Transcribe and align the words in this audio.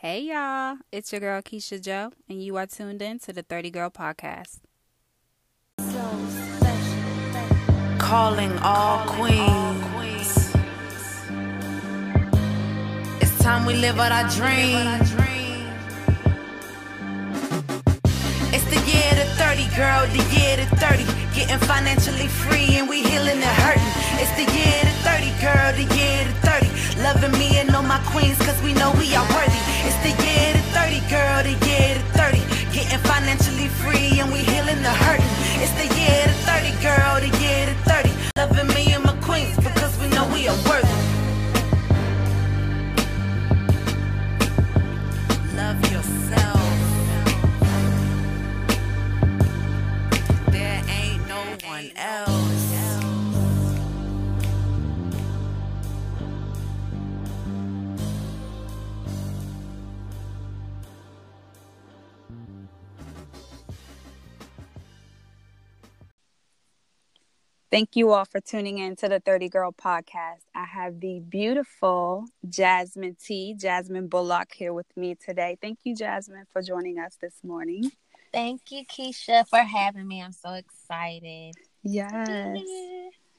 Hey 0.00 0.24
y'all, 0.24 0.76
it's 0.92 1.10
your 1.10 1.22
girl 1.22 1.40
Keisha 1.40 1.80
Joe, 1.80 2.12
and 2.28 2.42
you 2.42 2.58
are 2.58 2.66
tuned 2.66 3.00
in 3.00 3.18
to 3.20 3.32
the 3.32 3.42
30 3.42 3.70
Girl 3.70 3.88
Podcast. 3.88 4.58
Calling 7.98 8.52
all 8.58 9.06
queens. 9.06 10.54
It's 13.22 13.38
time 13.42 13.64
we 13.64 13.76
live 13.76 13.98
out 13.98 14.12
our 14.12 14.28
dream. 14.28 15.25
It's 18.54 18.64
the 18.66 18.80
year 18.86 19.10
to 19.18 19.26
30, 19.40 19.66
girl, 19.76 20.06
the 20.12 20.22
year 20.34 20.56
to 20.56 20.66
30. 20.76 21.04
Getting 21.34 21.58
financially 21.66 22.28
free 22.28 22.76
and 22.76 22.88
we 22.88 23.02
healing 23.02 23.40
and 23.42 23.56
hurting. 23.62 23.92
It's 24.22 24.32
the 24.38 24.46
year 24.50 24.80
to 24.82 24.94
30, 25.06 25.30
girl, 25.40 25.68
the 25.74 25.86
year 25.94 26.24
to 26.24 26.34
30. 26.44 27.02
Loving 27.02 27.32
me 27.38 27.58
and 27.58 27.74
all 27.74 27.82
my 27.82 28.00
queens, 28.12 28.38
cause 28.38 28.60
we 28.62 28.72
know 28.74 28.90
we 28.98 29.14
are 29.14 29.26
worthy. 29.34 29.60
It's 29.86 29.98
the 30.02 30.12
year 30.24 30.52
to 30.54 30.62
30, 30.74 31.00
girl, 31.12 31.38
the 31.42 31.56
year 31.66 31.94
to 31.94 32.04
30. 32.18 32.40
Getting 32.72 33.02
financially 33.06 33.68
free 33.82 34.20
and 34.20 34.32
we 34.32 34.40
healing 34.40 34.82
the 34.82 34.94
hurting. 35.04 35.34
It's 35.62 35.74
the 35.76 35.88
year 35.94 36.24
to 36.26 36.36
30, 36.48 36.72
girl, 36.82 37.14
the 37.20 37.30
year 37.42 37.66
to 37.66 37.76
30. 37.88 38.10
Loving 38.36 38.68
me 38.74 38.95
no 51.94 52.24
one 52.26 52.30
else. 52.30 52.56
Thank 67.76 67.94
you 67.94 68.12
all 68.12 68.24
for 68.24 68.40
tuning 68.40 68.78
in 68.78 68.96
to 68.96 69.08
the 69.08 69.20
30 69.20 69.50
Girl 69.50 69.70
Podcast. 69.70 70.44
I 70.54 70.64
have 70.64 71.00
the 71.00 71.20
beautiful 71.20 72.24
Jasmine 72.48 73.16
T, 73.22 73.54
Jasmine 73.58 74.08
Bullock 74.08 74.54
here 74.54 74.72
with 74.72 74.86
me 74.96 75.14
today. 75.14 75.58
Thank 75.60 75.80
you, 75.84 75.94
Jasmine, 75.94 76.46
for 76.52 76.62
joining 76.62 76.98
us 76.98 77.18
this 77.20 77.34
morning. 77.42 77.90
Thank 78.32 78.70
you, 78.70 78.86
Keisha, 78.86 79.46
for 79.48 79.58
having 79.58 80.08
me. 80.08 80.22
I'm 80.22 80.32
so 80.32 80.52
excited. 80.52 81.54
Yes. 81.92 82.60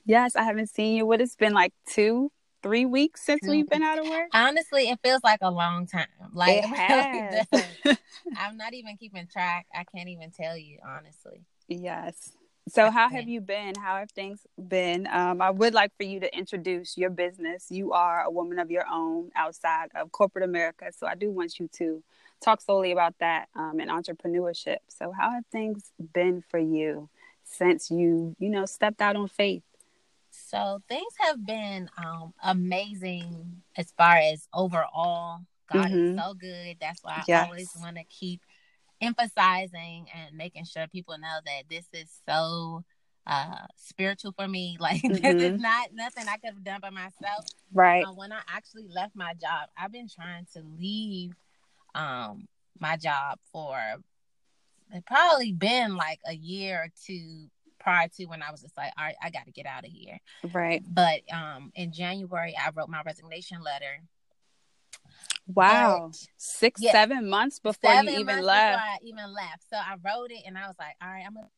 Yes, 0.05 0.35
I 0.35 0.43
haven't 0.43 0.69
seen 0.69 0.95
you. 0.95 1.05
What 1.05 1.19
it's 1.21 1.35
been 1.35 1.53
like 1.53 1.73
two, 1.85 2.31
three 2.63 2.85
weeks 2.85 3.23
since 3.25 3.41
we've 3.45 3.67
been 3.67 3.83
out 3.83 3.99
of 3.99 4.07
work? 4.07 4.29
Honestly, 4.33 4.89
it 4.89 4.99
feels 5.03 5.21
like 5.23 5.39
a 5.41 5.51
long 5.51 5.85
time. 5.85 6.07
Like 6.33 6.63
It 6.63 6.65
has. 6.75 7.47
really. 7.51 7.97
I'm 8.37 8.57
not 8.57 8.73
even 8.73 8.95
keeping 8.97 9.27
track. 9.27 9.67
I 9.73 9.83
can't 9.83 10.09
even 10.09 10.31
tell 10.31 10.57
you, 10.57 10.79
honestly. 10.85 11.41
Yes. 11.67 12.31
So, 12.69 12.89
how 12.89 13.09
have 13.09 13.27
you 13.29 13.39
been? 13.39 13.75
How 13.75 13.97
have 13.97 14.11
things 14.11 14.41
been? 14.57 15.07
Um, 15.07 15.41
I 15.41 15.49
would 15.51 15.73
like 15.73 15.95
for 15.95 16.03
you 16.03 16.19
to 16.19 16.37
introduce 16.37 16.97
your 16.97 17.09
business. 17.09 17.67
You 17.69 17.93
are 17.93 18.23
a 18.23 18.29
woman 18.31 18.59
of 18.59 18.69
your 18.69 18.85
own 18.91 19.31
outside 19.35 19.89
of 19.95 20.11
corporate 20.11 20.43
America. 20.43 20.91
So, 20.97 21.07
I 21.07 21.15
do 21.15 21.31
want 21.31 21.59
you 21.59 21.69
to 21.77 22.03
talk 22.41 22.59
solely 22.61 22.91
about 22.91 23.15
that 23.19 23.47
um, 23.55 23.79
and 23.79 23.89
entrepreneurship. 23.89 24.77
So, 24.89 25.13
how 25.17 25.31
have 25.31 25.45
things 25.49 25.91
been 26.13 26.43
for 26.49 26.59
you 26.59 27.09
since 27.49 27.89
you, 27.91 28.35
you 28.39 28.49
know, 28.49 28.65
stepped 28.65 29.01
out 29.01 29.15
on 29.15 29.27
faith? 29.27 29.63
So 30.31 30.81
things 30.87 31.13
have 31.19 31.45
been 31.45 31.89
um, 31.97 32.33
amazing 32.43 33.63
as 33.75 33.91
far 33.97 34.17
as 34.17 34.47
overall. 34.53 35.39
God 35.71 35.91
Mhm. 35.91 36.11
is 36.11 36.21
so 36.23 36.33
good. 36.33 36.77
That's 36.79 37.03
why 37.03 37.13
I 37.13 37.23
Yes. 37.27 37.45
always 37.45 37.69
want 37.79 37.97
to 37.97 38.03
keep 38.05 38.41
emphasizing 39.01 40.07
and 40.13 40.35
making 40.35 40.65
sure 40.65 40.87
people 40.87 41.17
know 41.17 41.39
that 41.45 41.63
this 41.69 41.85
is 41.93 42.09
so 42.27 42.83
uh 43.25 43.65
spiritual 43.75 44.31
for 44.31 44.47
me. 44.47 44.77
Like 44.81 45.01
this 45.01 45.19
Mhm. 45.19 45.55
is 45.55 45.59
not 45.59 45.93
nothing 45.93 46.27
I 46.27 46.37
could 46.37 46.53
have 46.53 46.63
done 46.63 46.79
by 46.81 46.89
myself. 46.89 47.45
Right. 47.73 48.05
Uh, 48.05 48.13
when 48.13 48.31
I 48.31 48.41
actually 48.47 48.87
left 48.87 49.15
my 49.15 49.33
job, 49.33 49.69
I've 49.77 49.91
been 49.91 50.07
trying 50.07 50.47
to 50.53 50.61
leave 50.79 51.33
um 51.95 52.47
my 52.79 52.95
job 52.97 53.39
for 53.51 53.77
it 54.91 55.05
probably 55.05 55.51
been 55.51 55.95
like 55.95 56.19
a 56.27 56.33
year 56.33 56.83
or 56.83 56.87
two 57.05 57.47
prior 57.79 58.07
to 58.07 58.25
when 58.25 58.41
I 58.41 58.51
was 58.51 58.61
just 58.61 58.75
like, 58.77 58.91
all 58.97 59.05
right, 59.05 59.15
I 59.21 59.29
got 59.29 59.45
to 59.45 59.51
get 59.51 59.65
out 59.65 59.85
of 59.85 59.91
here. 59.91 60.19
Right. 60.53 60.83
But 60.87 61.21
um 61.33 61.71
in 61.75 61.91
January, 61.91 62.55
I 62.57 62.69
wrote 62.73 62.89
my 62.89 63.01
resignation 63.05 63.61
letter. 63.61 64.01
Wow. 65.47 66.09
But 66.11 66.19
Six, 66.37 66.81
Yeah. 66.81 66.91
seven 66.91 67.29
months 67.29 67.59
before 67.59 67.93
seven 67.93 68.13
you 68.13 68.19
even 68.19 68.41
left. 68.41 68.83
I 68.83 68.97
even 69.03 69.33
left, 69.33 69.63
so 69.69 69.77
I 69.77 69.95
wrote 70.03 70.31
it, 70.31 70.43
and 70.45 70.57
I 70.57 70.67
was 70.67 70.75
like, 70.79 70.95
all 71.01 71.09
right, 71.09 71.23
I'm 71.25 71.33
gonna. 71.33 71.49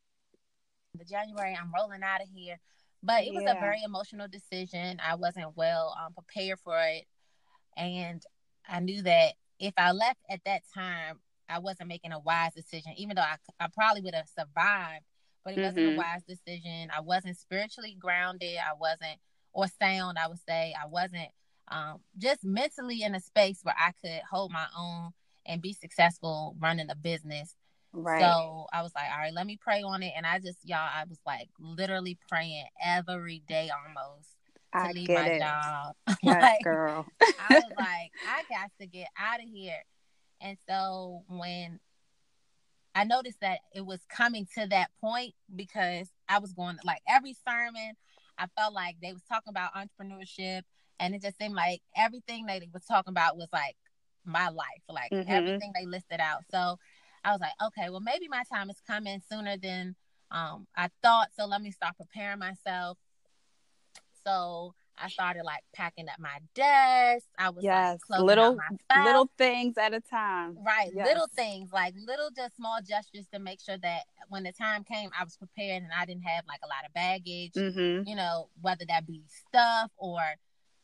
The 0.96 1.06
January, 1.06 1.56
I'm 1.60 1.72
rolling 1.74 2.04
out 2.04 2.22
of 2.22 2.28
here. 2.34 2.60
But 3.02 3.24
it 3.24 3.34
was 3.34 3.44
Yeah. 3.46 3.58
a 3.58 3.60
very 3.60 3.82
emotional 3.84 4.28
decision. 4.28 5.00
I 5.06 5.16
wasn't 5.16 5.56
well 5.56 5.96
um, 6.04 6.14
prepared 6.14 6.60
for 6.60 6.78
it, 6.80 7.06
and 7.78 8.24
I 8.68 8.80
knew 8.80 9.02
that 9.04 9.34
if 9.60 9.74
I 9.78 9.92
left 9.92 10.20
at 10.30 10.44
that 10.46 10.64
time, 10.74 11.20
I 11.50 11.60
wasn't 11.60 11.90
making 11.90 12.12
a 12.12 12.20
wise 12.20 12.54
decision. 12.54 12.94
Even 12.98 13.16
though 13.16 13.22
I, 13.24 13.38
I 13.60 13.68
probably 13.74 14.02
would 14.02 14.16
have 14.16 14.28
survived, 14.30 15.06
but 15.44 15.54
it 15.54 15.60
wasn't 15.62 15.86
Mhm. 15.86 15.96
a 15.96 15.98
wise 15.98 16.24
decision. 16.28 16.90
I 16.96 17.02
wasn't 17.02 17.38
spiritually 17.38 17.96
grounded. 18.00 18.58
I 18.58 18.74
wasn't 18.80 19.20
or 19.54 19.66
sound. 19.82 20.18
I 20.20 20.28
would 20.28 20.40
say 20.48 20.74
I 20.82 20.88
wasn't 20.88 21.30
um, 21.70 22.00
just 22.18 22.44
mentally 22.44 23.02
in 23.04 23.16
a 23.16 23.20
space 23.20 23.60
where 23.64 23.76
I 23.78 23.92
could 24.02 24.22
hold 24.30 24.52
my 24.52 24.68
own 24.78 25.12
and 25.46 25.62
be 25.62 25.74
successful 25.74 26.56
running 26.60 26.90
a 26.90 26.96
business. 26.96 27.56
Right. 27.94 28.22
So 28.22 28.68
I 28.74 28.82
was 28.82 28.92
like, 28.96 29.10
all 29.12 29.20
right, 29.20 29.34
let 29.34 29.46
me 29.48 29.58
pray 29.60 29.82
on 29.84 30.04
it. 30.04 30.14
And 30.16 30.26
I 30.26 30.40
just, 30.40 30.58
y'all, 30.64 30.78
I 30.80 31.04
was 31.08 31.20
like 31.26 31.50
literally 31.60 32.18
praying 32.30 32.66
every 32.84 33.42
day 33.48 33.70
almost 33.70 34.30
to 34.82 34.88
I 34.88 34.92
leave 34.92 35.10
my 35.10 35.28
it. 35.28 35.40
job. 35.40 35.96
Yes, 36.24 36.42
like, 36.42 36.62
girl. 36.64 37.08
I 37.38 37.60
was 37.60 37.74
like, 37.78 38.12
I 38.26 38.44
got 38.50 38.72
to 38.82 38.88
get 38.88 39.08
out 39.18 39.40
of 39.42 39.48
here. 39.48 39.82
And 40.42 40.58
so 40.68 41.24
when 41.28 41.80
I 42.96 43.04
noticed 43.04 43.40
that 43.42 43.60
it 43.74 43.86
was 43.86 44.00
coming 44.10 44.48
to 44.56 44.68
that 44.68 44.90
point 45.00 45.34
because 45.56 46.10
I 46.28 46.40
was 46.40 46.54
going 46.54 46.78
like 46.84 47.02
every 47.08 47.34
sermon, 47.48 47.94
I 48.38 48.48
felt 48.58 48.74
like 48.74 48.98
they 49.02 49.14
was 49.14 49.24
talking 49.24 49.52
about 49.52 49.74
entrepreneurship 49.74 50.64
and 51.00 51.14
it 51.16 51.22
just 51.22 51.38
seemed 51.38 51.56
like 51.56 51.82
everything 51.96 52.46
they 52.46 52.68
was 52.74 52.86
talking 52.86 53.12
about 53.12 53.38
was 53.38 53.48
like 53.54 53.76
my 54.26 54.50
life, 54.50 54.84
like 54.90 55.12
Mhm. 55.12 55.28
everything 55.30 55.72
they 55.74 55.86
listed 55.86 56.20
out. 56.20 56.44
So 56.52 56.78
I 57.24 57.32
was 57.32 57.42
like, 57.42 57.54
okay, 57.68 57.90
well 57.90 58.00
maybe 58.00 58.28
my 58.28 58.44
time 58.52 58.70
is 58.70 58.82
coming 58.86 59.22
sooner 59.30 59.58
than 59.58 59.96
um 60.32 60.68
I 60.76 60.90
thought. 61.02 61.30
So 61.36 61.46
let 61.46 61.62
me 61.62 61.72
start 61.72 61.98
preparing 61.98 62.40
myself. 62.40 62.98
So 64.24 64.74
I 65.02 65.08
started 65.10 65.44
like 65.44 65.64
packing 65.74 66.10
up 66.10 66.20
my 66.20 66.40
desk. 66.56 67.26
I 67.38 67.50
was 67.50 67.64
Yes. 67.64 68.00
like 68.10 68.22
Little 68.22 68.58
little 69.04 69.30
things 69.38 69.78
at 69.78 69.94
a 69.94 70.02
time. 70.02 70.58
Right, 70.62 70.92
Yes. 70.94 71.08
little 71.08 71.28
things 71.36 71.72
like 71.72 71.94
little, 72.06 72.30
just 72.36 72.56
small 72.58 72.80
gestures 72.82 73.28
to 73.34 73.40
make 73.40 73.62
sure 73.62 73.78
that 73.78 74.04
when 74.28 74.44
the 74.44 74.52
time 74.52 74.84
came, 74.84 75.10
I 75.18 75.24
was 75.24 75.38
prepared 75.38 75.84
and 75.84 75.92
I 75.94 76.06
didn't 76.06 76.24
have 76.24 76.46
like 76.48 76.60
a 76.64 76.68
lot 76.68 76.86
of 76.86 76.94
baggage. 76.94 77.54
Mm-hmm. 77.54 78.08
You 78.08 78.16
know, 78.16 78.50
whether 78.62 78.86
that 78.88 79.08
be 79.08 79.24
stuff 79.48 79.92
or 79.98 80.20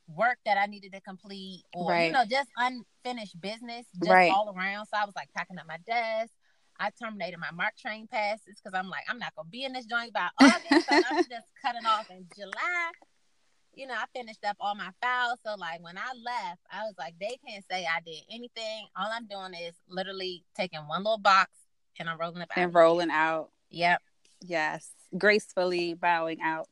work 0.07 0.37
that 0.45 0.57
I 0.57 0.67
needed 0.67 0.93
to 0.93 1.01
complete, 1.01 1.63
or 1.73 1.89
Right. 1.91 2.05
you 2.05 2.11
know, 2.11 2.25
just 2.25 2.49
unfinished 2.57 3.39
business, 3.41 3.85
just 3.95 4.09
Right. 4.11 4.31
all 4.31 4.53
around. 4.55 4.85
So 4.85 4.97
I 4.97 5.05
was 5.05 5.15
like 5.15 5.29
packing 5.35 5.57
up 5.57 5.67
my 5.67 5.77
desk. 5.85 6.31
I 6.77 6.89
terminated 6.91 7.39
my 7.39 7.51
MARC 7.51 7.75
Train 7.77 8.05
passes 8.07 8.59
because 8.61 8.77
I'm 8.77 8.89
like, 8.89 9.03
I'm 9.09 9.17
not 9.17 9.33
gonna 9.35 9.49
be 9.49 9.63
in 9.63 9.73
this 9.73 9.85
joint 9.85 10.13
by 10.13 10.27
August, 10.39 10.85
so 10.87 10.95
I'm 11.09 11.23
just 11.29 11.47
cutting 11.61 11.85
off 11.85 12.05
in 12.09 12.27
July. 12.35 12.91
You 13.75 13.87
know, 13.87 13.93
I 13.93 14.05
finished 14.15 14.43
up 14.45 14.57
all 14.59 14.75
my 14.75 14.89
files. 15.01 15.39
So 15.45 15.55
like 15.57 15.81
when 15.83 15.97
I 15.97 16.11
left, 16.23 16.61
I 16.71 16.83
was 16.83 16.93
like, 16.97 17.15
they 17.19 17.37
can't 17.47 17.63
say 17.69 17.85
I 17.85 17.99
did 18.05 18.21
anything. 18.31 18.87
All 18.95 19.09
I'm 19.11 19.27
doing 19.27 19.53
is 19.53 19.75
literally 19.89 20.43
taking 20.55 20.79
one 20.87 21.03
little 21.03 21.17
box 21.17 21.51
and 21.99 22.09
I'm 22.09 22.19
rolling 22.19 22.41
it 22.41 22.49
out. 22.51 22.57
And 22.57 22.73
rolling 22.73 23.11
out. 23.11 23.49
Yep. 23.69 24.01
Yes. 24.41 24.89
Gracefully 25.17 25.93
bowing 25.93 26.41
out. 26.41 26.67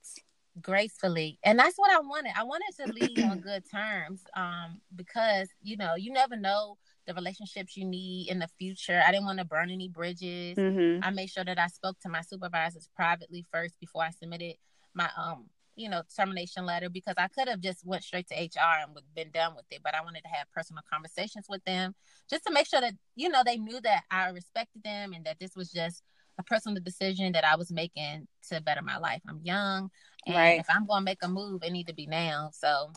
gracefully 0.61 1.39
and 1.43 1.57
that's 1.57 1.77
what 1.77 1.89
i 1.91 1.99
wanted 1.99 2.31
i 2.37 2.43
wanted 2.43 2.71
to 2.79 2.85
leave 2.93 3.17
on 3.23 3.39
good 3.39 3.63
terms 3.69 4.21
um 4.35 4.79
because 4.95 5.49
you 5.63 5.75
know 5.75 5.95
you 5.95 6.11
never 6.11 6.35
know 6.35 6.77
the 7.07 7.13
relationships 7.15 7.75
you 7.75 7.83
need 7.83 8.29
in 8.29 8.37
the 8.37 8.47
future 8.59 9.01
i 9.05 9.11
didn't 9.11 9.25
want 9.25 9.39
to 9.39 9.45
burn 9.45 9.71
any 9.71 9.87
bridges 9.89 10.55
Mm-hmm. 10.57 11.03
i 11.03 11.09
made 11.09 11.29
sure 11.31 11.43
that 11.43 11.57
i 11.57 11.65
spoke 11.67 11.99
to 12.01 12.09
my 12.09 12.21
supervisors 12.21 12.87
privately 12.95 13.43
first 13.51 13.79
before 13.79 14.03
i 14.03 14.11
submitted 14.11 14.55
my 14.93 15.09
um 15.17 15.45
you 15.75 15.89
know 15.89 16.01
termination 16.15 16.65
letter 16.65 16.89
because 16.89 17.15
i 17.17 17.27
could 17.27 17.47
have 17.47 17.59
just 17.59 17.85
went 17.85 18.03
straight 18.03 18.27
to 18.27 18.35
hr 18.35 18.81
and 18.83 18.93
would 18.93 19.03
been 19.15 19.31
done 19.31 19.55
with 19.55 19.65
it 19.71 19.81
but 19.83 19.95
i 19.95 20.01
wanted 20.01 20.21
to 20.21 20.27
have 20.29 20.51
personal 20.51 20.83
conversations 20.91 21.45
with 21.49 21.63
them 21.65 21.95
just 22.29 22.43
to 22.45 22.51
make 22.53 22.67
sure 22.67 22.81
that 22.81 22.93
you 23.15 23.29
know 23.29 23.41
they 23.45 23.57
knew 23.57 23.79
that 23.81 24.03
i 24.11 24.29
respected 24.29 24.83
them 24.83 25.13
and 25.13 25.25
that 25.25 25.39
this 25.39 25.55
was 25.55 25.71
just 25.71 26.03
a 26.39 26.43
personal 26.43 26.81
decision 26.83 27.31
that 27.31 27.45
i 27.45 27.55
was 27.55 27.71
making 27.71 28.27
to 28.47 28.61
better 28.61 28.81
my 28.81 28.97
life 28.97 29.21
i'm 29.27 29.39
young 29.43 29.89
and 30.27 30.35
Right. 30.35 30.59
if 30.59 30.65
i'm 30.69 30.85
going 30.85 31.01
to 31.01 31.05
make 31.05 31.23
a 31.23 31.27
move 31.27 31.63
it 31.63 31.71
need 31.71 31.87
to 31.87 31.93
be 31.93 32.05
now 32.07 32.49
so 32.53 32.91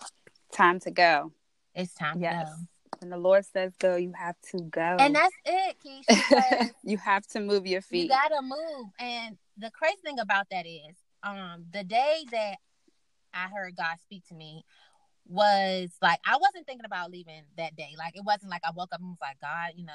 Time 0.53 0.79
to 0.81 0.91
go. 0.91 1.33
it's 1.75 1.93
time 1.95 2.21
Yes. 2.21 2.49
to 2.49 2.55
go. 2.55 2.99
when 3.01 3.11
the 3.11 3.17
Lord 3.19 3.45
says 3.45 3.75
go, 3.79 3.97
you 3.97 4.13
have 4.17 4.37
to 4.53 4.61
go. 4.61 4.97
And 4.99 5.15
that's 5.15 5.35
it, 5.45 5.77
Keisha. 5.85 6.71
you 6.85 6.97
have 6.99 7.27
to 7.29 7.41
move 7.41 7.67
your 7.67 7.83
feet. 7.83 8.05
You 8.05 8.09
gotta 8.09 8.41
move. 8.43 8.87
And 8.99 9.37
the 9.59 9.71
crazy 9.73 9.99
thing 10.05 10.19
about 10.19 10.47
that 10.51 10.67
is, 10.67 10.97
um, 11.27 11.65
the 11.73 11.85
day 11.85 12.25
that 12.31 12.57
I 13.35 13.49
heard 13.49 13.77
God 13.77 13.97
speak 14.03 14.27
to 14.29 14.35
me 14.35 14.65
was 15.29 15.91
like 16.01 16.21
I 16.25 16.37
wasn't 16.41 16.67
thinking 16.67 16.87
about 16.87 17.11
leaving 17.11 17.43
that 17.57 17.77
day. 17.77 17.91
Like 17.99 18.17
it 18.17 18.25
wasn't 18.25 18.51
like 18.51 18.63
I 18.65 18.71
woke 18.75 18.91
up 18.93 19.01
and 19.01 19.11
was 19.11 19.19
like, 19.21 19.41
God, 19.41 19.73
you 19.77 19.85
know, 19.85 19.93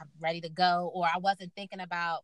I'm 0.00 0.08
ready 0.20 0.40
to 0.42 0.50
go, 0.50 0.90
or 0.94 1.06
I 1.06 1.18
wasn't 1.18 1.52
thinking 1.56 1.80
about 1.80 2.20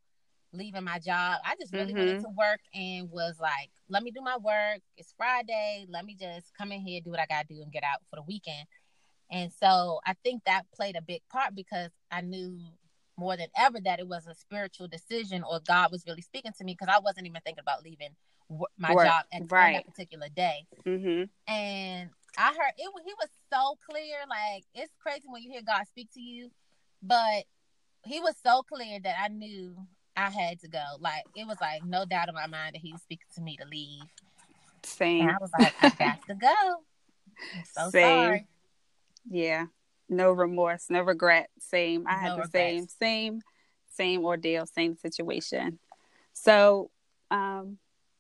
leaving 0.53 0.85
my 0.85 0.99
job. 0.99 1.39
I 1.45 1.57
just 1.59 1.73
really 1.73 1.93
mm-hmm. 1.93 2.07
wanted 2.07 2.21
to 2.21 2.29
work 2.37 2.61
and 2.75 3.11
was 3.11 3.37
like, 3.41 3.71
let 3.89 4.03
me 4.03 4.11
do 4.11 4.21
my 4.21 4.37
work. 4.37 4.81
It's 4.97 5.13
Friday. 5.17 5.87
Let 5.89 6.05
me 6.05 6.15
just 6.15 6.53
come 6.57 6.71
in 6.71 6.81
here, 6.81 7.01
do 7.03 7.11
what 7.11 7.21
I 7.21 7.27
gotta 7.27 7.49
do, 7.49 7.63
and 7.63 7.73
get 7.73 7.83
out 7.83 8.03
for 8.11 8.17
the 8.17 8.23
weekend. 8.23 8.67
And 9.31 9.51
so 9.51 10.01
I 10.07 10.15
think 10.23 10.45
that 10.45 10.65
played 10.75 10.97
a 10.97 11.03
big 11.03 11.23
part 11.33 11.55
because 11.55 11.91
I 12.11 12.21
knew 12.21 12.59
more 13.17 13.37
than 13.37 13.49
ever 13.57 13.81
that 13.81 14.01
it 14.01 14.07
was 14.07 14.27
a 14.27 14.35
spiritual 14.35 14.89
decision 14.89 15.43
or 15.49 15.61
God 15.67 15.91
was 15.91 16.05
really 16.07 16.21
speaking 16.21 16.53
to 16.59 16.65
me 16.65 16.77
because 16.79 16.93
I 16.95 17.01
wasn't 17.01 17.27
even 17.27 17.41
thinking 17.45 17.63
about 17.63 17.85
leaving 17.85 18.11
my 18.79 18.95
work. 18.95 19.07
job 19.07 19.25
at 19.33 19.51
right. 19.51 19.75
that 19.75 19.87
particular 19.87 20.29
day. 20.35 20.67
Mm-hmm. 20.87 21.53
And 21.53 22.11
I 22.37 22.49
heard 22.49 22.73
it. 22.77 22.91
He 23.05 23.13
was 23.19 23.29
so 23.53 23.79
clear. 23.89 24.17
Like 24.29 24.65
it's 24.75 24.93
crazy 25.01 25.25
when 25.27 25.43
you 25.43 25.51
hear 25.51 25.63
God 25.67 25.87
speak 25.87 26.09
to 26.15 26.21
you, 26.21 26.51
but 27.03 27.45
he 28.05 28.21
was 28.21 28.35
so 28.45 28.63
clear 28.63 28.99
that 29.01 29.17
I 29.21 29.29
knew 29.29 29.77
I 30.17 30.31
had 30.31 30.61
to 30.61 30.69
go. 30.69 30.85
Like 31.01 31.25
it 31.37 31.47
was 31.47 31.57
like 31.61 31.85
no 31.85 32.05
doubt 32.05 32.29
in 32.29 32.35
my 32.35 32.47
mind 32.47 32.75
that 32.75 32.83
he 32.83 32.93
was 32.93 33.03
speaking 33.03 33.27
to 33.37 33.41
me 33.41 33.57
to 33.57 33.67
leave. 33.67 34.03
Same. 34.85 35.23
And 35.23 35.31
I 35.31 35.37
was 35.41 35.51
like, 35.59 35.75
I 35.81 35.89
got 35.91 36.19
to 36.29 36.35
go. 36.35 36.55
I'm 37.55 37.65
so 37.65 37.91
Same. 37.91 38.25
sorry. 38.25 38.47
Yeah. 39.29 39.67
No 40.09 40.33
remorse, 40.33 40.87
no 40.91 41.01
regret. 41.01 41.49
Same. 41.59 42.07
I 42.07 42.15
had 42.15 42.33
the 42.33 42.43
regrets. 42.43 42.53
same, 42.53 42.87
same, 42.89 43.41
same 43.91 44.25
ordeal, 44.25 44.67
same 44.67 44.97
situation. 44.97 45.79
So, 46.35 46.91
um, 47.31 47.79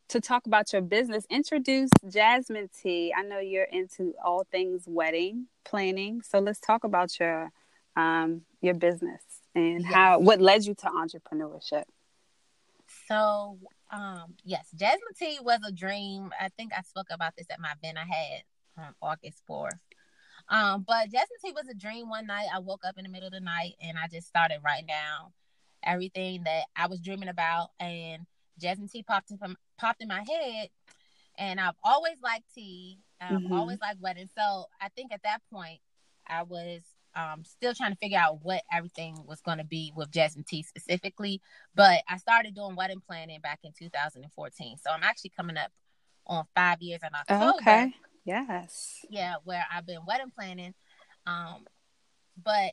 to 0.08 0.20
talk 0.20 0.46
about 0.46 0.72
your 0.72 0.82
business, 0.82 1.24
introduce 1.30 1.90
Jasmine 2.08 2.68
T. 2.82 3.12
I 3.16 3.22
know 3.22 3.38
you're 3.38 3.64
into 3.64 4.14
all 4.24 4.46
things 4.50 4.84
wedding 4.86 5.46
planning, 5.64 6.22
so 6.22 6.38
let's 6.38 6.60
talk 6.60 6.84
about 6.84 7.18
your 7.18 7.50
um, 7.96 8.42
your 8.60 8.74
business 8.74 9.22
and 9.54 9.82
yes. 9.82 9.92
how 9.92 10.18
what 10.18 10.40
led 10.40 10.64
you 10.64 10.74
to 10.74 10.86
entrepreneurship. 10.86 11.84
So, 13.08 13.58
um, 13.90 14.34
yes, 14.44 14.68
Jasmine 14.74 15.14
T 15.18 15.38
was 15.42 15.60
a 15.66 15.72
dream. 15.72 16.30
I 16.40 16.48
think 16.56 16.72
I 16.76 16.82
spoke 16.82 17.06
about 17.10 17.34
this 17.36 17.46
at 17.50 17.60
my 17.60 17.72
event 17.82 17.98
I 17.98 18.14
had 18.14 18.42
on 18.86 18.94
August 19.00 19.42
fourth. 19.46 19.72
Um, 20.48 20.84
but 20.86 21.04
Jasmine 21.04 21.38
T 21.44 21.52
was 21.52 21.68
a 21.70 21.74
dream. 21.74 22.10
One 22.10 22.26
night, 22.26 22.46
I 22.54 22.58
woke 22.58 22.82
up 22.86 22.98
in 22.98 23.04
the 23.04 23.10
middle 23.10 23.28
of 23.28 23.32
the 23.32 23.40
night 23.40 23.74
and 23.80 23.96
I 23.98 24.08
just 24.08 24.26
started 24.26 24.58
writing 24.62 24.86
down 24.86 25.32
everything 25.82 26.44
that 26.44 26.64
I 26.76 26.86
was 26.86 27.00
dreaming 27.00 27.28
about, 27.28 27.70
and 27.78 28.26
Jasmine 28.58 28.88
T 28.88 29.02
popped 29.02 29.30
in, 29.30 29.38
popped 29.78 30.02
in 30.02 30.08
my 30.08 30.24
head. 30.28 30.68
And 31.36 31.60
I've 31.60 31.74
always 31.82 32.16
liked 32.22 32.44
tea. 32.54 32.98
I've 33.20 33.40
mm-hmm. 33.40 33.52
always 33.52 33.78
liked 33.80 34.00
weddings. 34.00 34.30
So 34.36 34.66
I 34.80 34.88
think 34.96 35.12
at 35.12 35.22
that 35.24 35.40
point, 35.52 35.80
I 36.26 36.42
was 36.42 36.82
um, 37.16 37.44
still 37.44 37.74
trying 37.74 37.92
to 37.92 37.98
figure 37.98 38.18
out 38.18 38.38
what 38.42 38.62
everything 38.72 39.18
was 39.26 39.40
going 39.40 39.58
to 39.58 39.64
be 39.64 39.92
with 39.96 40.10
Jasmine 40.10 40.44
T 40.48 40.62
specifically. 40.62 41.40
But 41.74 42.02
I 42.08 42.18
started 42.18 42.54
doing 42.54 42.76
wedding 42.76 43.02
planning 43.06 43.40
back 43.40 43.60
in 43.64 43.72
2014. 43.76 44.76
So 44.78 44.90
I'm 44.90 45.02
actually 45.02 45.32
coming 45.36 45.56
up 45.56 45.70
on 46.26 46.44
five 46.54 46.80
years 46.80 47.00
in 47.02 47.10
October. 47.14 47.58
Okay. 47.60 47.94
Yes. 48.24 49.04
Yeah, 49.10 49.34
where 49.44 49.64
I've 49.72 49.86
been 49.86 50.00
wedding 50.06 50.32
planning. 50.34 50.74
Um, 51.26 51.64
but 52.42 52.72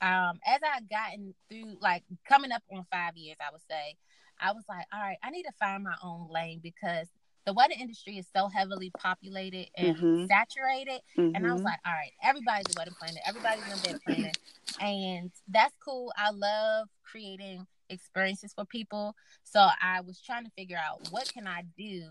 um, 0.00 0.38
as 0.46 0.60
I 0.62 0.80
gotten 0.90 1.34
through, 1.48 1.78
like 1.80 2.04
coming 2.28 2.52
up 2.52 2.62
on 2.70 2.84
five 2.92 3.16
years, 3.16 3.36
I 3.40 3.52
would 3.52 3.62
say, 3.68 3.96
I 4.40 4.52
was 4.52 4.64
like, 4.68 4.86
all 4.92 5.00
right, 5.00 5.18
I 5.22 5.30
need 5.30 5.44
to 5.44 5.52
find 5.58 5.84
my 5.84 5.94
own 6.02 6.28
lane 6.30 6.60
because 6.62 7.08
the 7.46 7.52
wedding 7.52 7.78
industry 7.80 8.18
is 8.18 8.26
so 8.34 8.48
heavily 8.48 8.90
populated 8.98 9.68
and 9.76 9.96
mm-hmm. 9.96 10.26
saturated. 10.26 11.00
Mm-hmm. 11.16 11.36
And 11.36 11.46
I 11.46 11.52
was 11.52 11.60
mm-hmm. 11.60 11.66
like, 11.66 11.78
all 11.86 11.92
right, 11.92 12.10
everybody's 12.22 12.66
a 12.74 12.78
wedding 12.78 12.94
planner, 12.98 13.20
everybody's 13.26 13.64
in 13.64 13.82
wedding 13.82 14.00
planner. 14.04 14.32
And 14.80 15.30
that's 15.48 15.74
cool. 15.84 16.12
I 16.16 16.30
love 16.30 16.88
creating 17.04 17.66
experiences 17.88 18.52
for 18.52 18.64
people. 18.64 19.14
So 19.44 19.60
I 19.80 20.00
was 20.00 20.20
trying 20.20 20.44
to 20.44 20.50
figure 20.50 20.78
out 20.78 21.08
what 21.10 21.32
can 21.32 21.46
I 21.46 21.62
do 21.78 22.08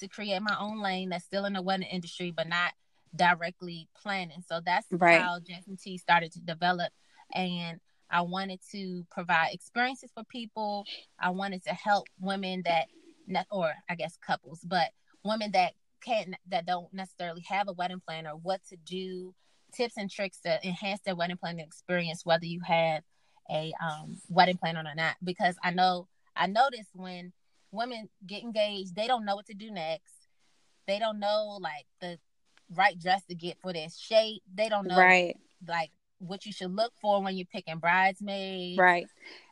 to 0.00 0.08
create 0.08 0.40
my 0.40 0.56
own 0.58 0.80
lane 0.80 1.10
that's 1.10 1.24
still 1.24 1.44
in 1.44 1.52
the 1.52 1.62
wedding 1.62 1.88
industry, 1.88 2.32
but 2.34 2.48
not 2.48 2.72
directly 3.14 3.88
planning. 4.00 4.42
So 4.48 4.60
that's 4.64 4.86
right. 4.90 5.20
how 5.20 5.38
Jasmine 5.40 5.76
T 5.76 5.98
started 5.98 6.32
to 6.32 6.40
develop. 6.40 6.92
And 7.34 7.80
I 8.10 8.22
wanted 8.22 8.60
to 8.72 9.06
provide 9.10 9.52
experiences 9.52 10.10
for 10.14 10.24
people. 10.24 10.84
I 11.20 11.30
wanted 11.30 11.64
to 11.64 11.74
help 11.74 12.06
women 12.20 12.62
that, 12.64 12.86
or 13.50 13.72
I 13.88 13.94
guess 13.94 14.16
couples, 14.16 14.60
but 14.64 14.88
women 15.24 15.52
that 15.52 15.72
can't, 16.04 16.34
that 16.50 16.66
don't 16.66 16.92
necessarily 16.92 17.42
have 17.48 17.68
a 17.68 17.72
wedding 17.72 18.00
planner, 18.06 18.30
what 18.30 18.60
to 18.68 18.76
do, 18.76 19.34
tips 19.74 19.96
and 19.96 20.10
tricks 20.10 20.40
to 20.40 20.58
enhance 20.66 21.00
their 21.04 21.14
wedding 21.14 21.36
planning 21.36 21.64
experience, 21.64 22.24
whether 22.24 22.46
you 22.46 22.60
have 22.64 23.02
a 23.50 23.72
um, 23.82 24.16
wedding 24.28 24.56
planner 24.56 24.80
or 24.80 24.94
not. 24.94 25.16
Because 25.22 25.56
I 25.62 25.70
know, 25.70 26.08
I 26.34 26.46
noticed 26.46 26.90
when 26.94 27.32
women 27.70 28.08
get 28.26 28.42
engaged, 28.42 28.94
they 28.94 29.06
don't 29.06 29.24
know 29.24 29.36
what 29.36 29.46
to 29.46 29.54
do 29.54 29.70
next. 29.70 30.14
They 30.86 30.98
don't 30.98 31.18
know 31.18 31.58
like 31.60 31.86
the 32.00 32.18
right 32.74 32.98
dress 32.98 33.24
to 33.26 33.34
get 33.34 33.58
for 33.60 33.72
their 33.72 33.88
shape. 33.90 34.42
They 34.52 34.68
don't 34.68 34.86
know 34.86 34.96
right. 34.96 35.36
like 35.66 35.90
what 36.18 36.46
you 36.46 36.52
should 36.52 36.74
look 36.74 36.92
for 37.00 37.22
when 37.22 37.36
you're 37.36 37.46
picking 37.46 37.78
bridesmaids. 37.78 38.78
Right. 38.78 39.06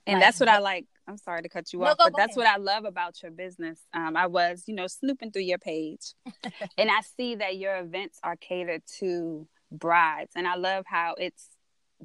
And 0.07 0.15
like, 0.15 0.23
that's 0.23 0.41
what 0.41 0.49
I 0.49 0.59
like. 0.59 0.87
I'm 1.09 1.19
sorry 1.19 1.43
to 1.43 1.49
cut 1.49 1.73
you 1.73 1.81
no, 1.81 1.87
off, 1.87 1.97
but 1.99 2.15
that's 2.17 2.37
ahead. 2.37 2.47
what 2.47 2.47
I 2.47 2.57
love 2.57 2.85
about 2.85 3.23
your 3.23 3.31
business. 3.31 3.81
Um, 3.93 4.17
I 4.17 4.27
was, 4.27 4.65
you 4.67 4.75
know, 4.75 4.87
snooping 4.89 5.31
through 5.31 5.43
your 5.43 5.59
page 5.59 6.15
and 6.79 6.91
I 6.91 7.01
see 7.17 7.37
that 7.37 7.57
your 7.57 7.77
events 7.77 8.19
are 8.25 8.37
catered 8.37 8.83
to 8.99 9.47
brides. 9.71 10.33
And 10.35 10.49
I 10.49 10.57
love 10.57 10.85
how 10.87 11.15
it's 11.19 11.49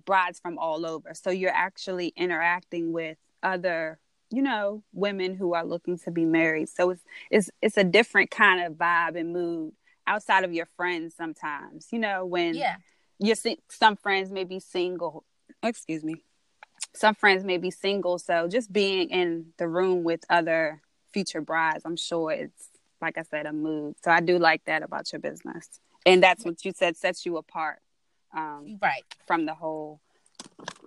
brides 0.05 0.39
from 0.39 0.57
all 0.57 0.85
over. 0.85 1.13
So 1.13 1.31
you're 1.31 1.49
actually 1.51 2.13
interacting 2.15 2.91
with 2.91 3.17
other, 3.41 3.99
you 4.29 4.43
know, 4.43 4.83
women 4.93 5.35
who 5.35 5.55
are 5.55 5.65
looking 5.65 5.97
to 5.99 6.11
be 6.11 6.25
married. 6.25 6.69
So 6.69 6.91
it's 6.91 7.03
it's 7.31 7.49
it's 7.61 7.77
a 7.77 7.83
different 7.83 8.29
kind 8.29 8.63
of 8.63 8.73
vibe 8.73 9.19
and 9.19 9.33
mood 9.33 9.73
outside 10.05 10.43
of 10.43 10.53
your 10.53 10.67
friends 10.77 11.15
sometimes. 11.15 11.87
You 11.91 11.99
know, 11.99 12.25
when 12.25 12.53
yeah 12.53 12.75
your 13.21 13.35
some 13.69 13.95
friends 13.95 14.31
may 14.31 14.44
be 14.44 14.59
single. 14.59 15.23
Excuse 15.63 16.03
me. 16.03 16.23
Some 16.94 17.16
friends 17.16 17.44
may 17.45 17.57
be 17.57 17.71
single, 17.71 18.19
so 18.19 18.47
just 18.47 18.73
being 18.73 19.09
in 19.11 19.54
the 19.57 19.68
room 19.68 20.04
with 20.04 20.25
other 20.30 20.81
future 21.13 21.40
brides, 21.40 21.83
I'm 21.85 21.95
sure 21.95 22.31
it's 22.31 22.69
like 23.01 23.18
I 23.18 23.23
said, 23.23 23.45
a 23.45 23.54
mood. 23.54 23.95
So 24.04 24.11
I 24.11 24.19
do 24.19 24.37
like 24.37 24.66
that 24.66 24.83
about 24.83 25.11
your 25.13 25.19
business, 25.19 25.80
and 26.06 26.21
that's 26.21 26.44
what 26.44 26.66
you 26.66 26.73
said 26.75 26.97
sets 26.97 27.25
you 27.25 27.37
apart, 27.37 27.80
um, 28.35 28.78
right, 28.81 29.04
from 29.25 29.45
the 29.45 29.54
whole 29.54 30.01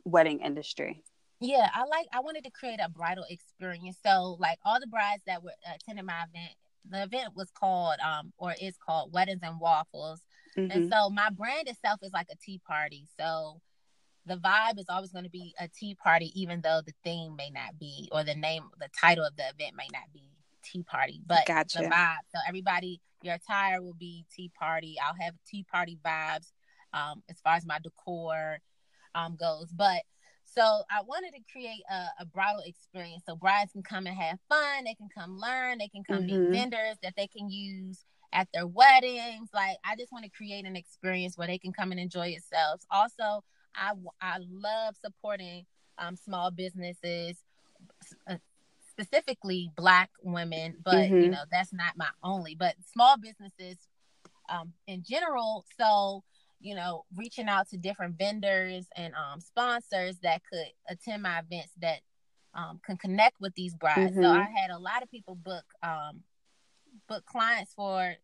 wedding 0.05 0.41
industry. 0.41 1.03
Yeah, 1.41 1.69
I 1.75 1.85
like. 1.85 2.07
I 2.12 2.21
wanted 2.21 2.45
to 2.45 2.50
create 2.50 2.81
a 2.85 2.88
bridal 2.88 3.25
experience. 3.31 3.97
So, 4.05 4.37
like 4.38 4.59
all 4.64 4.79
the 4.81 4.87
brides 4.87 5.23
that 5.26 5.43
were 5.43 5.55
attending 5.75 6.07
my 6.07 6.25
event, 6.29 6.55
the 6.88 7.03
event 7.05 7.35
was 7.35 7.50
called, 7.50 7.97
um, 8.05 8.33
or 8.37 8.55
is 8.61 8.76
called 8.76 9.12
Weddings 9.12 9.41
and 9.43 9.61
Waffles. 9.61 10.21
Mm-hmm. 10.57 10.71
And 10.71 10.93
so 10.93 11.11
my 11.11 11.31
brand 11.31 11.69
itself 11.69 12.01
is 12.03 12.13
like 12.13 12.29
a 12.31 12.37
tea 12.37 12.61
party. 12.67 13.07
So 13.19 13.61
the 14.27 14.37
vibe 14.37 14.79
is 14.79 14.87
always 14.89 15.11
going 15.11 15.25
to 15.25 15.31
be 15.31 15.55
a 15.59 15.69
tea 15.69 15.95
party, 15.95 16.33
even 16.41 16.61
though 16.61 16.81
the 16.85 16.95
theme 17.05 17.37
may 17.37 17.51
not 17.51 17.79
be, 17.79 18.09
or 18.13 18.25
the 18.25 18.35
name, 18.35 18.63
the 18.79 18.89
title 18.99 19.25
of 19.25 19.37
the 19.37 19.43
event 19.43 19.77
may 19.77 19.89
not 19.93 20.13
be 20.13 20.31
tea 20.63 20.83
party, 20.83 21.21
but 21.27 21.47
gotcha. 21.47 21.79
the 21.79 21.85
vibe. 21.85 22.17
So 22.35 22.39
everybody, 22.49 23.01
your 23.23 23.35
attire 23.35 23.83
will 23.83 23.95
be 23.95 24.25
tea 24.35 24.51
party. 24.59 24.97
I'll 25.05 25.17
have 25.21 25.35
tea 25.47 25.65
party 25.71 25.99
vibes 26.05 26.53
um, 26.93 27.23
as 27.29 27.41
far 27.41 27.55
as 27.57 27.67
my 27.67 27.79
decor 27.83 28.59
um, 29.15 29.37
goes. 29.37 29.71
But 29.71 30.03
so 30.45 30.63
I 30.63 31.03
wanted 31.03 31.33
to 31.33 31.41
create 31.51 31.83
a, 31.91 32.23
a, 32.23 32.27
bridal 32.27 32.63
experience 32.65 33.25
so 33.27 33.35
brides 33.35 33.73
can 33.73 33.83
come 33.83 34.07
and 34.07 34.17
have 34.17 34.39
fun. 34.49 34.85
They 34.85 34.95
can 34.95 35.09
come 35.09 35.39
learn. 35.39 35.79
They 35.79 35.89
can 35.89 36.05
come 36.05 36.25
mm-hmm. 36.25 36.51
meet 36.51 36.59
vendors 36.59 36.97
that 37.03 37.15
they 37.17 37.27
can 37.27 37.51
use 37.51 38.05
at 38.35 38.49
their 38.53 38.67
weddings. 38.67 39.49
Like 39.55 39.79
I 39.85 39.97
just 39.97 40.12
want 40.12 40.25
to 40.25 40.31
create 40.31 40.67
an 40.67 40.76
experience 40.76 41.38
where 41.38 41.47
they 41.47 41.59
can 41.59 41.73
come 41.73 41.93
and 41.93 42.00
enjoy 42.00 42.33
themselves. 42.33 42.87
Also, 42.91 43.45
I 43.75 43.93
I 44.21 44.38
love 44.50 44.97
supporting 45.03 45.64
um, 45.97 46.17
small 46.17 46.50
businesses, 46.50 47.38
uh, 48.29 48.37
specifically 48.91 49.71
Black 49.76 50.11
women, 50.23 50.76
but 50.85 50.95
mm-hmm. 50.95 51.21
you 51.21 51.31
know 51.31 51.45
that's 51.50 51.73
not 51.73 51.97
my 51.97 52.09
only, 52.23 52.55
but 52.55 52.75
small 52.93 53.17
businesses 53.17 53.79
um, 54.49 54.73
in 54.87 55.03
general. 55.09 55.64
So 55.79 56.25
you 56.61 56.75
know, 56.75 57.05
reaching 57.14 57.47
out 57.47 57.69
to 57.69 57.76
different 57.76 58.17
vendors 58.17 58.87
and 58.97 59.12
um, 59.14 59.38
sponsors 59.38 60.17
that 60.23 60.41
could 60.50 60.67
attend 60.88 61.23
my 61.23 61.41
events 61.41 61.73
that 61.81 62.00
um, 62.55 62.81
can 62.85 62.97
connect 62.97 63.38
with 63.38 63.55
these 63.55 63.75
brides. 63.75 64.12
Mm-hmm. 64.12 64.23
So 64.23 64.31
I 64.31 64.47
had 64.57 64.71
a 64.71 64.79
lot 64.79 65.03
of 65.03 65.11
people 65.11 65.35
book 65.35 65.64
um, 65.83 66.23
book 67.09 67.25
clients 67.26 67.75
for 67.75 68.14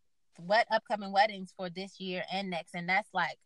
what 0.46 0.66
upcoming 0.70 1.12
weddings 1.12 1.52
for 1.56 1.70
this 1.70 2.00
year 2.00 2.24
and 2.32 2.50
next, 2.50 2.74
and 2.74 2.88
that's 2.88 3.08
like 3.12 3.38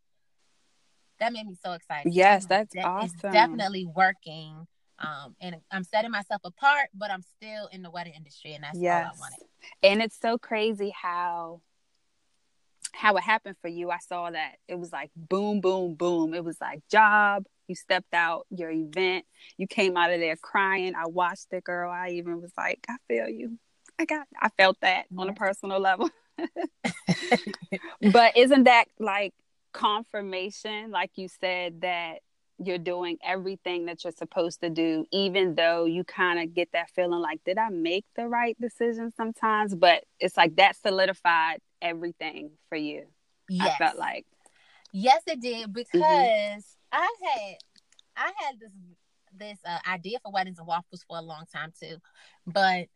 that 1.21 1.33
made 1.33 1.47
me 1.47 1.57
so 1.63 1.73
excited. 1.73 2.15
Yes, 2.15 2.47
that's 2.47 2.75
that 2.75 2.87
awesome. 2.87 3.33
definitely 3.33 3.87
working. 3.87 4.67
Um, 4.99 5.35
and 5.41 5.57
I'm 5.71 5.85
setting 5.85 6.11
myself 6.11 6.43
apart, 6.45 6.89
but 6.95 7.11
I'm 7.11 7.23
still 7.23 7.69
in 7.73 7.83
the 7.83 7.91
wedding 7.91 8.15
industry, 8.17 8.55
and 8.55 8.65
that's 8.65 8.79
all. 8.79 8.89
I 8.89 9.11
wanted. 9.19 9.39
And 9.83 10.03
it's 10.03 10.19
so 10.21 10.39
crazy 10.39 10.93
how 10.95 11.61
how 12.93 13.17
it 13.17 13.23
happened 13.23 13.57
for 13.61 13.69
you. 13.69 13.91
I 13.91 13.99
saw 13.99 14.31
that 14.31 14.55
it 14.69 14.79
was 14.79 14.93
like 14.93 15.11
boom, 15.17 15.61
boom, 15.61 15.95
boom. 15.95 16.33
It 16.35 16.45
was 16.45 16.57
like 16.61 16.81
job. 16.91 17.45
You 17.67 17.75
stepped 17.75 18.15
out 18.15 18.47
your 18.51 18.71
event. 18.71 19.25
You 19.57 19.67
came 19.67 19.97
out 19.97 20.13
of 20.13 20.21
there 20.21 20.37
crying. 20.37 20.95
I 20.95 21.07
watched 21.07 21.49
it, 21.53 21.65
girl. 21.65 21.91
I 21.91 22.11
even 22.11 22.41
was 22.41 22.53
like, 22.57 22.85
I 22.89 22.97
feel 23.09 23.29
you. 23.29 23.59
I 23.99 24.05
got. 24.05 24.27
I 24.41 24.49
felt 24.57 24.81
that 24.83 25.07
on 25.17 25.29
a 25.29 25.35
personal 25.35 25.81
level. 25.81 26.09
but 28.03 28.37
isn't 28.37 28.65
that 28.65 28.87
like 28.99 29.35
confirmation, 29.73 30.91
like 30.91 31.13
you 31.17 31.29
said, 31.29 31.81
that 31.83 32.19
you're 32.59 32.79
doing 32.79 33.19
everything 33.25 33.87
that 33.87 34.05
you're 34.05 34.13
supposed 34.13 34.61
to 34.61 34.71
do, 34.71 35.05
even 35.13 35.55
though 35.57 35.85
you 35.87 36.05
kind 36.05 36.39
of 36.41 36.55
get 36.55 36.69
that 36.73 36.91
feeling 36.91 37.21
like, 37.21 37.41
did 37.45 37.59
I 37.59 37.69
make 37.71 38.05
the 38.17 38.29
right 38.29 38.57
decision 38.61 39.13
sometimes? 39.17 39.75
But 39.75 40.05
it's 40.21 40.37
like 40.37 40.57
that 40.57 40.77
solidified 40.77 41.59
everything 41.83 42.53
for 42.69 42.77
you. 42.77 43.07
Yes. 43.49 43.77
I 43.81 43.85
felt 43.85 43.99
like, 43.99 44.27
Yes, 44.93 45.23
it 45.27 45.41
did 45.41 45.73
because 45.73 45.89
Mm-hmm. 45.95 46.29
I 46.93 47.09
had 47.23 47.57
I 48.17 48.33
had 48.39 48.61
this 48.61 48.73
this 49.37 49.59
uh, 49.67 49.79
idea 49.91 50.19
for 50.23 50.33
weddings 50.33 50.59
and 50.59 50.67
waffles 50.67 51.05
for 51.09 51.19
a 51.19 51.23
long 51.23 51.45
time 51.53 51.73
too, 51.79 51.97
but 52.47 52.87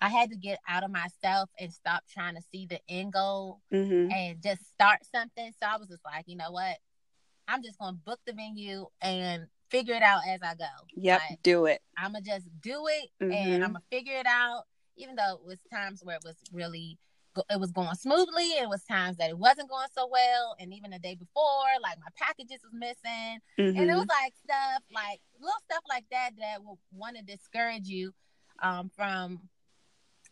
I 0.00 0.08
had 0.08 0.30
to 0.30 0.36
get 0.36 0.58
out 0.68 0.84
of 0.84 0.90
myself 0.90 1.48
and 1.58 1.72
stop 1.72 2.04
trying 2.12 2.34
to 2.34 2.42
see 2.52 2.66
the 2.66 2.80
end 2.88 3.12
goal 3.12 3.60
mm-hmm. 3.72 4.10
and 4.10 4.42
just 4.42 4.70
start 4.72 5.00
something. 5.14 5.52
So 5.60 5.66
I 5.66 5.76
was 5.78 5.88
just 5.88 6.04
like, 6.04 6.24
you 6.26 6.36
know 6.36 6.50
what, 6.50 6.76
I'm 7.48 7.62
just 7.62 7.78
gonna 7.78 7.96
book 8.04 8.20
the 8.26 8.32
venue 8.32 8.86
and 9.00 9.46
figure 9.70 9.94
it 9.94 10.02
out 10.02 10.20
as 10.28 10.40
I 10.42 10.54
go. 10.54 10.64
yep, 10.96 11.20
Like, 11.30 11.42
do 11.42 11.66
it. 11.66 11.80
I'm 11.96 12.12
gonna 12.12 12.22
just 12.24 12.46
do 12.60 12.86
it 12.88 13.10
Mhm. 13.24 13.32
and 13.34 13.64
I'm 13.64 13.72
gonna 13.72 13.84
figure 13.90 14.14
it 14.18 14.26
out. 14.26 14.64
Even 14.96 15.16
though 15.16 15.34
it 15.40 15.44
was 15.44 15.58
times 15.72 16.02
where 16.02 16.16
it 16.16 16.24
was 16.24 16.36
really, 16.52 16.98
it 17.50 17.60
was 17.60 17.70
going 17.70 17.94
smoothly. 17.96 18.44
It 18.44 18.68
was 18.68 18.82
times 18.84 19.16
that 19.18 19.28
it 19.28 19.36
wasn't 19.38 19.68
going 19.68 19.88
so 19.94 20.06
well. 20.06 20.56
And 20.58 20.72
even 20.72 20.90
the 20.90 20.98
day 20.98 21.14
before, 21.14 21.64
like 21.82 21.98
my 22.00 22.08
packages 22.16 22.60
was 22.64 22.72
missing. 22.72 23.40
And 23.58 23.76
it 23.76 23.86
Mhm. 23.88 23.96
was 23.98 24.06
like 24.08 24.34
stuff, 24.36 24.82
like 24.90 25.20
little 25.38 25.60
stuff 25.70 25.82
like 25.88 26.04
that 26.10 26.30
that 26.38 26.62
will 26.64 26.78
want 26.92 27.16
to 27.16 27.22
discourage 27.22 27.88
you 27.88 28.14
um, 28.62 28.88
from, 28.96 29.50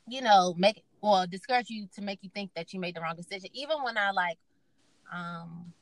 you 0.08 0.20
know, 0.22 0.54
make 0.56 0.82
or 1.00 1.26
discourage 1.26 1.68
you 1.68 1.86
to 1.94 2.02
make 2.02 2.18
you 2.22 2.30
think 2.34 2.50
that 2.56 2.72
you 2.72 2.80
made 2.80 2.94
the 2.96 3.00
wrong 3.00 3.16
decision. 3.16 3.50
Even 3.52 3.82
when 3.82 3.98
I 3.98 4.10
like, 4.10 4.38
um, 5.12 5.72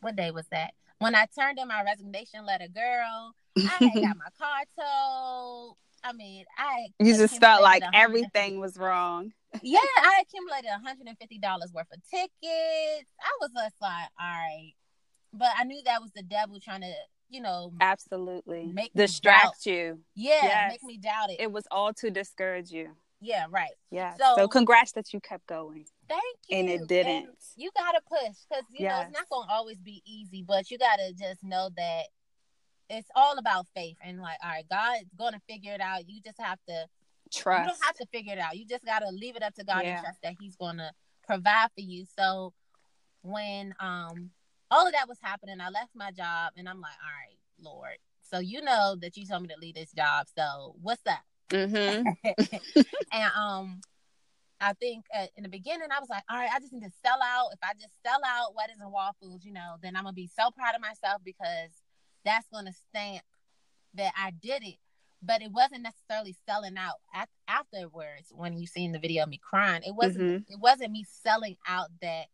what 0.00 0.16
day 0.16 0.30
was 0.30 0.46
that? 0.50 0.72
When 0.98 1.14
I 1.14 1.26
turned 1.38 1.58
in 1.58 1.68
my 1.68 1.82
resignation 1.82 2.46
letter, 2.46 2.68
girl, 2.68 3.32
I 3.58 3.84
had 3.84 3.94
got 3.94 4.16
my 4.16 4.30
car 4.38 4.62
towed. 4.78 5.76
I 6.04 6.12
mean, 6.12 6.44
I 6.56 6.86
you 7.00 7.16
just 7.16 7.38
felt 7.40 7.62
like 7.62 7.82
everything 7.92 8.60
was 8.60 8.76
wrong. 8.78 9.32
yeah, 9.62 9.80
I 9.98 10.22
accumulated 10.22 10.70
$150 10.70 11.74
worth 11.74 11.86
of 11.92 12.00
tickets. 12.10 12.32
I 12.42 13.30
was 13.40 13.50
just 13.54 13.74
like, 13.80 14.08
all 14.20 14.26
right. 14.26 14.72
But 15.32 15.48
I 15.58 15.64
knew 15.64 15.82
that 15.84 16.00
was 16.00 16.12
the 16.14 16.22
devil 16.22 16.60
trying 16.60 16.82
to, 16.82 16.92
you 17.28 17.40
know, 17.40 17.72
Absolutely. 17.80 18.70
Make 18.72 18.92
Distract 18.94 19.66
you. 19.66 19.98
yeah, 20.14 20.44
Yes. 20.44 20.72
make 20.72 20.84
me 20.84 20.98
doubt 20.98 21.30
it. 21.30 21.40
It 21.40 21.50
was 21.50 21.64
all 21.70 21.92
to 21.94 22.10
discourage 22.10 22.70
you. 22.70 22.90
Yeah, 23.20 23.46
right. 23.50 23.74
Yeah. 23.90 24.14
So- 24.16 24.34
So, 24.36 24.48
congrats 24.48 24.92
that 24.92 25.12
you 25.12 25.20
kept 25.20 25.46
going. 25.46 25.86
Thank 26.08 26.22
you. 26.48 26.56
And 26.58 26.68
it 26.68 26.86
didn't. 26.86 27.30
you 27.56 27.70
gotta 27.76 28.00
push 28.08 28.36
because 28.48 28.64
you 28.70 28.86
know 28.86 29.00
it's 29.02 29.12
not 29.12 29.28
gonna 29.28 29.50
always 29.52 29.78
be 29.78 30.02
easy, 30.06 30.42
but 30.42 30.70
you 30.70 30.78
gotta 30.78 31.12
just 31.12 31.42
know 31.42 31.70
that 31.76 32.04
it's 32.88 33.08
all 33.16 33.36
about 33.38 33.66
faith 33.74 33.96
and 34.02 34.20
like, 34.20 34.38
all 34.42 34.50
right, 34.50 34.68
God's 34.70 35.10
gonna 35.18 35.40
figure 35.48 35.72
it 35.74 35.80
out. 35.80 36.08
You 36.08 36.20
just 36.20 36.38
have 36.40 36.58
to 36.68 36.86
Trust. 37.32 37.60
You 37.64 37.66
don't 37.72 37.84
have 37.84 37.96
to 37.96 38.06
figure 38.06 38.34
it 38.34 38.38
out. 38.38 38.56
You 38.56 38.64
just 38.64 38.84
got 38.84 39.00
to 39.00 39.08
leave 39.10 39.34
it 39.34 39.42
up 39.42 39.52
to 39.54 39.64
God 39.64 39.82
Yeah. 39.82 39.96
and 39.96 40.04
trust 40.04 40.18
that 40.22 40.34
He's 40.38 40.54
going 40.54 40.76
to 40.76 40.92
provide 41.26 41.70
for 41.74 41.80
you. 41.80 42.06
So 42.16 42.54
when 43.22 43.74
um 43.80 44.30
all 44.70 44.86
of 44.86 44.92
that 44.92 45.08
was 45.08 45.18
happening, 45.20 45.60
I 45.60 45.68
left 45.70 45.90
my 45.94 46.12
job 46.12 46.52
and 46.56 46.68
I'm 46.68 46.80
like, 46.80 46.92
all 47.02 47.10
right, 47.10 47.38
Lord. 47.58 47.96
So 48.22 48.38
you 48.38 48.60
know 48.62 48.96
that 49.00 49.16
you 49.16 49.26
told 49.26 49.42
me 49.42 49.48
to 49.48 49.56
leave 49.60 49.74
this 49.74 49.92
job. 49.92 50.26
So 50.36 50.76
what's 50.80 51.04
up? 51.06 51.18
Mm-hmm. 51.50 52.08
and 53.12 53.32
um 53.38 53.80
I 54.58 54.72
think 54.72 55.04
uh, 55.14 55.26
in 55.36 55.42
the 55.42 55.50
beginning 55.50 55.88
I 55.94 56.00
was 56.00 56.08
like, 56.08 56.22
all 56.30 56.38
right, 56.38 56.48
I 56.54 56.60
just 56.60 56.72
need 56.72 56.82
to 56.84 56.92
sell 57.04 57.18
out. 57.22 57.48
If 57.52 57.58
I 57.62 57.74
just 57.74 57.92
sell 58.04 58.18
out 58.26 58.54
weddings 58.56 58.80
and 58.80 58.90
waffles, 58.90 59.44
you 59.44 59.52
know, 59.52 59.76
then 59.82 59.96
I'm 59.96 60.04
gonna 60.04 60.14
be 60.14 60.28
so 60.34 60.50
proud 60.50 60.74
of 60.74 60.80
myself 60.80 61.20
because 61.24 61.70
that's 62.24 62.46
gonna 62.52 62.72
stamp 62.88 63.22
that 63.94 64.12
I 64.16 64.30
did 64.30 64.62
it. 64.64 64.76
But 65.22 65.42
it 65.42 65.50
wasn't 65.52 65.82
necessarily 65.82 66.34
selling 66.48 66.76
out 66.78 66.96
Af- 67.14 67.28
afterwards. 67.48 68.32
When 68.34 68.56
you 68.58 68.66
seen 68.66 68.92
the 68.92 68.98
video 68.98 69.24
of 69.24 69.28
me 69.28 69.38
crying, 69.42 69.82
it 69.82 69.94
wasn't. 69.94 70.44
It 70.48 70.58
wasn't 70.60 70.92
me 70.92 71.04
selling 71.22 71.56
out 71.66 71.88
that 72.00 72.26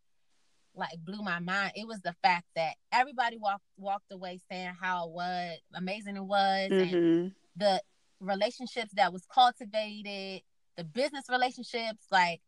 like 0.75 0.97
blew 1.03 1.21
my 1.21 1.39
mind. 1.39 1.73
It 1.75 1.87
was 1.87 2.01
the 2.01 2.15
fact 2.23 2.45
that 2.55 2.75
everybody 2.91 3.37
walked 3.37 3.63
walked 3.77 4.11
away 4.11 4.39
saying 4.49 4.75
how 4.79 5.07
what 5.07 5.59
amazing 5.73 6.15
it 6.17 6.23
was, 6.23 6.71
and 6.71 6.91
Mm-hmm. 6.91 7.27
the 7.57 7.81
relationships 8.23 8.91
that 8.95 9.13
was 9.13 9.25
cultivated, 9.33 10.41
the 10.77 10.83
business 10.83 11.25
relationships. 11.29 12.05
Like, 12.11 12.41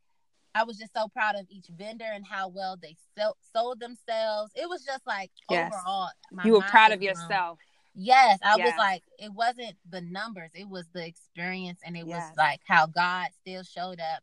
I 0.55 0.63
was 0.63 0.77
just 0.77 0.94
so 0.94 1.08
proud 1.10 1.36
of 1.36 1.46
each 1.50 1.67
vendor 1.67 2.05
and 2.05 2.25
how 2.25 2.48
well 2.48 2.77
they 2.82 2.96
sell, 3.17 3.38
sold 3.55 3.79
themselves. 3.79 4.51
It 4.55 4.70
was 4.70 4.84
just 4.84 5.05
like 5.05 5.32
Yes. 5.50 5.74
overall, 5.74 6.10
my 6.32 6.46
You 6.46 6.53
were 6.53 6.62
proud 6.62 6.91
of 6.91 7.01
yourself. 7.01 7.60
Yes, 7.94 8.39
I 8.44 8.58
was 8.58 8.74
like, 8.77 9.03
it 9.20 9.34
wasn't 9.34 9.75
the 9.89 10.01
numbers, 10.01 10.51
it 10.53 10.67
was 10.67 10.86
the 10.94 11.05
experience, 11.05 11.79
and 11.86 11.96
it 11.96 12.05
Yes. 12.05 12.29
was 12.32 12.38
like 12.38 12.62
how 12.65 12.88
God 12.88 13.27
still 13.41 13.63
showed 13.63 14.00
up. 14.01 14.22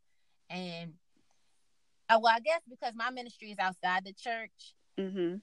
And 0.50 0.94
uh, 2.08 2.18
well, 2.20 2.34
I 2.34 2.40
guess 2.40 2.60
because 2.68 2.94
my 2.94 3.10
ministry 3.10 3.50
is 3.50 3.58
outside 3.58 4.04
the 4.04 4.12
church, 4.12 4.74
Mm-hmm. 5.00 5.36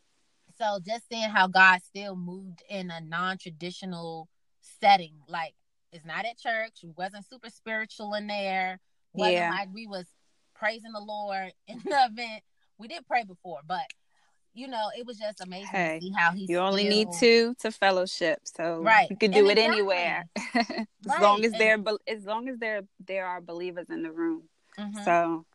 so 0.57 0.79
just 0.85 1.07
seeing 1.09 1.29
how 1.29 1.47
God 1.47 1.81
still 1.81 2.15
moved 2.15 2.61
in 2.69 2.91
a 2.91 3.01
non-traditional 3.01 4.27
setting, 4.61 5.15
like 5.27 5.55
it's 5.91 6.05
not 6.05 6.25
at 6.25 6.37
church, 6.37 6.79
we 6.83 6.91
wasn't 6.97 7.25
super 7.29 7.49
spiritual 7.49 8.13
in 8.13 8.27
there, 8.27 8.79
wasn't 9.13 9.33
Yeah. 9.35 9.49
like 9.51 9.69
we 9.73 9.87
was 9.87 10.05
praising 10.55 10.91
the 10.91 10.99
Lord 10.99 11.51
in 11.67 11.79
the 11.83 12.05
event. 12.11 12.43
We 12.77 12.87
did 12.87 13.05
pray 13.07 13.23
before, 13.23 13.59
but 13.67 13.85
you 14.53 14.67
know, 14.67 14.87
it 14.97 15.05
was 15.05 15.17
just 15.19 15.41
amazing 15.41 15.67
Hey, 15.67 15.99
to 15.99 16.05
see 16.07 16.11
how 16.11 16.31
he. 16.31 16.45
You 16.49 16.57
only 16.57 16.89
need 16.89 17.13
still- 17.13 17.53
two 17.53 17.55
to 17.59 17.71
fellowship, 17.71 18.39
so 18.43 18.81
Right. 18.81 19.09
you 19.09 19.15
can 19.15 19.33
And 19.33 19.45
do 19.45 19.49
it 19.49 19.57
exactly. 19.57 19.73
anywhere, 19.79 20.29
as 20.55 20.65
Right. 21.05 21.21
long 21.21 21.45
as 21.45 21.51
And- 21.53 21.61
there, 21.61 21.77
as 22.07 22.25
long 22.25 22.49
as 22.49 22.57
there 22.57 22.81
there 22.99 23.25
are 23.27 23.41
believers 23.41 23.87
in 23.89 24.01
the 24.03 24.11
room. 24.11 24.49
Mhm. 24.77 25.05
So, 25.05 25.45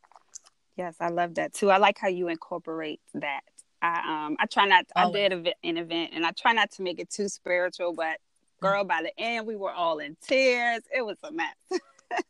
yes, 0.77 0.97
I 1.01 1.09
love 1.09 1.35
that 1.35 1.53
too. 1.55 1.71
I 1.71 1.79
like 1.79 1.99
how 1.99 2.09
you 2.09 2.29
incorporate 2.29 3.01
that. 3.15 3.41
I 3.83 4.27
um 4.27 4.37
I 4.39 4.47
try 4.47 4.65
not. 4.67 4.87
I 4.97 5.11
did 5.11 5.33
an 5.33 5.77
event, 5.77 6.11
and 6.15 6.25
I 6.25 6.31
try 6.31 6.53
not 6.53 6.71
to 6.73 6.83
make 6.83 6.99
it 7.01 7.11
too 7.11 7.29
spiritual, 7.29 7.93
but 7.95 8.19
girl, 8.65 8.85
by 8.85 9.03
the 9.03 9.21
end, 9.21 9.47
we 9.47 9.57
were 9.57 9.73
all 9.73 9.99
in 9.99 10.17
tears. 10.21 10.83
It 10.95 11.05
was 11.05 11.19
a 11.23 11.31
mess. 11.31 11.55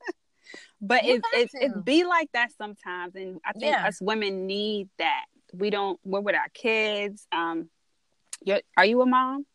but 0.80 1.04
You 1.04 1.16
it 1.16 1.22
it, 1.34 1.50
to. 1.52 1.64
it 1.64 1.84
be 1.84 2.04
like 2.04 2.28
that 2.32 2.50
sometimes, 2.58 3.14
and 3.14 3.40
I 3.44 3.52
think 3.52 3.64
Yeah. 3.64 3.86
us 3.86 4.00
women 4.00 4.46
need 4.46 4.88
that. 4.98 5.26
We 5.52 5.70
don't. 5.70 5.98
We're 6.04 6.20
with 6.20 6.34
our 6.34 6.48
kids. 6.52 7.26
Um, 7.32 7.70
you're, 8.44 8.60
you 8.84 9.00
a 9.00 9.06
mom? 9.06 9.46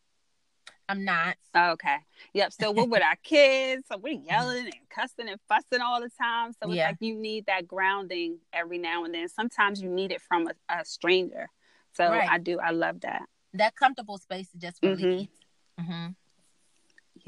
I'm 0.88 1.06
not. 1.06 1.36
Oh, 1.54 1.72
okay. 1.72 1.98
Yep. 2.34 2.54
So 2.54 2.72
we're 2.72 2.86
with 2.88 3.04
our 3.10 3.18
kids, 3.24 3.84
so 3.92 3.98
we're 3.98 4.14
yelling 4.20 4.66
and 4.66 4.90
cussing 4.90 5.30
and 5.30 5.40
fussing 5.48 5.82
all 5.82 6.02
the 6.02 6.10
time. 6.20 6.54
So 6.54 6.70
it's 6.70 6.78
Yeah. 6.78 6.88
like 6.88 6.98
you 7.00 7.16
need 7.16 7.46
that 7.46 7.68
grounding 7.68 8.40
every 8.54 8.78
now 8.80 9.04
and 9.04 9.14
then. 9.14 9.28
Sometimes 9.28 9.82
you 9.82 9.90
need 9.90 10.12
it 10.12 10.22
from 10.22 10.48
a, 10.48 10.74
a 10.74 10.86
stranger. 10.86 11.50
So 11.94 12.10
Right. 12.10 12.30
I 12.30 12.38
do. 12.40 12.60
I 12.60 12.72
love 12.72 13.02
that. 13.02 13.24
That 13.54 13.76
comfortable 13.76 14.18
space 14.18 14.48
is 14.56 14.62
just 14.62 14.82
Mhm. 14.82 15.02
release. 15.02 15.30
hmm 15.80 16.08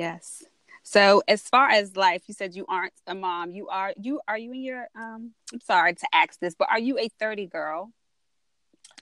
Yes. 0.01 0.43
So 0.83 1.21
as 1.27 1.43
far 1.43 1.69
as 1.69 1.95
life, 1.95 2.23
you 2.27 2.33
said 2.33 2.55
you 2.55 2.65
aren't 2.67 2.93
a 3.05 3.13
mom. 3.13 3.51
You 3.51 3.67
are. 3.69 3.93
You 4.01 4.19
are 4.27 4.37
you 4.37 4.51
in 4.51 4.61
your? 4.61 4.87
Um. 4.95 5.31
I'm 5.53 5.59
sorry 5.61 5.93
to 5.93 6.07
ask 6.11 6.39
this, 6.39 6.55
but 6.55 6.69
are 6.71 6.79
you 6.79 6.97
a 6.97 7.07
30 7.19 7.45
girl? 7.45 7.91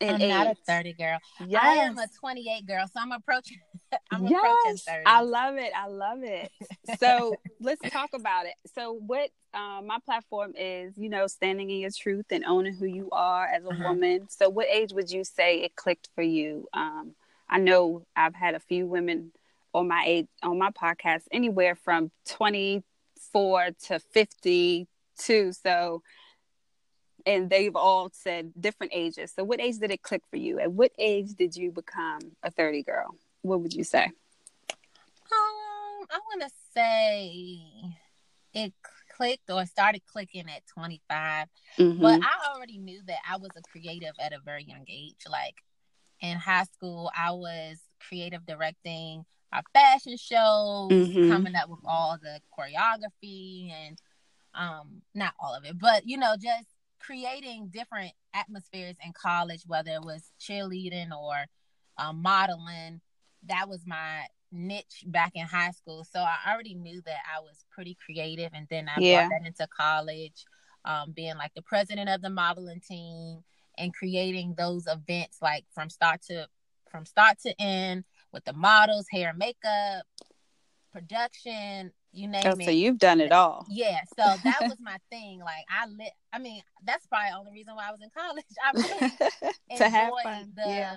in 0.01 0.21
I'm 0.21 0.27
not 0.27 0.47
a 0.47 0.55
30 0.65 0.93
girl. 0.93 1.19
Yes. 1.47 1.61
I 1.63 1.73
am 1.85 1.97
a 1.97 2.07
28 2.19 2.65
girl, 2.65 2.85
so 2.87 2.99
I'm 3.01 3.11
approaching. 3.11 3.57
I'm 4.11 4.25
approaching 4.25 4.77
30. 4.77 5.03
I 5.05 5.21
love 5.21 5.55
it. 5.57 5.71
I 5.75 5.87
love 5.87 6.19
it. 6.23 6.51
So 6.99 7.37
let's 7.59 7.81
talk 7.91 8.09
about 8.13 8.45
it. 8.45 8.53
So 8.75 8.93
what 8.93 9.29
um, 9.53 9.87
my 9.87 9.99
platform 10.05 10.53
is, 10.57 10.93
you 10.97 11.09
know, 11.09 11.27
standing 11.27 11.69
in 11.69 11.79
your 11.79 11.91
truth 11.91 12.25
and 12.29 12.43
owning 12.45 12.73
who 12.75 12.85
you 12.85 13.09
are 13.11 13.45
as 13.45 13.63
a 13.65 13.69
Uh-huh. 13.69 13.83
woman. 13.89 14.27
So 14.29 14.49
what 14.49 14.67
age 14.67 14.91
would 14.93 15.11
you 15.11 15.23
say 15.23 15.61
it 15.61 15.75
clicked 15.75 16.09
for 16.15 16.21
you? 16.23 16.67
Um, 16.73 17.15
I 17.49 17.57
know 17.57 18.05
I've 18.15 18.35
had 18.35 18.53
a 18.55 18.59
few 18.59 18.85
women 18.85 19.31
on 19.73 19.87
my 19.87 20.03
age 20.05 20.27
on 20.43 20.57
my 20.57 20.71
podcast, 20.71 21.23
anywhere 21.31 21.75
from 21.75 22.11
24 22.27 23.69
to 23.87 23.99
52. 23.99 25.53
So 25.53 26.01
and 27.25 27.49
they've 27.49 27.75
all 27.75 28.09
said 28.13 28.51
different 28.59 28.93
ages. 28.95 29.33
So, 29.35 29.43
what 29.43 29.59
age 29.59 29.77
did 29.77 29.91
it 29.91 30.01
click 30.01 30.21
for 30.29 30.37
you? 30.37 30.57
At 30.59 30.71
what 30.71 30.91
age 30.97 31.33
did 31.37 31.55
you 31.55 31.69
become 31.71 32.19
a 32.43 32.49
30 32.49 32.83
girl? 32.83 33.13
What 33.41 33.59
would 33.59 33.73
you 33.73 33.83
say? 33.83 34.05
Um, 34.05 34.11
I 35.31 36.19
want 36.27 36.41
to 36.43 36.49
say 36.73 37.59
it 38.53 38.73
clicked 39.15 39.49
or 39.49 39.65
started 39.65 40.01
clicking 40.11 40.45
at 40.49 40.65
25, 40.73 41.47
Mm-hmm. 41.77 42.01
but 42.01 42.19
I 42.21 42.53
already 42.55 42.77
knew 42.77 43.01
that 43.07 43.19
I 43.29 43.37
was 43.37 43.51
a 43.57 43.61
creative 43.61 44.13
at 44.19 44.33
a 44.33 44.39
very 44.39 44.63
young 44.63 44.85
age. 44.89 45.15
Like 45.29 45.55
in 46.21 46.37
high 46.37 46.63
school, 46.63 47.11
I 47.15 47.31
was 47.31 47.77
creative 48.07 48.45
directing 48.45 49.25
our 49.53 49.63
fashion 49.73 50.17
shows, 50.17 51.17
Mhm. 51.17 51.21
coming 51.21 51.55
up 51.55 51.69
with 51.69 51.79
all 51.85 52.17
the 52.21 52.39
choreography 52.57 53.71
and 53.71 53.97
um 54.53 55.01
not 55.13 55.33
all 55.39 55.53
of 55.55 55.65
it, 55.65 55.77
but 55.79 56.03
you 56.07 56.17
know, 56.17 56.35
just 56.41 56.67
creating 56.99 57.69
different 57.69 58.11
atmospheres 58.33 58.95
in 59.05 59.13
college, 59.13 59.63
whether 59.67 59.91
it 59.91 60.03
was 60.03 60.31
cheerleading 60.39 61.11
or 61.11 61.45
um, 61.97 62.21
modeling. 62.21 63.01
That 63.47 63.69
was 63.69 63.85
my 63.85 64.25
niche 64.51 65.03
back 65.07 65.31
in 65.35 65.45
high 65.45 65.71
school. 65.71 66.03
So 66.03 66.19
I 66.19 66.51
already 66.51 66.75
knew 66.75 67.01
that 67.05 67.19
I 67.35 67.39
was 67.39 67.65
pretty 67.71 67.97
creative. 68.03 68.51
And 68.53 68.67
then 68.69 68.89
I 68.89 68.99
Yeah. 68.99 69.29
brought 69.29 69.29
that 69.29 69.45
into 69.47 69.67
college, 69.67 70.45
um, 70.85 71.11
being 71.13 71.37
like 71.37 71.53
the 71.55 71.61
president 71.61 72.09
of 72.09 72.21
the 72.21 72.29
modeling 72.29 72.81
team 72.81 73.43
and 73.77 73.93
creating 73.93 74.55
those 74.57 74.87
events 74.87 75.37
like 75.41 75.65
from 75.73 75.89
start 75.89 76.21
to 76.23 76.47
from 76.89 77.05
start 77.05 77.37
to 77.45 77.53
end 77.61 78.03
with 78.31 78.45
the 78.45 78.53
models, 78.53 79.05
hair, 79.11 79.29
and 79.29 79.37
makeup, 79.37 80.05
production, 80.91 81.91
you 82.11 82.27
name 82.27 82.41
Oh, 82.45 82.51
it. 82.51 82.65
so 82.65 82.71
you've 82.71 82.97
done 82.97 83.21
it 83.21 83.31
all. 83.31 83.65
Yeah, 83.69 84.01
so 84.17 84.23
that 84.43 84.57
was 84.61 84.77
my 84.79 84.97
thing. 85.11 85.39
Like 85.39 85.65
I 85.69 85.85
lit. 85.87 86.11
I 86.33 86.39
mean, 86.39 86.61
that's 86.83 87.05
probably 87.07 87.29
the 87.31 87.37
only 87.37 87.51
reason 87.51 87.75
why 87.75 87.87
I 87.87 87.91
was 87.91 88.01
in 88.01 88.09
college. 88.09 88.45
I 88.63 88.71
really 88.73 89.53
to 89.77 89.89
have 89.89 90.13
fun. 90.23 90.51
the 90.55 90.63
yeah. 90.69 90.95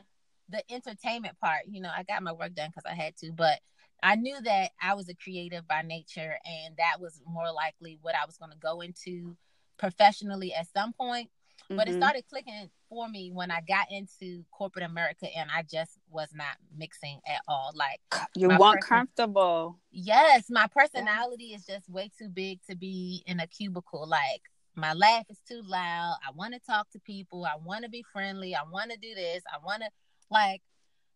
the 0.48 0.62
entertainment 0.72 1.38
part. 1.40 1.62
You 1.68 1.82
know, 1.82 1.90
I 1.94 2.02
got 2.04 2.22
my 2.22 2.32
work 2.32 2.54
done 2.54 2.70
because 2.70 2.90
I 2.90 2.94
had 2.94 3.16
to, 3.18 3.32
but 3.32 3.60
I 4.02 4.16
knew 4.16 4.40
that 4.42 4.70
I 4.82 4.94
was 4.94 5.08
a 5.08 5.14
creative 5.14 5.68
by 5.68 5.82
nature, 5.82 6.34
and 6.44 6.76
that 6.78 7.00
was 7.00 7.20
more 7.26 7.52
likely 7.52 7.98
what 8.00 8.14
I 8.14 8.24
was 8.26 8.36
going 8.38 8.50
to 8.50 8.58
go 8.58 8.80
into 8.80 9.36
professionally 9.78 10.54
at 10.54 10.66
some 10.72 10.92
point. 10.92 11.28
But 11.68 11.88
it 11.88 11.92
Mhm. 11.92 11.96
started 11.96 12.26
clicking 12.28 12.70
for 12.88 13.08
me 13.08 13.30
when 13.30 13.50
I 13.50 13.60
got 13.62 13.90
into 13.90 14.44
corporate 14.50 14.84
America, 14.84 15.26
and 15.34 15.50
I 15.50 15.62
just 15.62 15.98
was 16.08 16.32
not 16.34 16.56
mixing 16.74 17.20
at 17.26 17.42
all. 17.48 17.72
Like 17.74 18.00
you 18.34 18.48
weren't 18.48 18.60
person- 18.60 18.82
comfortable. 18.82 19.80
Yes, 19.90 20.50
my 20.50 20.66
personality 20.66 21.54
is 21.54 21.64
just 21.66 21.88
way 21.88 22.10
too 22.18 22.28
big 22.28 22.62
to 22.68 22.74
be 22.76 23.22
in 23.26 23.40
a 23.40 23.46
cubicle. 23.46 24.06
Like 24.06 24.42
my 24.74 24.92
laugh 24.92 25.26
is 25.30 25.40
too 25.40 25.62
loud. 25.62 26.16
I 26.26 26.30
want 26.32 26.54
to 26.54 26.60
talk 26.60 26.90
to 26.90 26.98
people. 27.00 27.44
I 27.44 27.56
want 27.56 27.84
to 27.84 27.90
be 27.90 28.02
friendly. 28.12 28.54
I 28.54 28.62
want 28.64 28.90
to 28.90 28.96
do 28.96 29.14
this. 29.14 29.42
I 29.52 29.58
want 29.64 29.82
to 29.82 29.90
like 30.30 30.62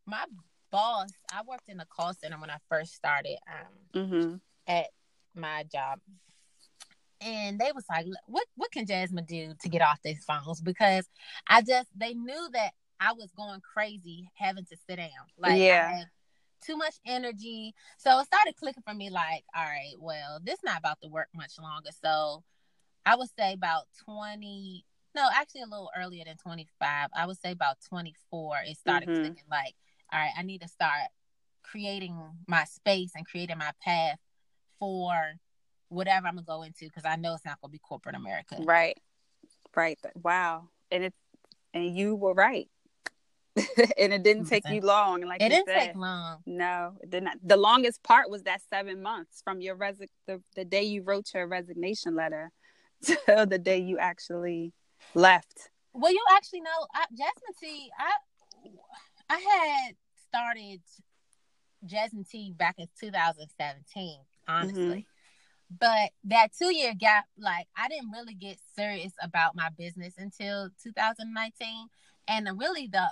my 0.06 0.24
boss. 0.70 1.10
I 1.32 1.42
worked 1.42 1.68
in 1.68 1.80
a 1.80 1.86
call 1.86 2.12
center 2.14 2.38
when 2.38 2.50
I 2.50 2.58
first 2.68 2.94
started 2.94 3.38
um, 3.94 4.08
hmm 4.08 4.36
at 4.66 4.88
my 5.34 5.64
job, 5.64 6.00
and 7.20 7.58
they 7.58 7.72
was 7.74 7.84
like, 7.88 8.06
"What 8.26 8.46
what 8.56 8.70
can 8.72 8.86
Jasmine 8.86 9.24
do 9.24 9.54
to 9.60 9.68
get 9.68 9.82
off 9.82 10.00
these 10.02 10.24
phones?" 10.24 10.60
Because 10.60 11.08
I 11.48 11.62
just 11.62 11.88
they 11.96 12.14
knew 12.14 12.48
that 12.52 12.72
I 13.00 13.12
was 13.12 13.30
going 13.32 13.60
crazy 13.60 14.30
having 14.34 14.64
to 14.66 14.76
sit 14.88 14.96
down. 14.96 15.08
Like 15.38 15.58
Yeah. 15.60 15.90
I 15.90 15.96
had 15.98 16.06
too 16.64 16.76
much 16.76 16.96
energy. 17.06 17.74
So 17.98 18.18
it 18.18 18.26
started 18.26 18.56
clicking 18.56 18.82
for 18.86 18.94
me 18.94 19.10
like, 19.10 19.44
all 19.54 19.64
right, 19.64 19.94
well, 19.98 20.40
this 20.42 20.58
not 20.64 20.78
about 20.78 21.00
to 21.02 21.08
work 21.08 21.28
much 21.34 21.58
longer. 21.60 21.90
So 22.02 22.42
I 23.04 23.16
would 23.16 23.28
say 23.38 23.52
about 23.52 23.84
20, 24.04 24.84
no, 25.14 25.28
actually 25.32 25.62
a 25.62 25.66
little 25.66 25.90
earlier 25.96 26.24
than 26.24 26.36
25. 26.36 27.10
I 27.14 27.26
would 27.26 27.38
say 27.40 27.52
about 27.52 27.76
24. 27.88 28.58
It 28.66 28.76
started 28.78 29.08
Mhm. 29.08 29.20
clicking 29.20 29.44
like, 29.50 29.74
all 30.12 30.18
right, 30.20 30.32
I 30.36 30.42
need 30.42 30.62
to 30.62 30.68
start 30.68 31.10
creating 31.62 32.18
my 32.46 32.64
space 32.64 33.12
and 33.14 33.26
creating 33.26 33.58
my 33.58 33.72
path 33.82 34.18
for 34.78 35.34
whatever 35.88 36.26
I'm 36.26 36.34
gonna 36.34 36.44
go 36.46 36.62
into 36.62 36.84
because 36.86 37.04
I 37.04 37.16
know 37.16 37.34
it's 37.34 37.44
not 37.44 37.60
gonna 37.60 37.70
be 37.70 37.78
corporate 37.78 38.14
America. 38.14 38.56
Right. 38.60 38.98
Right. 39.74 39.98
Wow. 40.22 40.68
And 40.90 41.04
it's 41.04 41.16
and 41.74 41.96
you 41.96 42.14
were 42.14 42.34
right. 42.34 42.68
and 43.56 44.12
it 44.12 44.22
didn't 44.22 44.44
mm, 44.44 44.48
take 44.48 44.68
you 44.68 44.80
long. 44.80 45.22
Like 45.22 45.40
It 45.40 45.48
didn't 45.48 45.66
said. 45.66 45.78
take 45.78 45.96
long. 45.96 46.38
No, 46.44 46.96
it 47.00 47.10
did 47.10 47.22
not. 47.22 47.38
The 47.42 47.56
longest 47.56 48.02
part 48.02 48.30
was 48.30 48.42
that 48.42 48.60
seven 48.68 49.02
months 49.02 49.40
from 49.42 49.60
your 49.60 49.76
resi- 49.76 50.08
the, 50.26 50.42
the 50.54 50.64
day 50.64 50.82
you 50.82 51.02
wrote 51.02 51.32
your 51.32 51.46
resignation 51.46 52.14
letter 52.14 52.52
till 53.02 53.46
the 53.46 53.58
day 53.58 53.78
you 53.78 53.98
actually 53.98 54.72
left. 55.14 55.70
Well, 55.94 56.12
you 56.12 56.22
actually 56.32 56.60
know, 56.60 56.86
I, 56.94 57.06
Jasmine 57.10 57.54
T. 57.58 57.90
I 57.98 58.12
I 59.28 59.38
had 59.38 59.94
started 60.28 60.80
Jasmine 61.84 62.24
T. 62.30 62.52
back 62.56 62.76
in 62.78 62.88
2017, 63.00 64.18
honestly. 64.46 64.82
Mm-hmm. 64.82 65.00
But 65.70 66.10
that 66.24 66.48
two 66.56 66.74
year 66.74 66.94
gap, 66.94 67.26
like 67.38 67.66
I 67.76 67.88
didn't 67.88 68.10
really 68.10 68.34
get 68.34 68.58
serious 68.76 69.12
about 69.20 69.56
my 69.56 69.68
business 69.76 70.14
until 70.18 70.70
2019, 70.82 71.88
and 72.28 72.48
really 72.58 72.86
the 72.86 73.06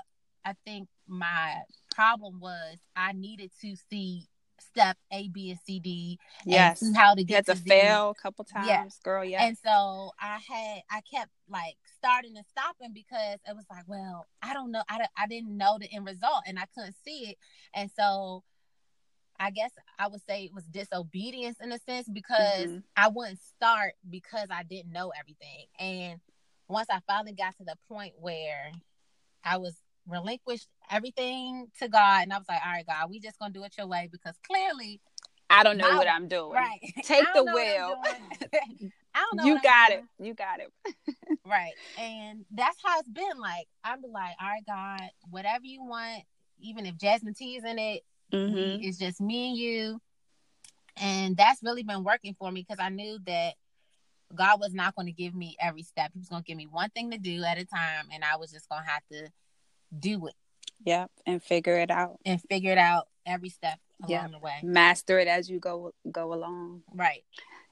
I 0.44 0.54
think 0.64 0.88
my 1.08 1.62
problem 1.94 2.40
was 2.40 2.76
I 2.94 3.12
needed 3.12 3.50
to 3.62 3.74
see 3.90 4.26
step 4.60 4.96
A, 5.12 5.28
B, 5.28 5.50
and 5.50 5.58
C, 5.64 5.80
D, 5.80 6.18
Yes. 6.46 6.82
and 6.82 6.96
how 6.96 7.14
to 7.14 7.20
You 7.20 7.26
get 7.26 7.36
had 7.36 7.46
to 7.46 7.56
Z. 7.56 7.68
fail 7.68 8.10
a 8.10 8.14
couple 8.14 8.44
times, 8.44 8.66
Yeah. 8.68 8.84
girl. 9.02 9.24
Yeah. 9.24 9.44
And 9.44 9.56
so 9.58 10.12
I 10.20 10.38
had, 10.48 10.82
I 10.90 11.00
kept 11.00 11.30
like 11.48 11.76
starting 11.98 12.36
and 12.36 12.46
stopping 12.46 12.92
because 12.92 13.38
it 13.48 13.54
was 13.56 13.64
like, 13.70 13.84
well, 13.86 14.26
I 14.42 14.52
don't 14.52 14.70
know. 14.70 14.82
I, 14.88 15.06
I 15.16 15.26
didn't 15.26 15.56
know 15.56 15.78
the 15.78 15.92
end 15.92 16.06
result 16.06 16.42
and 16.46 16.58
I 16.58 16.66
couldn't 16.74 16.96
see 17.04 17.30
it. 17.30 17.38
And 17.74 17.90
so 17.96 18.42
I 19.38 19.50
guess 19.50 19.72
I 19.98 20.06
would 20.08 20.22
say 20.28 20.44
it 20.44 20.54
was 20.54 20.64
disobedience 20.64 21.58
in 21.60 21.72
a 21.72 21.78
sense 21.80 22.08
because 22.08 22.70
Mhm. 22.70 22.82
I 22.96 23.08
wouldn't 23.08 23.40
start 23.40 23.94
because 24.08 24.48
I 24.50 24.62
didn't 24.62 24.92
know 24.92 25.10
everything. 25.10 25.66
And 25.78 26.20
once 26.68 26.88
I 26.90 27.00
finally 27.06 27.32
got 27.34 27.56
to 27.58 27.64
the 27.64 27.76
point 27.88 28.14
where 28.18 28.72
I 29.42 29.56
was 29.58 29.76
relinquished 30.06 30.68
everything 30.90 31.70
to 31.78 31.88
God 31.88 32.22
and 32.22 32.32
I 32.32 32.38
was 32.38 32.48
like, 32.48 32.60
all 32.64 32.72
right, 32.72 32.86
God, 32.86 33.10
we 33.10 33.20
just 33.20 33.38
gonna 33.38 33.52
do 33.52 33.64
it 33.64 33.76
your 33.76 33.86
way 33.86 34.08
because 34.10 34.36
clearly 34.46 35.00
I 35.50 35.62
don't 35.62 35.76
know 35.78 35.90
my- 35.90 35.98
what 35.98 36.08
I'm 36.08 36.28
doing. 36.28 36.52
Right. 36.52 36.80
Take 37.04 37.24
the 37.32 37.42
don't 37.42 37.46
know 37.46 37.52
what 37.54 37.66
I'm 37.66 37.88
wheel. 37.88 38.90
I 39.14 39.26
don't 39.30 39.36
know. 39.36 39.44
You 39.44 39.62
got 39.62 39.90
doing. 39.90 40.08
it. 40.18 40.24
You 40.26 40.34
got 40.34 40.60
it. 40.60 40.72
Right. 41.46 41.74
And 41.98 42.44
that's 42.50 42.78
how 42.84 42.98
it's 43.00 43.08
been. 43.08 43.38
Like, 43.38 43.66
I'm 43.84 44.00
like, 44.02 44.34
all 44.40 44.48
right, 44.48 44.64
God, 44.66 45.08
whatever 45.30 45.64
you 45.64 45.84
want, 45.84 46.24
even 46.60 46.86
if 46.86 46.96
Jasmine 46.96 47.34
T 47.34 47.56
is 47.56 47.64
in 47.64 47.78
it, 47.78 48.02
Mhm. 48.32 48.78
it's 48.82 48.98
just 48.98 49.20
me 49.20 49.48
and 49.50 49.56
you. 49.56 50.00
And 50.96 51.36
that's 51.36 51.62
really 51.62 51.82
been 51.82 52.04
working 52.04 52.34
for 52.38 52.50
me 52.52 52.60
because 52.66 52.82
I 52.84 52.88
knew 52.88 53.18
that 53.26 53.54
God 54.34 54.60
was 54.60 54.72
not 54.74 54.94
going 54.94 55.06
to 55.06 55.12
give 55.12 55.34
me 55.34 55.56
every 55.60 55.82
step. 55.82 56.10
He 56.12 56.20
was 56.20 56.28
going 56.28 56.42
to 56.42 56.46
give 56.46 56.56
me 56.56 56.66
one 56.66 56.90
thing 56.90 57.10
to 57.10 57.18
do 57.18 57.42
at 57.44 57.58
a 57.58 57.64
time. 57.64 58.06
And 58.12 58.24
I 58.24 58.36
was 58.36 58.50
just 58.52 58.68
going 58.68 58.82
to 58.82 58.88
have 58.90 59.02
to 59.12 59.28
do 59.98 60.26
it 60.26 60.34
Yep. 60.84 61.10
And 61.26 61.42
figure 61.42 61.78
it 61.78 61.90
out. 61.90 62.18
and 62.26 62.40
figure 62.50 62.72
it 62.72 62.78
out 62.78 63.08
every 63.26 63.48
step 63.48 63.78
along 64.02 64.10
Yeah. 64.10 64.28
the 64.28 64.38
way. 64.38 64.60
Master 64.62 65.18
it 65.18 65.28
as 65.28 65.48
you 65.48 65.58
go 65.60 65.92
go 66.10 66.32
along. 66.34 66.82
Right. 66.92 67.24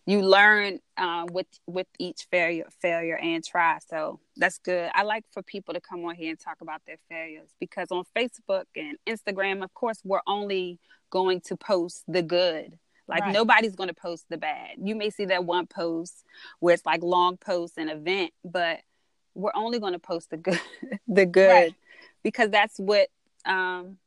You 0.06 0.20
learn 0.20 0.80
uh, 0.96 1.26
with 1.30 1.46
with 1.66 1.86
each 1.98 2.26
failure 2.30 2.66
failure 2.80 3.16
and 3.16 3.44
try. 3.44 3.78
So 3.88 4.20
that's 4.36 4.58
good. 4.58 4.90
I 4.94 5.02
like 5.02 5.24
for 5.30 5.42
people 5.42 5.74
to 5.74 5.80
come 5.80 6.04
on 6.04 6.14
here 6.16 6.30
and 6.30 6.38
talk 6.38 6.60
about 6.60 6.82
their 6.86 6.98
failures 7.08 7.50
because 7.60 7.88
on 7.90 8.04
facebook 8.16 8.64
and 8.76 8.96
instagram 9.08 9.62
of 9.62 9.72
course 9.74 10.00
we're 10.04 10.20
only 10.26 10.78
going 11.10 11.40
to 11.42 11.56
post 11.56 12.04
the 12.08 12.22
good. 12.22 12.78
Like 13.08 13.24
Right. 13.24 13.32
nobody's 13.32 13.76
going 13.76 13.88
to 13.88 13.94
post 13.94 14.26
the 14.30 14.38
bad. 14.38 14.76
You 14.82 14.94
may 14.94 15.10
see 15.10 15.26
that 15.26 15.44
one 15.44 15.66
post 15.66 16.24
where 16.60 16.74
it's 16.74 16.86
like 16.86 17.02
long 17.02 17.36
posts 17.36 17.76
and 17.78 17.90
event 17.90 18.32
but 18.44 18.80
we're 19.34 19.52
only 19.54 19.78
going 19.78 19.92
to 19.92 19.98
post 19.98 20.30
the 20.30 20.36
good 20.36 20.60
the 21.08 21.26
good 21.26 21.48
Right. 21.48 21.74
because 22.22 22.50
that's 22.50 22.78
what 22.78 23.08
um 23.44 23.98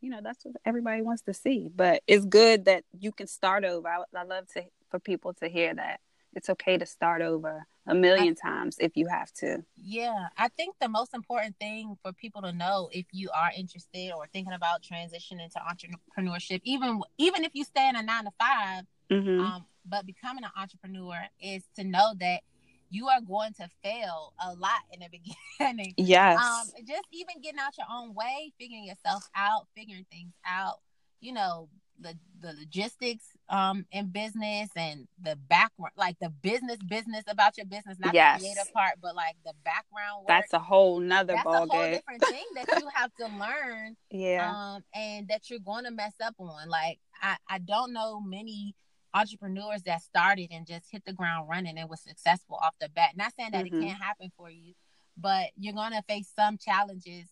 you 0.00 0.10
know 0.10 0.20
that's 0.22 0.44
what 0.44 0.54
everybody 0.64 1.02
wants 1.02 1.22
to 1.22 1.34
see. 1.34 1.68
But 1.74 2.02
it's 2.06 2.24
good 2.24 2.66
that 2.66 2.84
you 2.98 3.12
can 3.12 3.26
start 3.26 3.64
over. 3.64 3.88
I, 3.88 4.02
I 4.16 4.24
love 4.24 4.46
to 4.54 4.62
for 4.90 4.98
people 4.98 5.34
to 5.34 5.48
hear 5.48 5.74
that 5.74 6.00
it's 6.34 6.50
okay 6.50 6.78
to 6.78 6.86
start 6.86 7.22
over 7.22 7.66
a 7.86 7.94
million 7.94 8.34
times 8.34 8.76
if 8.78 8.96
you 8.96 9.06
have 9.08 9.32
to 9.32 9.64
Yeah, 9.76 10.28
I 10.36 10.48
think 10.48 10.76
the 10.80 10.88
most 10.88 11.14
important 11.14 11.56
thing 11.58 11.96
for 12.02 12.12
people 12.12 12.42
to 12.42 12.52
know 12.52 12.90
if 12.92 13.06
you 13.12 13.30
are 13.34 13.50
interested 13.56 14.12
or 14.12 14.26
thinking 14.32 14.52
about 14.52 14.82
transitioning 14.82 15.42
into 15.42 15.58
entrepreneurship, 15.58 16.60
even 16.64 17.00
even 17.16 17.44
if 17.44 17.52
you 17.54 17.64
stay 17.64 17.88
in 17.88 17.96
a 17.96 18.02
nine 18.02 18.24
to 18.24 18.30
5 18.38 18.84
mm-hmm. 19.10 19.40
um, 19.40 19.64
but 19.86 20.04
becoming 20.06 20.44
an 20.44 20.50
entrepreneur 20.56 21.18
is 21.40 21.64
to 21.76 21.84
know 21.84 22.12
that 22.20 22.42
you 22.90 23.08
are 23.08 23.20
going 23.20 23.52
to 23.54 23.68
fail 23.82 24.32
a 24.42 24.54
lot 24.54 24.82
in 24.92 25.00
the 25.00 25.08
beginning. 25.58 25.94
yes 25.96 26.38
Um, 26.38 26.66
just 26.86 27.06
even 27.12 27.40
getting 27.42 27.58
out 27.58 27.76
your 27.78 27.86
own 27.90 28.14
way, 28.14 28.52
figuring 28.58 28.84
yourself 28.84 29.24
out, 29.34 29.66
figuring 29.74 30.06
things 30.10 30.32
out, 30.46 30.80
you 31.20 31.32
know, 31.32 31.68
the 32.00 32.14
the 32.40 32.52
logistics 32.54 33.24
um 33.48 33.84
in 33.90 34.06
business 34.06 34.68
and 34.76 35.08
the 35.20 35.34
background 35.48 35.92
like 35.96 36.16
the 36.20 36.30
business 36.30 36.78
business 36.86 37.24
about 37.28 37.56
your 37.56 37.66
business 37.66 37.98
not 37.98 38.14
Yes. 38.14 38.40
the 38.40 38.44
creative 38.44 38.72
part 38.72 38.94
but 39.02 39.14
like 39.16 39.34
the 39.44 39.52
background 39.64 40.18
work 40.20 40.28
That's 40.28 40.52
a 40.52 40.58
whole 40.60 41.00
nother 41.00 41.32
that's 41.34 41.40
a 41.40 41.44
ball 41.44 41.66
whole 41.68 41.82
game. 41.82 41.92
different 41.92 42.22
thing 42.24 42.44
that 42.54 42.66
you 42.78 42.88
have 42.94 43.10
to 43.16 43.26
learn 43.38 43.96
Yeah. 44.10 44.54
um 44.76 44.84
and 44.94 45.26
that 45.28 45.50
you're 45.50 45.58
going 45.58 45.84
to 45.84 45.90
mess 45.90 46.14
up 46.22 46.34
on 46.38 46.68
like 46.68 46.98
i 47.20 47.36
i 47.48 47.58
don't 47.58 47.92
know 47.92 48.20
many 48.20 48.74
entrepreneurs 49.14 49.82
that 49.82 50.02
started 50.02 50.48
and 50.52 50.66
just 50.66 50.86
hit 50.90 51.02
the 51.04 51.12
ground 51.12 51.48
running 51.48 51.76
and 51.78 51.88
was 51.88 52.00
successful 52.00 52.56
off 52.62 52.74
the 52.80 52.88
bat 52.90 53.10
not 53.16 53.32
saying 53.36 53.50
that 53.52 53.64
Mhm. 53.64 53.68
it 53.82 53.86
can't 53.86 54.02
happen 54.02 54.30
for 54.36 54.48
you 54.50 54.74
but 55.16 55.46
you're 55.56 55.74
going 55.74 55.92
to 55.92 56.02
face 56.02 56.30
some 56.36 56.56
challenges 56.58 57.26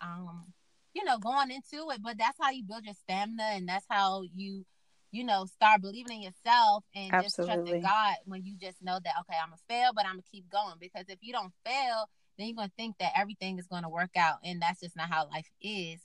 um 0.00 0.52
you 0.94 1.04
know 1.04 1.18
going 1.18 1.50
into 1.50 1.90
it 1.90 2.02
but 2.02 2.16
that's 2.18 2.38
how 2.40 2.50
you 2.50 2.62
build 2.64 2.84
your 2.84 2.94
stamina 2.94 3.50
and 3.54 3.68
that's 3.68 3.86
how 3.88 4.22
you 4.34 4.64
you 5.10 5.24
know 5.24 5.44
start 5.46 5.80
believing 5.80 6.18
in 6.18 6.22
yourself 6.22 6.84
and 6.94 7.18
just 7.18 7.36
Absolutely. 7.36 7.54
trusting 7.54 7.82
god 7.82 8.14
when 8.26 8.44
you 8.44 8.54
just 8.60 8.82
know 8.82 8.98
that 9.04 9.14
okay 9.20 9.38
i'm 9.42 9.50
gonna 9.50 9.56
fail 9.68 9.90
but 9.94 10.04
i'm 10.04 10.12
gonna 10.12 10.22
keep 10.30 10.48
going 10.50 10.74
because 10.80 11.04
if 11.08 11.18
you 11.20 11.32
don't 11.32 11.52
fail 11.64 12.08
then 12.38 12.46
you're 12.48 12.56
gonna 12.56 12.70
think 12.76 12.96
that 12.98 13.12
everything 13.16 13.58
is 13.58 13.66
gonna 13.66 13.88
work 13.88 14.16
out 14.16 14.36
and 14.44 14.60
that's 14.60 14.80
just 14.80 14.96
not 14.96 15.08
how 15.10 15.28
life 15.28 15.48
is 15.60 16.00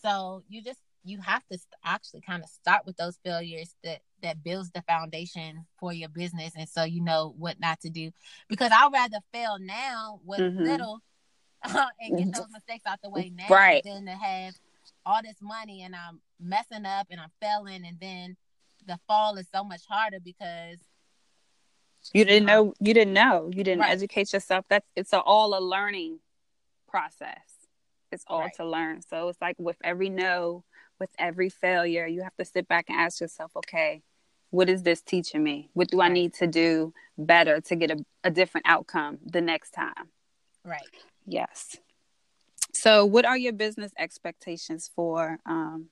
so 0.00 0.42
you 0.48 0.62
just 0.62 0.80
you 1.04 1.20
have 1.20 1.42
to 1.50 1.56
st- 1.58 1.74
actually 1.84 2.20
kind 2.20 2.42
of 2.42 2.48
start 2.48 2.84
with 2.84 2.96
those 2.96 3.18
failures 3.24 3.74
that 3.84 4.00
that 4.22 4.42
builds 4.42 4.70
the 4.72 4.82
foundation 4.82 5.64
for 5.78 5.92
your 5.92 6.08
business 6.08 6.52
and 6.56 6.68
so 6.68 6.84
you 6.84 7.00
know 7.02 7.34
what 7.38 7.60
not 7.60 7.80
to 7.80 7.88
do 7.90 8.10
because 8.48 8.70
i'd 8.72 8.92
rather 8.92 9.18
fail 9.32 9.56
now 9.60 10.20
with 10.24 10.40
Mhm. 10.40 10.64
little 10.64 11.00
and 12.00 12.16
get 12.16 12.28
mm-hmm. 12.28 12.30
those 12.30 12.50
mistakes 12.52 12.84
out 12.86 12.98
the 13.02 13.10
way 13.10 13.32
now 13.34 13.46
Right. 13.50 13.82
than 13.84 14.06
to 14.06 14.12
have 14.12 14.54
all 15.06 15.20
this 15.22 15.36
money 15.40 15.82
and 15.82 15.94
i'm 15.96 16.20
messing 16.40 16.86
up 16.86 17.06
and 17.10 17.20
i'm 17.20 17.32
failing 17.40 17.84
and 17.86 17.98
then 18.00 18.36
the 18.86 18.98
fall 19.06 19.36
is 19.36 19.46
so 19.52 19.64
much 19.64 19.82
harder 19.88 20.18
because 20.20 20.78
You 22.14 22.24
didn't 22.24 22.46
know. 22.46 22.74
You 22.80 22.94
didn't 22.94 23.12
know. 23.12 23.50
You 23.54 23.64
didn't 23.64 23.80
Right. 23.80 23.90
educate 23.92 24.32
yourself. 24.32 24.64
That's 24.68 24.86
it's 24.96 25.12
a, 25.12 25.20
all 25.20 25.56
a 25.56 25.60
learning 25.60 26.20
process. 26.88 27.66
It's 28.10 28.24
all 28.26 28.42
Right. 28.42 28.54
to 28.54 28.64
learn. 28.64 29.02
So 29.02 29.28
it's 29.28 29.40
like 29.40 29.56
with 29.58 29.76
every 29.84 30.08
no, 30.08 30.64
with 30.98 31.10
every 31.18 31.50
failure, 31.50 32.06
you 32.06 32.22
have 32.22 32.36
to 32.36 32.44
sit 32.44 32.66
back 32.68 32.86
and 32.88 32.98
ask 32.98 33.20
yourself, 33.20 33.52
okay, 33.56 34.02
what 34.50 34.68
is 34.70 34.82
this 34.84 35.02
teaching 35.02 35.42
me? 35.42 35.70
What 35.74 35.88
do 35.88 36.00
I 36.00 36.08
need 36.08 36.32
to 36.34 36.46
do 36.46 36.94
better 37.18 37.60
to 37.60 37.76
get 37.76 37.90
a, 37.90 38.04
a 38.24 38.30
different 38.30 38.66
outcome 38.66 39.18
the 39.24 39.40
next 39.42 39.70
time? 39.72 40.10
right 40.64 40.88
Yes. 41.28 41.76
So, 42.72 43.04
what 43.04 43.24
are 43.24 43.36
your 43.36 43.52
business 43.52 43.92
expectations 43.98 44.90
for 44.94 45.38
um, 45.44 45.90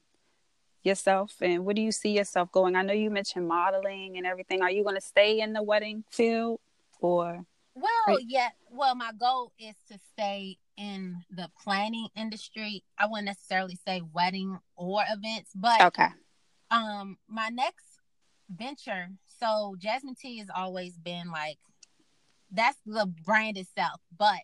yourself, 0.82 1.34
and 1.40 1.66
what 1.66 1.76
do 1.76 1.82
you 1.82 1.92
see 1.92 2.16
yourself 2.16 2.50
going? 2.52 2.74
I 2.74 2.82
know 2.82 2.94
you 2.94 3.10
mentioned 3.10 3.46
modeling 3.46 4.16
and 4.16 4.26
everything. 4.26 4.62
Are 4.62 4.70
you 4.70 4.82
going 4.82 4.94
to 4.94 5.00
stay 5.00 5.40
in 5.40 5.52
the 5.52 5.62
wedding 5.62 6.04
field, 6.10 6.60
or 7.00 7.44
Well, 7.74 8.18
yeah. 8.20 8.48
Well, 8.70 8.94
my 8.94 9.12
goal 9.18 9.52
is 9.58 9.74
to 9.90 9.98
stay 10.12 10.56
in 10.78 11.16
the 11.30 11.50
planning 11.62 12.08
industry. 12.16 12.82
I 12.98 13.06
wouldn't 13.06 13.26
necessarily 13.26 13.78
say 13.86 14.02
wedding 14.12 14.58
or 14.76 15.02
events, 15.08 15.50
but 15.54 15.82
okay? 15.82 16.08
um, 16.70 17.18
my 17.28 17.48
next 17.48 17.84
venture. 18.48 19.08
So 19.38 19.76
Jasmine 19.78 20.14
T 20.14 20.38
has 20.38 20.48
always 20.54 20.96
been 20.96 21.30
like 21.30 21.58
that's 22.52 22.78
the 22.86 23.06
brand 23.24 23.58
itself, 23.58 24.00
but 24.16 24.40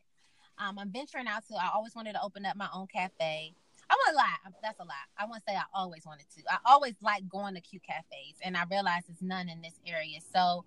um, 0.63 0.79
I'm 0.79 0.91
venturing 0.91 1.27
out 1.27 1.47
to. 1.49 1.55
I 1.55 1.71
always 1.75 1.95
wanted 1.95 2.15
to 2.15 2.23
open 2.23 2.47
up 2.47 2.57
my 2.57 2.69
own 2.75 2.87
cafe. 2.87 3.55
I 3.91 3.97
won't 4.07 4.17
lie. 4.17 4.51
That's 4.63 4.79
a 4.81 4.85
lie. 4.85 4.95
I 5.19 5.27
won't 5.27 5.43
say 5.47 5.55
I 5.55 5.65
always 5.75 6.05
wanted 6.07 6.27
to. 6.37 6.43
I 6.51 6.59
always 6.65 6.95
like 7.03 7.29
going 7.29 7.55
to 7.55 7.61
cute 7.61 7.83
cafes, 7.83 8.37
and 8.43 8.57
I 8.57 8.65
realize 8.71 9.03
there's 9.07 9.21
none 9.21 9.49
in 9.49 9.61
this 9.61 9.79
area. 9.87 10.19
So 10.33 10.65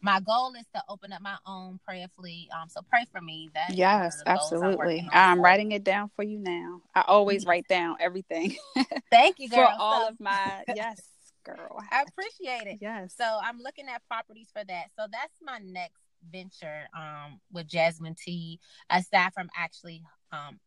my 0.00 0.20
goal 0.20 0.52
is 0.54 0.66
to 0.74 0.82
open 0.88 1.12
up 1.12 1.22
my 1.22 1.36
own 1.46 1.80
prayerfully. 1.84 2.48
Um, 2.54 2.68
so 2.68 2.82
pray 2.88 3.04
for 3.10 3.20
me. 3.20 3.50
That 3.54 3.72
is 3.72 3.78
one 3.78 3.78
of 3.78 3.78
Yes, 3.78 4.22
goals 4.24 4.26
I'm 4.26 4.34
absolutely. 4.34 5.08
I'm 5.12 5.40
writing 5.40 5.72
it 5.72 5.82
down 5.82 6.10
for 6.14 6.22
you 6.22 6.38
now. 6.38 6.82
I 6.94 7.02
always 7.08 7.46
write 7.46 7.66
down 7.68 7.96
everything 8.00 8.54
Thank 9.10 9.38
you, 9.38 9.48
for 9.52 9.68
all 9.78 10.02
So, 10.02 10.08
of 10.08 10.20
my 10.20 10.62
yes, 10.74 11.00
girl. 11.44 11.80
I 11.90 12.02
appreciate 12.02 12.70
it. 12.70 12.78
Yes. 12.80 13.14
So 13.16 13.24
I'm 13.42 13.58
looking 13.58 13.86
at 13.88 14.06
properties 14.06 14.48
for 14.52 14.64
that. 14.64 14.90
So 14.96 15.06
that's 15.10 15.34
my 15.42 15.58
next 15.64 16.00
venture 16.30 16.88
um 16.96 17.40
with 17.52 17.66
Jasmine 17.66 18.16
T. 18.16 18.58
Aside 18.90 19.32
from 19.34 19.48
actually 19.56 20.02
um 20.32 20.58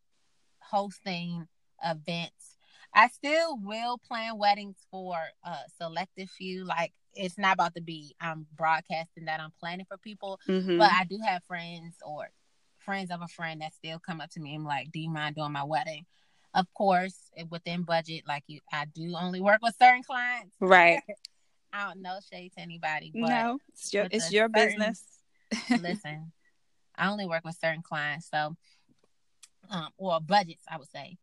hosting 0.59 1.47
events. 1.83 2.57
I 2.93 3.07
still 3.07 3.57
will 3.57 3.97
plan 3.97 4.37
weddings 4.37 4.77
for 4.91 5.15
a 5.43 5.55
selective 5.81 6.29
few. 6.29 6.65
Like 6.65 6.93
it's 7.13 7.37
not 7.37 7.53
about 7.53 7.75
to 7.75 7.81
be 7.81 8.15
I'm 8.21 8.45
broadcasting 8.55 9.25
that 9.25 9.39
I'm 9.39 9.51
planning 9.59 9.85
for 9.87 9.97
people, 9.97 10.39
Mhm. 10.47 10.77
but 10.77 10.91
I 10.91 11.03
do 11.05 11.19
have 11.25 11.43
friends 11.45 11.95
or 12.05 12.29
friends 12.77 13.11
of 13.11 13.21
a 13.21 13.27
friend 13.27 13.61
that 13.61 13.73
still 13.73 13.99
come 13.99 14.21
up 14.21 14.29
to 14.31 14.39
me 14.39 14.55
and 14.55 14.65
like, 14.65 14.91
"Do 14.91 14.99
you 14.99 15.09
mind 15.09 15.35
doing 15.35 15.51
my 15.51 15.63
wedding?" 15.63 16.05
Of 16.53 16.71
course, 16.73 17.31
within 17.49 17.83
budget. 17.83 18.27
Like 18.27 18.43
you, 18.47 18.59
I 18.71 18.85
do 18.85 19.15
only 19.15 19.39
work 19.39 19.61
with 19.61 19.75
certain 19.77 20.03
clients. 20.03 20.55
right. 20.59 21.01
I 21.73 21.87
don't 21.87 22.01
know 22.01 22.19
shade 22.29 22.51
to 22.57 22.59
anybody, 22.59 23.11
but 23.13 23.29
No, 23.29 23.59
it's 23.69 23.93
your 23.93 24.07
it's 24.11 24.31
your 24.33 24.49
certain- 24.49 24.51
business. 24.51 25.20
Listen, 25.79 26.31
I 26.95 27.09
only 27.09 27.25
work 27.27 27.43
with 27.45 27.57
certain 27.59 27.81
clients, 27.81 28.29
so 28.29 28.55
um, 29.69 29.89
or 29.97 30.19
budgets, 30.19 30.63
I 30.69 30.77
would 30.77 30.89
say. 30.89 31.17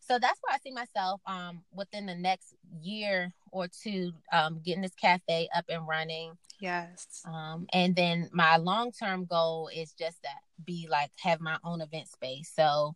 So 0.00 0.18
that's 0.20 0.38
where 0.42 0.54
I 0.54 0.58
see 0.58 0.72
myself 0.72 1.20
um 1.26 1.62
within 1.72 2.06
the 2.06 2.14
next 2.14 2.54
year 2.80 3.32
or 3.50 3.66
two, 3.68 4.12
um, 4.32 4.60
getting 4.64 4.82
this 4.82 4.94
cafe 4.94 5.48
up 5.54 5.64
and 5.68 5.86
running. 5.88 6.32
Yes. 6.60 7.22
Um, 7.26 7.66
and 7.72 7.94
then 7.96 8.30
my 8.32 8.56
long 8.56 8.92
term 8.92 9.24
goal 9.24 9.68
is 9.74 9.92
just 9.92 10.22
to 10.22 10.28
be 10.64 10.86
like 10.90 11.10
have 11.20 11.40
my 11.40 11.58
own 11.64 11.80
event 11.80 12.08
space. 12.08 12.52
So 12.54 12.94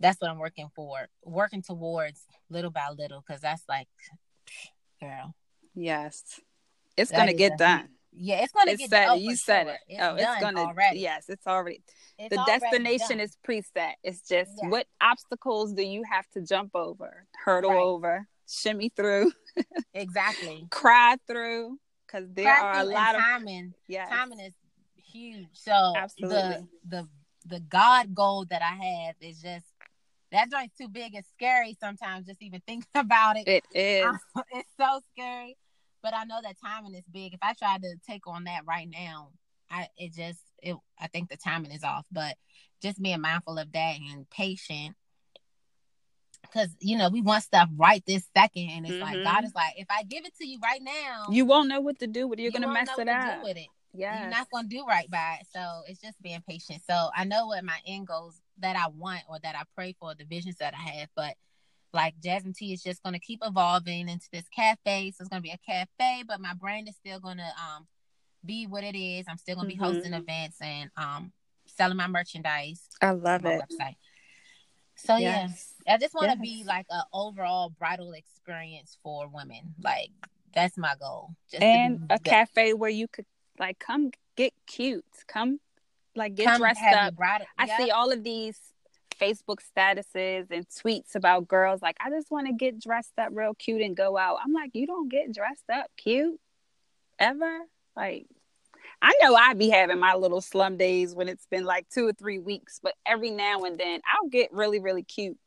that's 0.00 0.20
what 0.20 0.30
I'm 0.30 0.38
working 0.38 0.68
for, 0.74 1.08
working 1.24 1.62
towards 1.62 2.24
little 2.50 2.70
by 2.70 2.90
little, 2.96 3.22
because 3.26 3.40
that's 3.40 3.64
like, 3.68 3.88
girl, 5.00 5.34
Yes. 5.74 6.40
It's 6.96 7.10
That 7.10 7.18
gonna 7.18 7.34
get 7.34 7.52
a- 7.52 7.56
done. 7.56 7.88
Yeah, 8.18 8.42
it's 8.42 8.52
gonna 8.52 8.72
It's 8.72 8.80
get 8.80 8.90
said 8.90 9.14
You 9.16 9.36
said 9.36 9.64
sure. 9.64 9.72
it. 9.74 9.80
It's 9.88 10.02
oh, 10.02 10.14
it's 10.16 10.40
gonna. 10.40 10.60
already. 10.60 11.00
Yes, 11.00 11.28
it's 11.28 11.46
already. 11.46 11.82
It's 12.18 12.34
the 12.34 12.40
already 12.40 12.60
destination 12.60 13.18
done. 13.18 13.20
is 13.20 13.36
preset. 13.46 13.92
It's 14.02 14.20
just 14.26 14.50
Yeah. 14.62 14.70
what 14.70 14.86
obstacles 15.00 15.72
do 15.74 15.82
you 15.82 16.02
have 16.10 16.26
to 16.30 16.40
jump 16.40 16.70
over, 16.74 17.26
hurdle 17.44 17.70
Right. 17.70 17.78
over, 17.82 18.28
shimmy 18.48 18.88
through, 18.96 19.32
exactly. 19.94 20.66
cry 20.70 21.16
through, 21.26 21.78
because 22.06 22.28
there 22.32 22.54
are 22.54 22.80
a 22.80 22.84
lot 22.84 23.14
of 23.14 23.20
timing. 23.20 23.74
yes. 23.88 24.08
Timing 24.08 24.40
is 24.40 24.54
huge. 24.96 25.48
So 25.52 25.92
Absolutely. 25.96 26.38
the 26.38 26.68
the 26.88 27.08
the 27.46 27.60
God 27.60 28.14
goal 28.14 28.44
that 28.46 28.62
I 28.62 28.74
have 28.74 29.14
is 29.20 29.40
just 29.40 29.66
that 30.32 30.50
joint's 30.50 30.76
too 30.76 30.88
big 30.88 31.14
and 31.14 31.24
scary 31.36 31.76
sometimes 31.78 32.26
just 32.26 32.42
even 32.42 32.60
thinking 32.66 32.88
about 32.94 33.36
it. 33.36 33.46
It 33.46 33.64
is. 33.74 34.06
it's 34.52 34.68
so 34.78 35.00
scary. 35.12 35.56
But 36.06 36.14
I 36.14 36.22
know 36.22 36.38
that 36.40 36.54
timing 36.64 36.94
is 36.94 37.02
big. 37.10 37.34
If 37.34 37.40
I 37.42 37.52
try 37.54 37.78
to 37.78 37.96
take 38.08 38.28
on 38.28 38.44
that 38.44 38.60
right 38.64 38.88
now, 38.88 39.30
I 39.68 39.88
it 39.96 40.14
just 40.14 40.38
it 40.62 40.76
I 41.00 41.08
think 41.08 41.28
the 41.28 41.36
timing 41.36 41.72
is 41.72 41.82
off. 41.82 42.06
But 42.12 42.36
just 42.80 43.02
being 43.02 43.20
mindful 43.20 43.58
of 43.58 43.72
that 43.72 43.96
and 43.98 44.30
patient. 44.30 44.94
Cause 46.54 46.68
you 46.78 46.96
know, 46.96 47.08
we 47.08 47.22
want 47.22 47.42
stuff 47.42 47.68
right 47.76 48.04
this 48.06 48.22
second, 48.36 48.68
and 48.70 48.86
it's 48.86 49.02
like 49.02 49.18
Mhm. 49.18 49.24
God 49.24 49.44
is 49.46 49.54
like, 49.56 49.74
if 49.78 49.88
I 49.90 50.04
give 50.04 50.24
it 50.24 50.36
to 50.36 50.46
you 50.46 50.60
right 50.62 50.80
now, 50.80 51.24
You 51.28 51.44
won't 51.44 51.66
know 51.68 51.80
what 51.80 51.98
to 51.98 52.06
do 52.06 52.28
with 52.28 52.38
it. 52.38 52.42
You're 52.42 52.52
you 52.52 52.60
gonna 52.60 52.72
mess 52.72 52.86
know 52.86 53.02
it 53.02 53.06
to 53.06 53.12
up. 53.12 53.42
with 53.42 53.56
it 53.56 53.66
Yes. 53.92 54.20
you're 54.20 54.30
not 54.30 54.48
going 54.50 54.68
to 54.68 54.76
do 54.76 54.84
right 54.86 55.10
by 55.10 55.38
it. 55.40 55.48
So 55.52 55.82
it's 55.88 56.00
just 56.00 56.22
being 56.22 56.40
patient. 56.48 56.82
So 56.88 57.08
I 57.16 57.24
know 57.24 57.48
what 57.48 57.64
my 57.64 57.80
end 57.84 58.06
goals 58.06 58.40
that 58.58 58.76
I 58.76 58.88
want 58.88 59.22
or 59.28 59.38
that 59.42 59.56
I 59.56 59.62
pray 59.74 59.96
for, 59.98 60.14
the 60.14 60.24
visions 60.24 60.58
that 60.58 60.74
I 60.74 60.76
have. 60.76 61.08
But 61.16 61.34
like 61.92 62.14
Jasmine 62.22 62.52
T 62.54 62.72
is 62.72 62.82
just 62.82 63.02
going 63.02 63.14
to 63.14 63.18
keep 63.20 63.40
evolving 63.44 64.08
into 64.08 64.26
this 64.32 64.48
cafe. 64.48 65.12
So 65.12 65.22
it's 65.22 65.28
going 65.28 65.42
to 65.42 65.46
be 65.48 65.52
a 65.54 65.58
cafe, 65.58 66.22
but 66.26 66.40
my 66.40 66.54
brand 66.54 66.88
is 66.88 66.96
still 66.96 67.20
going 67.20 67.38
to 67.38 67.44
um 67.44 67.86
be 68.44 68.66
what 68.66 68.84
it 68.84 68.96
is. 68.96 69.26
I'm 69.28 69.38
still 69.38 69.56
going 69.56 69.68
to 69.68 69.74
be 69.74 69.80
Mhm. 69.80 69.84
hosting 69.84 70.12
events 70.12 70.58
and 70.60 70.90
um 70.96 71.32
selling 71.66 71.96
my 71.96 72.06
merchandise 72.06 72.88
I 73.02 73.10
love 73.10 73.44
it. 73.44 73.60
website. 73.60 73.96
So 74.96 75.16
yeah, 75.16 75.48
Yes. 75.48 75.74
I 75.86 75.98
just 75.98 76.14
want 76.14 76.30
to 76.32 76.38
Yes. 76.38 76.42
be 76.42 76.64
like 76.66 76.86
an 76.90 77.02
overall 77.12 77.70
bridal 77.70 78.12
experience 78.12 78.96
for 79.02 79.28
women. 79.28 79.74
Like 79.82 80.10
that's 80.54 80.76
my 80.78 80.94
goal. 80.98 81.30
Just 81.50 81.62
And 81.62 82.00
a 82.10 82.18
cafe 82.18 82.72
where 82.72 82.90
you 82.90 83.06
could 83.08 83.26
like 83.58 83.78
come 83.78 84.10
get 84.36 84.52
cute, 84.66 85.04
come 85.26 85.60
like 86.14 86.34
get 86.34 86.46
come 86.46 86.60
dressed 86.60 86.82
up. 86.92 87.14
bridal. 87.14 87.46
I 87.58 87.66
Yep. 87.66 87.80
see 87.80 87.90
all 87.90 88.10
of 88.10 88.22
these 88.24 88.58
Facebook 89.20 89.58
statuses 89.76 90.50
and 90.50 90.66
tweets 90.68 91.14
about 91.14 91.48
girls 91.48 91.82
like, 91.82 91.96
I 92.04 92.10
just 92.10 92.30
want 92.30 92.46
to 92.46 92.52
get 92.52 92.80
dressed 92.80 93.12
up 93.18 93.30
real 93.32 93.54
cute 93.54 93.82
and 93.82 93.96
go 93.96 94.16
out. 94.16 94.38
I'm 94.44 94.52
like, 94.52 94.70
you 94.74 94.86
don't 94.86 95.10
get 95.10 95.32
dressed 95.34 95.68
up 95.72 95.86
cute 95.96 96.38
ever? 97.18 97.58
Like, 97.96 98.26
I 99.02 99.12
know 99.22 99.34
I 99.34 99.54
be 99.54 99.68
having 99.70 99.98
my 99.98 100.14
little 100.14 100.40
slum 100.40 100.76
days 100.76 101.14
when 101.14 101.28
it's 101.28 101.46
been 101.46 101.64
like 101.64 101.88
two 101.88 102.06
or 102.06 102.12
three 102.12 102.38
weeks, 102.38 102.78
but 102.82 102.94
every 103.04 103.30
now 103.30 103.64
and 103.64 103.78
then 103.78 104.00
I'll 104.06 104.28
get 104.28 104.52
really, 104.52 104.80
really 104.80 105.02
cute 105.02 105.38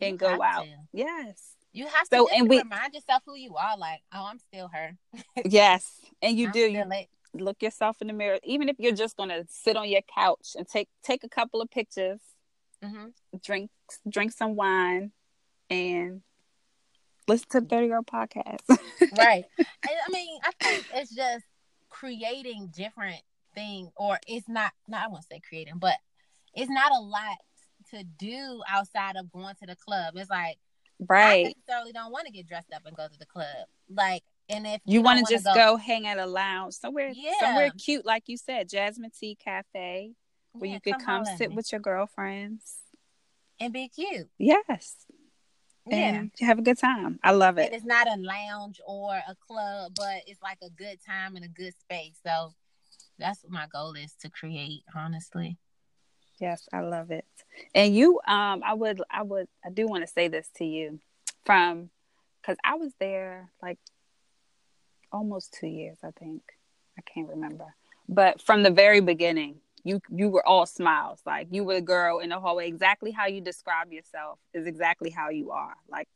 and 0.00 0.12
You 0.12 0.18
go 0.18 0.42
out. 0.42 0.64
to. 0.64 0.70
Yes. 0.92 1.54
You 1.72 1.86
have 1.86 2.06
So, 2.12 2.26
to 2.26 2.34
and 2.34 2.48
we- 2.48 2.58
remind 2.58 2.92
yourself 2.94 3.22
who 3.24 3.34
you 3.34 3.56
are. 3.56 3.78
Like, 3.78 4.00
oh, 4.12 4.26
I'm 4.30 4.38
still 4.38 4.68
her. 4.68 4.96
yes, 5.44 6.00
and 6.20 6.36
you 6.36 6.46
I'm 6.46 6.52
do. 6.52 6.60
You 6.60 6.84
it. 6.90 7.08
look 7.32 7.62
yourself 7.62 7.96
in 8.02 8.08
the 8.08 8.12
mirror, 8.12 8.38
even 8.44 8.68
if 8.68 8.76
you're 8.78 8.92
just 8.94 9.16
gonna 9.16 9.44
sit 9.48 9.76
on 9.76 9.88
your 9.88 10.02
couch 10.14 10.50
and 10.56 10.68
take 10.68 10.88
take 11.02 11.24
a 11.24 11.30
couple 11.30 11.62
of 11.62 11.70
pictures, 11.70 12.20
hmm 12.82 13.06
drink 13.44 13.70
drink 14.08 14.32
some 14.32 14.56
wine, 14.56 15.12
and 15.70 16.22
listen 17.28 17.48
to 17.50 17.60
the 17.60 17.66
Thirty 17.66 17.88
Girl 17.88 18.02
podcast. 18.02 18.60
right. 19.16 19.44
I 19.84 20.10
mean, 20.10 20.38
I 20.44 20.50
think 20.60 20.86
it's 20.94 21.14
just 21.14 21.44
creating 21.88 22.70
different 22.74 23.22
thing, 23.54 23.90
or 23.96 24.18
it's 24.26 24.48
not. 24.48 24.72
Not 24.88 25.04
I 25.04 25.08
won't 25.08 25.24
say 25.24 25.40
creating, 25.46 25.78
but 25.78 25.96
it's 26.54 26.70
not 26.70 26.92
a 26.92 27.00
lot 27.00 27.36
to 27.90 28.04
do 28.04 28.62
outside 28.68 29.16
of 29.16 29.30
going 29.32 29.54
to 29.60 29.66
the 29.66 29.76
club. 29.76 30.14
It's 30.16 30.30
like 30.30 30.58
I 31.00 31.06
right. 31.08 31.44
necessarily 31.44 31.92
don't 31.92 32.12
want 32.12 32.26
to 32.26 32.32
get 32.32 32.46
dressed 32.46 32.72
up 32.74 32.82
and 32.86 32.96
go 32.96 33.06
to 33.08 33.18
the 33.18 33.26
club. 33.26 33.66
Like, 33.88 34.22
and 34.48 34.66
if 34.66 34.80
You 34.84 35.02
don't 35.02 35.04
want 35.04 35.26
to 35.26 35.32
just 35.34 35.44
go, 35.44 35.76
hang 35.76 36.06
at 36.06 36.18
a 36.18 36.26
lounge 36.26 36.74
somewhere, 36.74 37.12
Yeah. 37.14 37.32
somewhere 37.40 37.70
cute, 37.78 38.06
like 38.06 38.24
you 38.26 38.36
said, 38.36 38.68
Jasmine 38.68 39.10
Tea 39.18 39.36
Cafe, 39.42 40.12
where 40.52 40.68
yeah, 40.68 40.74
you 40.74 40.80
could 40.80 40.98
come 41.04 41.22
at 41.26 41.38
sit 41.38 41.50
me 41.50 41.56
with 41.56 41.72
your 41.72 41.80
girlfriends. 41.80 42.76
and 43.60 43.72
be 43.72 43.88
cute. 43.88 44.28
Yes, 44.38 45.06
Yeah. 45.86 45.96
and 45.96 46.30
have 46.40 46.58
a 46.58 46.62
good 46.62 46.78
time. 46.78 47.18
I 47.22 47.32
love 47.32 47.58
And 47.58 47.68
it. 47.68 47.74
it's 47.74 47.84
not 47.84 48.06
a 48.08 48.16
lounge 48.16 48.80
or 48.86 49.14
a 49.14 49.34
club, 49.46 49.92
but 49.96 50.22
it's 50.26 50.42
like 50.42 50.58
a 50.62 50.70
good 50.70 50.98
time 51.04 51.36
and 51.36 51.44
a 51.44 51.48
good 51.48 51.74
space. 51.78 52.18
So 52.24 52.54
that's 53.18 53.42
what 53.42 53.52
my 53.52 53.66
goal 53.72 53.92
is 53.94 54.14
to 54.22 54.30
create, 54.30 54.82
honestly. 54.94 55.58
Yes, 56.38 56.68
I 56.72 56.80
love 56.80 57.10
it. 57.10 57.26
And 57.74 57.94
you, 57.94 58.20
um, 58.26 58.62
I 58.64 58.74
would, 58.74 59.00
I 59.10 59.22
would, 59.22 59.46
I 59.64 59.70
do 59.70 59.86
want 59.86 60.02
to 60.02 60.08
say 60.12 60.26
this 60.28 60.48
to 60.56 60.64
you, 60.64 60.98
from, 61.44 61.90
because 62.40 62.56
I 62.64 62.74
was 62.74 62.92
there 62.98 63.52
like 63.62 63.78
almost 65.12 65.52
two 65.52 65.68
years, 65.68 65.98
I 66.02 66.10
think. 66.10 66.42
I 66.98 67.02
can't 67.02 67.28
remember, 67.28 67.74
but 68.08 68.40
from 68.42 68.62
the 68.62 68.70
very 68.70 69.00
beginning, 69.00 69.56
you 69.84 70.00
you 70.10 70.28
were 70.28 70.46
all 70.46 70.66
smiles. 70.66 71.20
Like 71.26 71.48
you 71.50 71.64
were 71.64 71.74
the 71.74 71.80
girl 71.80 72.18
in 72.18 72.30
the 72.30 72.40
hallway. 72.40 72.68
Exactly 72.68 73.10
how 73.10 73.26
you 73.26 73.40
describe 73.40 73.92
yourself 73.92 74.38
is 74.54 74.66
exactly 74.66 75.10
how 75.10 75.30
you 75.30 75.50
are. 75.50 75.74
Like 75.90 76.08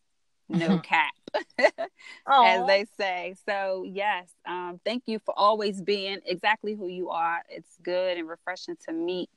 no 0.48 0.79
cap, 0.79 1.14
as 1.59 2.66
they 2.66 2.87
say. 2.96 3.35
So 3.46 3.85
yes, 3.87 4.31
um, 4.46 4.81
thank 4.85 5.05
you 5.07 5.18
for 5.18 5.35
always 5.37 5.81
being 5.83 6.18
exactly 6.24 6.74
who 6.74 6.88
you 6.88 7.11
are. 7.11 7.42
It's 7.48 7.76
good 7.83 8.18
and 8.18 8.29
refreshing 8.29 8.76
to 8.87 8.92
meet 8.92 9.31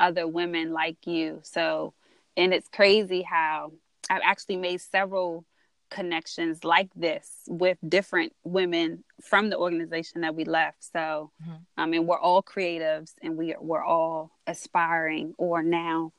other 0.00 0.26
women 0.26 0.72
like 0.72 1.06
you. 1.06 1.40
So, 1.42 1.92
and 2.36 2.54
it's 2.54 2.68
crazy 2.68 3.22
how 3.22 3.72
I've 4.08 4.22
actually 4.24 4.56
made 4.56 4.80
several 4.80 5.44
connections 5.90 6.64
like 6.64 6.90
this 6.94 7.42
with 7.46 7.78
different 7.88 8.32
women 8.44 9.04
from 9.22 9.50
the 9.50 9.56
organization 9.56 10.20
that 10.22 10.34
we 10.34 10.44
left. 10.44 10.84
So, 10.92 11.32
Mhm. 11.42 11.66
I 11.76 11.86
mean, 11.86 12.06
we're 12.06 12.18
all 12.18 12.42
creatives 12.42 13.14
and 13.22 13.36
we 13.36 13.54
we're 13.60 13.84
all 13.84 14.30
aspiring, 14.46 15.34
or 15.38 15.62
now 15.62 16.12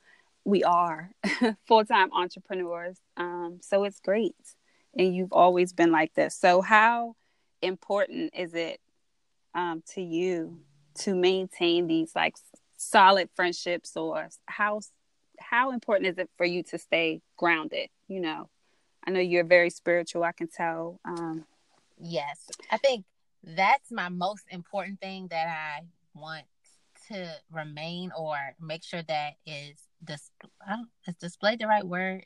we 0.45 0.63
are 0.63 1.11
full 1.67 1.85
time 1.85 2.11
entrepreneurs. 2.13 2.99
Um, 3.17 3.59
so 3.61 3.83
it's 3.83 3.99
great, 3.99 4.35
and 4.97 5.15
you've 5.15 5.33
always 5.33 5.73
been 5.73 5.91
like 5.91 6.13
this. 6.13 6.35
So, 6.35 6.61
how 6.61 7.15
important 7.61 8.33
is 8.33 8.53
it 8.53 8.79
um, 9.53 9.83
to 9.93 10.01
you 10.01 10.61
to 10.95 11.15
maintain 11.15 11.87
these 11.87 12.15
like 12.15 12.35
solid 12.77 13.29
friendships, 13.35 13.95
or 13.97 14.29
how 14.47 14.81
how 15.39 15.71
important 15.71 16.07
is 16.07 16.17
it 16.17 16.29
for 16.37 16.45
you 16.45 16.63
to 16.63 16.77
stay 16.77 17.21
grounded? 17.37 17.89
You 18.07 18.21
know, 18.21 18.49
I 19.05 19.11
know 19.11 19.19
you're 19.19 19.43
very 19.43 19.69
spiritual. 19.69 20.23
I 20.23 20.31
can 20.31 20.47
tell. 20.47 20.99
Um, 21.05 21.45
Yes. 21.99 22.47
I 22.71 22.77
think 22.77 23.05
that's 23.43 23.91
my 23.91 24.09
most 24.09 24.43
important 24.49 24.99
thing 25.01 25.27
that 25.31 25.47
I 25.47 25.81
want 26.13 26.45
to 27.09 27.31
remain 27.51 28.11
or 28.17 28.37
make 28.59 28.83
sure 28.83 29.01
that 29.03 29.33
is 29.45 29.77
dis- 30.03 30.31
I 30.65 30.75
don't, 30.75 30.89
is 31.07 31.15
displayed 31.15 31.59
the 31.59 31.67
right 31.67 31.85
word. 31.85 32.25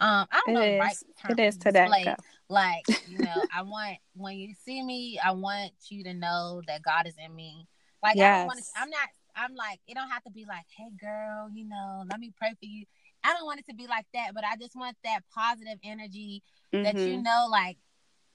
Um, 0.00 0.26
I 0.30 0.40
don't 0.46 0.50
It 0.50 0.54
know 0.54 0.72
the 0.72 0.78
right 0.78 0.96
term 1.20 1.38
it 1.38 1.42
is 1.42 1.56
to 1.58 1.72
that. 1.72 1.88
display. 1.88 2.04
go. 2.04 2.14
Like, 2.48 2.84
you 3.08 3.18
know, 3.24 3.42
I 3.52 3.62
want 3.62 3.98
when 4.14 4.36
you 4.36 4.54
see 4.64 4.82
me, 4.82 5.18
I 5.22 5.32
want 5.32 5.72
you 5.88 6.04
to 6.04 6.14
know 6.14 6.62
that 6.66 6.82
God 6.82 7.06
is 7.06 7.14
in 7.24 7.34
me. 7.34 7.66
Like 8.02 8.16
I 8.18 8.38
don't 8.38 8.46
want 8.46 8.58
to 8.60 8.64
I'm 8.76 8.90
not 8.90 9.08
I'm 9.34 9.54
like, 9.54 9.80
it 9.86 9.94
don't 9.94 10.10
have 10.10 10.22
to 10.24 10.30
be 10.30 10.44
like, 10.48 10.66
hey 10.76 10.90
girl, 11.00 11.48
you 11.52 11.64
know, 11.68 12.04
let 12.08 12.20
me 12.20 12.32
pray 12.36 12.50
for 12.50 12.66
you. 12.66 12.84
I 13.28 13.34
don't 13.34 13.44
want 13.44 13.60
it 13.60 13.66
to 13.66 13.74
be 13.74 13.86
like 13.86 14.06
that, 14.14 14.30
but 14.34 14.42
I 14.44 14.56
just 14.56 14.74
want 14.74 14.96
that 15.04 15.20
positive 15.34 15.78
energy 15.84 16.42
that 16.82 16.96
you 17.04 17.18
Mhm. 17.18 17.24
know, 17.24 17.46
like 17.50 17.76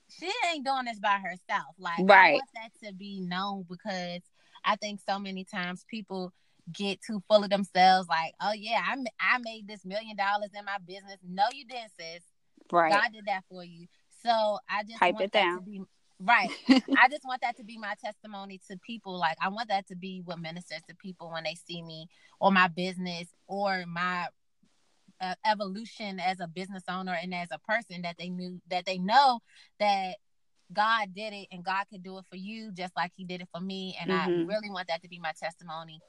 she 0.10 0.32
ain't 0.52 0.66
doing 0.66 0.86
this 0.86 1.00
by 1.00 1.18
herself. 1.18 1.74
Like 1.80 1.98
I 1.98 2.04
Right. 2.04 2.34
want 2.34 2.50
that 2.54 2.70
to 2.86 2.94
be 2.94 3.20
known 3.20 3.66
because 3.68 4.22
I 4.64 4.76
think 4.76 5.00
so 5.08 5.18
many 5.18 5.46
times 5.46 5.84
people 5.90 6.32
get 6.72 7.02
too 7.02 7.24
full 7.28 7.44
of 7.44 7.50
themselves. 7.50 8.08
Like, 8.08 8.34
oh 8.40 8.54
yeah, 8.54 8.84
I 8.86 8.96
I 9.20 9.40
made 9.40 9.68
this 9.68 9.84
million 9.84 10.16
dollars 10.16 10.52
in 10.58 10.64
my 10.66 10.78
business. 10.86 11.18
No, 11.28 11.44
you 11.54 11.66
didn't, 11.66 11.92
sis. 12.00 12.22
Right. 12.72 12.92
God 12.92 13.14
did 13.14 13.26
that 13.26 13.44
for 13.50 13.64
you. 13.64 13.88
So 14.22 14.60
I 14.70 14.84
just 14.84 15.00
Pipe 15.00 15.14
want 15.16 15.26
it 15.26 15.32
that 15.34 15.44
down. 15.44 15.58
to 15.58 15.64
be 15.64 15.82
right. 16.20 16.52
I 16.98 17.10
just 17.10 17.26
want 17.26 17.42
that 17.42 17.58
to 17.58 17.64
be 17.64 17.78
my 17.80 17.96
testimony 18.04 18.62
to 18.70 18.78
people. 18.86 19.18
Like 19.18 19.38
I 19.42 19.50
want 19.50 19.70
that 19.70 19.88
to 19.88 19.96
be 19.96 20.22
what 20.24 20.40
ministers 20.40 20.82
to 20.88 20.96
people 20.96 21.32
when 21.32 21.44
they 21.44 21.56
see 21.56 21.82
me 21.82 22.08
or 22.40 22.52
my 22.52 22.68
business 22.68 23.28
or 23.48 23.86
my 23.88 24.28
uh, 25.24 25.36
evolution 25.46 26.20
as 26.20 26.40
a 26.42 26.48
business 26.48 26.84
owner 26.90 27.18
and 27.22 27.34
as 27.34 27.48
a 27.52 27.60
person 27.60 28.02
that 28.02 28.18
they 28.20 28.30
knew 28.30 28.60
that 28.70 28.86
they 28.86 28.98
know 28.98 29.40
that 29.80 30.18
God 30.74 31.14
did 31.16 31.34
it 31.34 31.48
and 31.52 31.64
God 31.64 31.86
could 31.90 32.04
do 32.04 32.18
it 32.18 32.26
for 32.30 32.36
you 32.36 32.72
just 32.74 32.96
like 32.98 33.12
he 33.16 33.24
did 33.26 33.42
it 33.42 33.48
for 33.54 33.62
me 33.62 33.96
and 34.02 34.12
I 34.12 34.28
Mhm. 34.28 34.48
really 34.48 34.70
want 34.70 34.88
that 34.90 35.02
to 35.04 35.08
be 35.10 35.20
my 35.20 35.32
testimony 35.40 36.02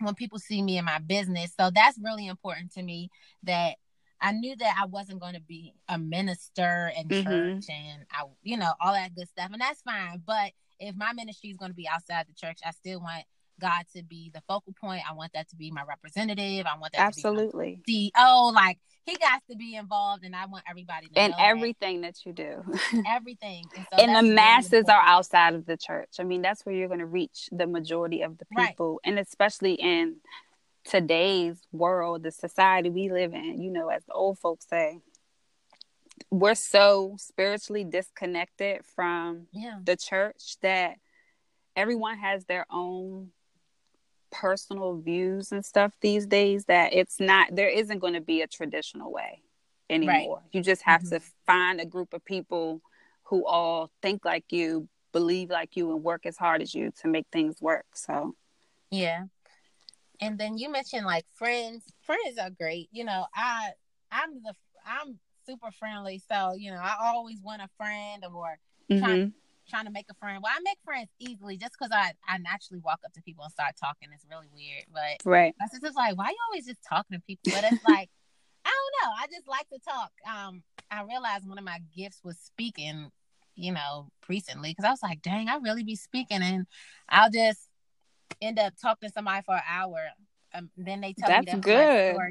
when 0.00 0.14
people 0.14 0.38
see 0.38 0.62
me 0.62 0.78
in 0.78 0.84
my 0.84 0.98
business 0.98 1.52
so 1.58 1.70
that's 1.74 1.98
really 1.98 2.26
important 2.26 2.72
to 2.74 2.82
me 2.82 3.10
that 3.42 3.76
I 4.20 4.32
knew 4.32 4.56
that 4.56 4.76
I 4.78 4.86
wasn't 4.86 5.20
going 5.20 5.34
to 5.34 5.40
be 5.40 5.74
a 5.88 5.98
minister 5.98 6.92
in 6.96 7.08
Mhm. 7.08 7.24
church 7.24 7.70
and 7.70 8.06
I 8.10 8.24
you 8.42 8.56
know 8.56 8.74
all 8.80 8.92
that 8.92 9.14
good 9.14 9.28
stuff 9.28 9.50
and 9.52 9.60
that's 9.60 9.82
fine 9.82 10.22
but 10.24 10.52
if 10.78 10.94
my 10.94 11.12
ministry 11.12 11.50
is 11.50 11.56
going 11.56 11.70
to 11.72 11.76
be 11.76 11.88
outside 11.88 12.26
the 12.28 12.34
church 12.34 12.60
I 12.64 12.70
still 12.72 13.00
want 13.00 13.24
God 13.60 13.84
to 13.96 14.02
be 14.02 14.30
the 14.34 14.42
focal 14.48 14.74
point 14.80 15.02
I 15.08 15.14
want 15.14 15.32
that 15.34 15.48
to 15.50 15.56
be 15.56 15.70
my 15.70 15.82
representative 15.88 16.66
I 16.66 16.78
want 16.78 16.92
that 16.92 17.00
Absolutely. 17.00 17.76
to 17.76 17.82
be 17.86 18.12
my 18.16 18.20
CEO 18.22 18.52
like 18.54 18.78
he 19.04 19.16
got 19.16 19.40
to 19.50 19.56
be 19.56 19.74
involved 19.74 20.22
and 20.24 20.36
I 20.36 20.46
want 20.46 20.64
everybody 20.68 21.08
to 21.08 21.12
And 21.18 21.30
know 21.32 21.36
that. 21.38 21.46
everything 21.46 22.02
that 22.02 22.26
you 22.26 22.32
do. 22.32 22.62
everything 23.06 23.64
and, 23.74 23.86
so 23.90 23.96
and 23.98 24.10
the 24.14 24.20
really 24.20 24.34
masses 24.34 24.84
are 24.88 25.00
outside 25.02 25.54
of 25.54 25.64
the 25.64 25.78
church. 25.78 26.10
I 26.20 26.24
mean, 26.24 26.42
that's 26.42 26.66
where 26.66 26.74
you're 26.74 26.88
going 26.88 27.00
to 27.00 27.06
reach 27.06 27.48
the 27.50 27.66
majority 27.66 28.20
of 28.20 28.36
the 28.36 28.44
Right. 28.54 28.68
people, 28.70 29.00
and 29.04 29.18
especially 29.18 29.74
in 29.74 30.16
today's 30.84 31.56
world, 31.72 32.22
the 32.22 32.30
society 32.30 32.90
we 32.90 33.10
live 33.10 33.32
in. 33.32 33.62
You 33.62 33.70
know, 33.70 33.88
as 33.88 34.04
the 34.04 34.12
old 34.12 34.38
folks 34.38 34.66
say, 34.68 34.98
we're 36.30 36.54
so 36.54 37.16
spiritually 37.18 37.84
disconnected 37.84 38.84
from 38.84 39.46
yeah 39.52 39.78
the 39.82 39.96
church 39.96 40.56
that 40.60 40.96
everyone 41.76 42.18
has 42.18 42.44
their 42.44 42.66
own 42.70 43.30
personal 44.30 44.96
views 44.96 45.52
and 45.52 45.64
stuff 45.64 45.92
these 46.00 46.26
days 46.26 46.64
that 46.66 46.92
it's 46.92 47.18
not 47.18 47.48
there 47.52 47.68
isn't 47.68 47.98
going 47.98 48.14
to 48.14 48.20
be 48.20 48.42
a 48.42 48.46
traditional 48.46 49.10
way 49.12 49.42
anymore 49.90 50.42
you 50.52 50.60
just 50.60 50.82
have 50.82 51.02
to 51.02 51.18
find 51.46 51.80
a 51.80 51.86
group 51.86 52.12
of 52.12 52.24
people 52.24 52.82
who 53.24 53.46
all 53.46 53.90
think 54.02 54.24
like 54.24 54.44
you 54.50 54.88
believe 55.12 55.48
like 55.50 55.76
you 55.76 55.90
and 55.92 56.04
work 56.04 56.26
as 56.26 56.36
hard 56.36 56.60
as 56.60 56.74
you 56.74 56.90
to 57.00 57.08
make 57.08 57.26
things 57.32 57.60
work 57.60 57.86
so 57.94 58.34
Yeah. 58.90 59.24
And 60.20 60.38
then 60.38 60.58
you 60.58 60.70
mentioned 60.70 61.06
like 61.06 61.24
friends. 61.34 61.84
Friends 62.02 62.38
are 62.40 62.50
great. 62.50 62.88
You 62.90 63.04
know, 63.04 63.26
I 63.34 63.70
I'm 64.10 64.42
the 64.42 64.52
I'm 64.86 65.18
super 65.46 65.70
friendly, 65.70 66.22
so 66.28 66.54
you 66.56 66.70
know 66.70 66.78
I 66.78 66.96
always 67.02 67.40
want 67.42 67.62
a 67.62 67.68
friend 67.76 68.24
or 68.24 68.58
mhm. 68.90 69.32
Trying 69.68 69.84
to 69.86 69.90
make 69.90 70.06
a 70.10 70.14
friend. 70.14 70.40
Well, 70.42 70.52
I 70.54 70.60
make 70.62 70.78
friends 70.84 71.08
easily 71.18 71.56
just 71.56 71.72
because 71.78 71.92
I 71.92 72.12
I 72.26 72.38
naturally 72.38 72.80
walk 72.84 73.00
up 73.04 73.12
to 73.14 73.22
people 73.22 73.44
and 73.44 73.52
start 73.52 73.74
talking. 73.78 74.08
It's 74.14 74.26
really 74.30 74.48
weird, 74.52 74.84
but 74.92 75.24
right 75.24 75.54
my 75.60 75.66
sister's 75.66 75.94
like, 75.94 76.16
why 76.16 76.30
you 76.30 76.36
always 76.50 76.66
just 76.66 76.80
talking 76.88 77.16
to 77.16 77.22
people? 77.26 77.52
But 77.52 77.64
it's 77.64 77.84
like 77.84 78.10
I 78.64 78.70
don't 78.70 79.10
know. 79.10 79.14
I 79.18 79.26
just 79.26 79.48
like 79.48 79.68
to 79.70 79.78
talk. 79.78 80.12
Um, 80.28 80.62
I 80.90 81.02
realized 81.02 81.48
one 81.48 81.58
of 81.58 81.64
my 81.64 81.78
gifts 81.96 82.20
was 82.24 82.38
speaking. 82.38 83.10
You 83.60 83.72
know, 83.72 84.08
recently 84.28 84.70
because 84.70 84.84
I 84.84 84.90
was 84.90 85.02
like, 85.02 85.20
dang, 85.20 85.48
I 85.48 85.56
really 85.56 85.82
be 85.82 85.96
speaking, 85.96 86.42
and 86.42 86.64
I'll 87.08 87.30
just 87.30 87.68
end 88.40 88.58
up 88.58 88.74
talking 88.80 89.08
to 89.08 89.12
somebody 89.12 89.42
for 89.44 89.56
an 89.56 89.62
hour. 89.68 89.98
Um, 90.54 90.70
then 90.76 91.00
they 91.00 91.12
tell 91.12 91.28
me 91.40 91.44
That's 91.44 91.66
that 91.66 92.26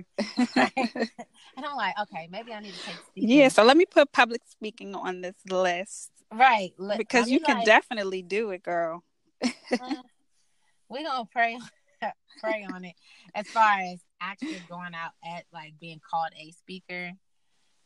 good. 0.56 0.88
and 1.58 1.66
I'm 1.66 1.76
like, 1.76 1.96
okay, 2.04 2.28
maybe 2.32 2.54
I 2.54 2.62
need 2.62 2.74
to 2.74 2.86
take 2.86 2.96
speaking. 3.08 3.30
yeah 3.30 3.48
so 3.48 3.64
let 3.64 3.78
me 3.78 3.86
put 3.86 4.12
public 4.12 4.42
speaking 4.48 4.96
on 4.96 5.22
this 5.22 5.36
list 5.50 6.12
right. 6.34 6.72
Let- 6.78 6.98
because 6.98 7.28
I'm 7.28 7.34
you 7.34 7.40
can 7.40 7.58
like, 7.58 7.66
definitely 7.66 8.22
do 8.22 8.52
it 8.52 8.64
girl. 8.64 9.04
Uh, 9.44 9.50
we 10.90 11.04
gonna 11.04 11.26
pray 11.32 11.58
pray 12.42 12.66
on 12.72 12.86
it. 12.86 12.96
As 13.36 13.48
far 13.48 13.80
as 13.80 14.00
actually 14.22 14.62
going 14.70 14.94
out 14.94 15.12
at 15.26 15.46
like 15.54 15.74
being 15.80 16.02
called 16.10 16.32
a 16.40 16.52
speaker 16.52 17.12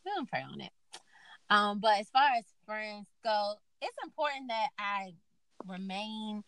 we're 0.06 0.16
gonna 0.16 0.28
pray 0.28 0.44
on 0.44 0.62
it. 0.62 0.72
Um, 1.50 1.80
but 1.80 2.00
as 2.00 2.10
far 2.10 2.30
as 2.38 2.46
friends 2.66 3.08
go, 3.24 3.56
it's 3.82 3.98
important 4.04 4.50
that 4.50 4.70
I 4.80 5.14
remain 5.68 6.44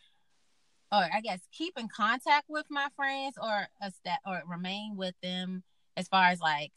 or 0.92 1.08
I 1.12 1.20
guess 1.20 1.40
keep 1.52 1.78
in 1.78 1.88
contact 1.88 2.46
with 2.48 2.66
my 2.70 2.88
friends 2.96 3.36
or 3.40 3.66
a 3.82 3.92
that 4.04 4.20
or 4.26 4.42
remain 4.46 4.96
with 4.96 5.14
them 5.22 5.62
as 5.96 6.08
far 6.08 6.26
as 6.26 6.40
like 6.40 6.72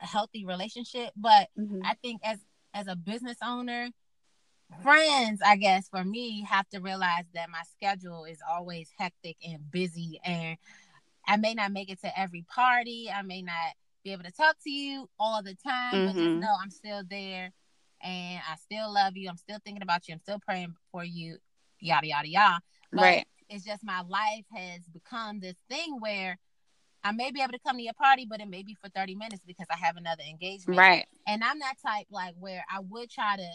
a 0.00 0.06
healthy 0.06 0.44
relationship. 0.44 1.10
But 1.16 1.48
mm-hmm. 1.58 1.80
I 1.84 1.94
think 2.02 2.20
as 2.24 2.38
as 2.74 2.86
a 2.86 2.96
business 2.96 3.36
owner, 3.42 3.90
friends, 4.82 5.40
I 5.44 5.56
guess 5.56 5.88
for 5.88 6.04
me, 6.04 6.46
have 6.48 6.68
to 6.70 6.80
realize 6.80 7.24
that 7.34 7.50
my 7.50 7.62
schedule 7.72 8.24
is 8.24 8.38
always 8.48 8.90
hectic 8.98 9.36
and 9.46 9.70
busy 9.70 10.20
and 10.24 10.56
I 11.26 11.36
may 11.36 11.54
not 11.54 11.72
make 11.72 11.90
it 11.90 12.00
to 12.00 12.18
every 12.18 12.44
party. 12.52 13.08
I 13.14 13.22
may 13.22 13.42
not 13.42 13.54
be 14.04 14.12
able 14.12 14.24
to 14.24 14.32
talk 14.32 14.56
to 14.64 14.70
you 14.70 15.08
all 15.20 15.42
the 15.42 15.56
time, 15.64 15.94
mm-hmm. 15.94 16.06
but 16.06 16.12
just 16.14 16.18
mm-hmm. 16.18 16.40
know 16.40 16.54
I'm 16.60 16.70
still 16.70 17.02
there 17.08 17.52
and 18.02 18.40
I 18.50 18.56
still 18.56 18.92
love 18.92 19.16
you. 19.16 19.28
I'm 19.28 19.36
still 19.36 19.58
thinking 19.64 19.82
about 19.82 20.08
you. 20.08 20.14
I'm 20.14 20.20
still 20.20 20.40
praying 20.40 20.74
for 20.90 21.04
you, 21.04 21.36
yada, 21.80 22.08
yada, 22.08 22.28
yada. 22.28 22.60
But 22.90 23.02
right. 23.02 23.26
it's 23.48 23.64
just 23.64 23.84
my 23.84 24.02
life 24.02 24.44
has 24.54 24.80
become 24.92 25.40
this 25.40 25.56
thing 25.68 25.98
where 26.00 26.38
I 27.04 27.12
may 27.12 27.30
be 27.30 27.40
able 27.40 27.52
to 27.52 27.58
come 27.58 27.76
to 27.76 27.82
your 27.82 27.94
party, 27.94 28.26
but 28.28 28.40
it 28.40 28.48
may 28.48 28.62
be 28.62 28.74
for 28.74 28.88
30 28.88 29.14
minutes 29.14 29.42
because 29.46 29.66
I 29.70 29.76
have 29.76 29.96
another 29.96 30.22
engagement. 30.28 30.78
Right. 30.78 31.06
And 31.26 31.42
I'm 31.42 31.58
that 31.58 31.74
type 31.84 32.06
like 32.10 32.34
where 32.38 32.64
I 32.70 32.80
would 32.80 33.10
try 33.10 33.36
to 33.36 33.50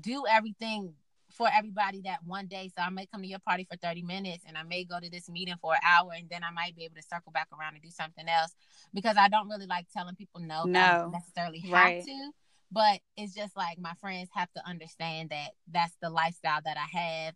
do 0.00 0.24
everything 0.30 0.94
for 1.30 1.48
everybody 1.52 2.00
that 2.02 2.20
one 2.24 2.46
day. 2.46 2.70
So 2.74 2.82
I 2.82 2.90
may 2.90 3.06
come 3.06 3.22
to 3.22 3.28
your 3.28 3.38
party 3.40 3.66
for 3.70 3.76
30 3.76 4.02
minutes 4.02 4.44
and 4.46 4.56
I 4.56 4.62
may 4.62 4.84
go 4.84 4.98
to 5.00 5.10
this 5.10 5.28
meeting 5.28 5.56
for 5.60 5.74
an 5.74 5.80
hour 5.86 6.12
and 6.16 6.28
then 6.30 6.42
I 6.44 6.50
might 6.50 6.76
be 6.76 6.84
able 6.84 6.96
to 6.96 7.02
circle 7.02 7.32
back 7.32 7.48
around 7.58 7.74
and 7.74 7.82
do 7.82 7.90
something 7.90 8.28
else 8.28 8.54
because 8.94 9.16
I 9.16 9.28
don't 9.28 9.48
really 9.48 9.66
like 9.66 9.86
telling 9.92 10.14
people 10.14 10.40
no. 10.40 10.64
No. 10.64 11.10
necessarily 11.12 11.60
have 11.60 11.72
right. 11.72 12.04
to. 12.04 12.30
But 12.70 13.00
it's 13.16 13.34
just 13.34 13.56
like 13.56 13.78
my 13.78 13.94
friends 14.00 14.28
have 14.34 14.52
to 14.52 14.66
understand 14.66 15.30
that 15.30 15.50
that's 15.70 15.96
the 16.02 16.10
lifestyle 16.10 16.60
that 16.64 16.76
I 16.76 16.98
have. 16.98 17.34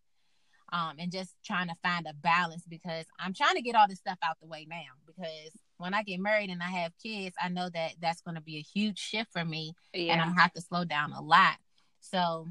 Um, 0.73 0.95
and 0.99 1.13
just 1.13 1.35
trying 1.45 1.69
to 1.69 1.75
find 1.83 2.07
a 2.07 2.15
balance 2.15 2.65
because 2.67 3.05
I'm 3.21 3.35
trying 3.35 3.57
to 3.57 3.63
get 3.63 3.77
all 3.77 3.87
this 3.87 3.99
stuff 3.99 4.17
out 4.25 4.39
the 4.41 4.49
way 4.49 4.67
now 4.69 4.79
because 5.07 5.53
when 5.77 5.93
I 5.93 6.03
get 6.03 6.19
married 6.19 6.49
and 6.49 6.63
I 6.63 6.69
have 6.69 6.93
kids, 7.03 7.37
I 7.39 7.51
know 7.51 7.69
that 7.69 7.93
that's 8.01 8.23
going 8.23 8.37
to 8.37 8.41
be 8.41 8.57
a 8.57 8.63
huge 8.63 8.99
shift 8.99 9.31
for 9.33 9.45
me 9.45 9.75
yeah. 9.93 10.13
and 10.13 10.23
I'm 10.23 10.29
gonna 10.29 10.41
have 10.41 10.55
to 10.55 10.63
slow 10.63 10.85
down 10.85 11.13
a 11.13 11.21
lot. 11.21 11.57
So 12.01 12.49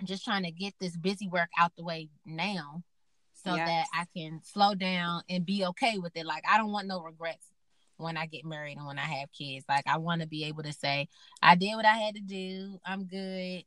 I'm 0.00 0.06
just 0.06 0.24
trying 0.24 0.44
to 0.44 0.52
get 0.52 0.74
this 0.80 0.96
busy 0.96 1.28
work 1.28 1.48
out 1.58 1.72
the 1.76 1.84
way 1.84 2.08
now 2.24 2.82
so 3.44 3.54
yes. 3.54 3.68
that 3.68 3.86
I 3.92 4.06
can 4.16 4.40
slow 4.44 4.74
down 4.74 5.22
and 5.28 5.44
be 5.44 5.64
okay 5.66 5.98
with 5.98 6.16
it. 6.16 6.26
Like 6.26 6.44
I 6.50 6.58
don't 6.58 6.72
want 6.72 6.86
no 6.86 7.00
regrets 7.00 7.46
when 7.96 8.16
I 8.16 8.26
get 8.26 8.44
married 8.44 8.76
and 8.76 8.86
when 8.86 8.98
I 8.98 9.02
have 9.02 9.30
kids. 9.32 9.64
Like 9.68 9.84
I 9.86 9.98
want 9.98 10.22
to 10.22 10.26
be 10.26 10.44
able 10.44 10.62
to 10.62 10.72
say, 10.72 11.08
I 11.42 11.54
did 11.54 11.74
what 11.74 11.86
I 11.86 11.96
had 11.96 12.14
to 12.16 12.20
do. 12.20 12.78
I'm 12.84 13.04
good. 13.04 13.64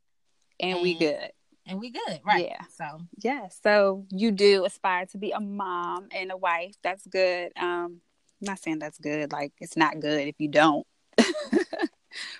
And, 0.59 0.73
and 0.73 0.81
we 0.81 0.95
good. 0.95 1.31
And 1.67 1.79
we 1.79 1.91
good. 1.91 2.21
Right. 2.25 2.45
Yeah. 2.45 2.63
So 2.75 3.01
yeah. 3.17 3.47
So 3.63 4.05
you 4.09 4.31
do 4.31 4.65
aspire 4.65 5.05
to 5.07 5.17
be 5.17 5.31
a 5.31 5.39
mom 5.39 6.07
and 6.11 6.31
a 6.31 6.37
wife. 6.37 6.75
That's 6.83 7.05
good. 7.05 7.51
Um 7.59 8.01
I'm 8.41 8.45
not 8.45 8.59
saying 8.59 8.79
that's 8.79 8.97
good. 8.99 9.31
Like 9.31 9.53
it's 9.59 9.77
not 9.77 9.99
good 9.99 10.27
if 10.27 10.35
you 10.39 10.47
don't. 10.47 10.85
but 11.17 11.27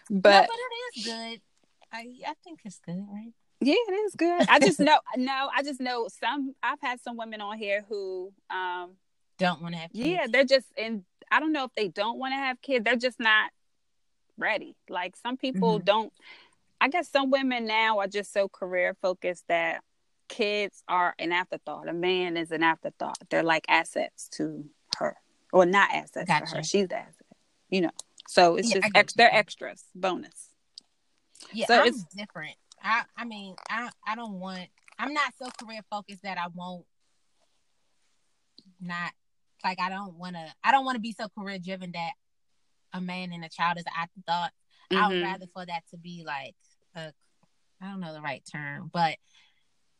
no, 0.10 0.22
but 0.22 0.50
it 0.50 0.98
is 0.98 1.06
good. 1.06 1.42
I 1.92 2.08
I 2.26 2.34
think 2.44 2.62
it's 2.64 2.80
good, 2.80 3.06
right? 3.12 3.34
Yeah, 3.60 3.76
it 3.88 3.92
is 3.92 4.16
good. 4.16 4.46
I 4.50 4.60
just 4.60 4.80
know 4.80 5.00
no, 5.18 5.50
I 5.54 5.64
just 5.64 5.80
know 5.80 6.08
some 6.20 6.56
I've 6.64 6.82
had 6.82 7.02
some 7.02 7.18
women 7.18 7.42
on 7.42 7.58
here 7.58 7.84
who 7.90 8.32
um 8.50 8.92
don't 9.38 9.62
want 9.62 9.74
to 9.74 9.80
have 9.82 9.92
kids. 9.92 10.08
Yeah, 10.08 10.28
they're 10.30 10.46
just 10.46 10.68
and 10.78 11.04
I 11.32 11.40
don't 11.40 11.52
know 11.52 11.66
if 11.66 11.72
they 11.76 11.90
don't 11.90 12.18
want 12.18 12.34
to 12.34 12.38
have 12.38 12.62
kids, 12.62 12.86
they're 12.86 12.96
just 12.96 13.20
not 13.20 13.52
ready. 14.38 14.76
Like 14.90 15.16
some 15.18 15.38
people 15.38 15.76
mm-hmm. 15.76 15.86
don't 15.86 16.14
I 16.80 16.90
guess 16.90 17.10
some 17.10 17.32
women 17.32 17.66
now 17.66 18.00
are 18.00 18.08
just 18.08 18.32
so 18.32 18.48
career 18.48 18.96
focused 19.02 19.46
that 19.48 19.82
kids 20.28 20.84
are 20.88 21.16
an 21.20 21.32
afterthought. 21.32 21.88
A 21.88 21.94
man 21.94 22.38
is 22.38 22.52
an 22.52 22.64
afterthought. 22.64 23.18
They're 23.30 23.44
like 23.44 23.66
assets 23.68 24.28
to 24.34 24.66
her. 24.98 25.18
Or 25.54 25.66
not 25.66 25.90
assets 25.92 26.28
gotcha. 26.28 26.46
to 26.52 26.58
her. 26.58 26.64
She's 26.64 26.88
the 26.88 26.98
asset. 26.98 27.14
You 27.70 27.82
know. 27.82 27.92
So 28.28 28.58
it's 28.58 28.70
yeah, 28.70 28.82
just 28.82 28.92
ex- 28.96 29.14
they're 29.14 29.34
extras, 29.34 29.86
bonus. 29.96 30.50
Yeah, 31.54 31.66
so 31.68 31.82
I'm 31.82 31.88
it's 31.88 32.04
different. 32.16 32.56
I 32.84 33.04
I 33.16 33.26
mean, 33.26 33.56
I 33.70 33.90
I 34.06 34.16
don't 34.16 34.40
want. 34.40 34.68
I'm 35.00 35.14
not 35.14 35.34
so 35.40 35.50
career 35.64 35.82
focused 35.90 36.24
that 36.24 36.38
I 36.38 36.48
won't 36.54 36.86
not 38.82 39.12
like 39.64 39.80
I 39.80 39.90
don't 39.90 40.16
want 40.16 40.36
to. 40.36 40.46
I 40.64 40.72
don't 40.72 40.86
want 40.86 40.96
to 40.96 41.02
be 41.02 41.14
so 41.14 41.28
career 41.30 41.58
driven 41.60 41.92
that 41.94 42.12
a 42.94 43.02
man 43.02 43.32
and 43.32 43.44
a 43.44 43.50
child 43.50 43.78
is 43.78 43.86
an 43.86 43.94
afterthought. 43.98 44.52
Mm-hmm. 44.92 44.98
I 44.98 45.08
would 45.08 45.22
rather 45.22 45.46
for 45.54 45.66
that 45.66 45.84
to 45.92 45.98
be 45.98 46.24
like 46.26 46.56
a 46.98 47.14
I 47.82 47.92
don't 47.92 48.00
know 48.00 48.14
the 48.14 48.22
right 48.22 48.44
term, 48.52 48.90
but 48.92 49.16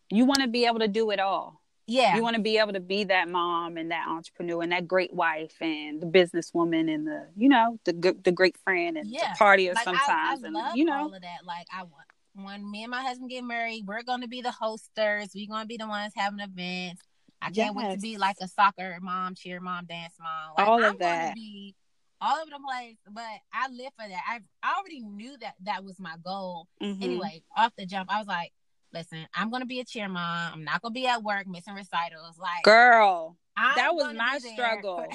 you 0.10 0.26
want 0.26 0.42
to 0.42 0.48
be 0.48 0.66
able 0.66 0.80
to 0.80 0.88
do 0.88 1.12
it 1.12 1.20
all. 1.20 1.62
Yeah. 1.86 2.18
You 2.18 2.22
want 2.22 2.36
to 2.36 2.42
be 2.42 2.58
able 2.58 2.74
to 2.74 2.82
be 2.82 3.06
that 3.06 3.30
mom 3.30 3.78
and 3.78 3.92
that 3.92 4.08
entrepreneur 4.10 4.62
and 4.62 4.74
that 4.74 4.88
great 4.88 5.14
wife 5.14 5.56
and 5.62 6.02
the 6.02 6.06
businesswoman 6.06 6.94
and 6.94 7.08
the, 7.08 7.28
you 7.38 7.48
know, 7.48 7.80
the 7.86 8.16
the 8.24 8.32
great 8.32 8.58
friend 8.58 8.98
and 8.98 9.10
yeah. 9.10 9.34
the 9.34 9.40
partier 9.42 9.74
like, 9.74 9.86
sometimes. 9.86 10.44
I, 10.44 10.48
I 10.48 10.68
and, 10.70 10.78
you 10.78 10.84
know, 10.84 11.04
all 11.04 11.14
of 11.14 11.22
that. 11.22 11.46
Like, 11.46 11.68
I 11.74 11.84
want, 11.84 12.08
when 12.34 12.70
me 12.70 12.84
and 12.84 12.92
my 12.92 13.04
husband 13.04 13.30
get 13.30 13.44
married, 13.44 13.84
we're 13.88 14.04
going 14.04 14.22
to 14.22 14.28
be 14.28 14.42
the 14.42 14.52
hosters. 14.52 15.30
We're 15.34 15.48
going 15.48 15.62
to 15.62 15.68
be 15.68 15.78
the 15.78 15.88
ones 15.88 16.12
having 16.16 16.40
events. 16.40 17.02
I 17.42 17.52
can't 17.52 17.76
wait 17.76 17.94
to 17.94 18.00
be 18.00 18.18
like 18.18 18.38
a 18.42 18.48
soccer 18.48 18.98
mom, 19.02 19.36
cheer 19.36 19.62
mom, 19.62 19.86
dance 19.86 20.16
mom. 20.20 20.56
Like, 20.58 20.68
all 20.68 20.84
of 20.84 20.92
I'm 20.94 20.98
that. 20.98 21.36
Be 21.36 21.76
all 22.22 22.38
over 22.38 22.50
the 22.50 22.60
place, 22.68 22.98
but 23.10 23.24
I 23.54 23.68
live 23.70 23.92
for 24.00 24.08
that. 24.08 24.22
I, 24.30 24.40
I 24.64 24.76
already 24.80 25.02
knew 25.02 25.38
that 25.40 25.56
that 25.64 25.84
was 25.84 26.00
my 26.00 26.16
goal. 26.24 26.68
Mm-hmm. 26.82 27.04
Anyway, 27.04 27.44
off 27.56 27.74
the 27.78 27.86
jump, 27.86 28.12
I 28.12 28.18
was 28.18 28.28
like, 28.28 28.52
listen, 28.94 29.28
I'm 29.34 29.50
gonna 29.50 29.66
be 29.66 29.80
a 29.80 29.86
cheer 29.86 30.10
mom. 30.10 30.54
I'm 30.54 30.64
not 30.64 30.82
gonna 30.82 30.94
be 30.94 31.08
at 31.08 31.24
work 31.24 31.48
missing 31.48 31.74
recitals. 31.74 32.38
Like, 32.40 32.64
girl, 32.64 33.38
I'm 33.56 33.76
that 33.76 33.96
was 33.96 34.16
my 34.16 34.40
struggle. 34.40 35.06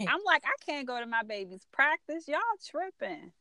I'm 0.00 0.20
like, 0.26 0.42
I 0.44 0.54
can't 0.64 0.86
go 0.86 0.98
to 0.98 1.06
my 1.06 1.22
baby's 1.22 1.66
practice. 1.72 2.26
Y'all 2.28 2.40
tripping. 2.70 3.32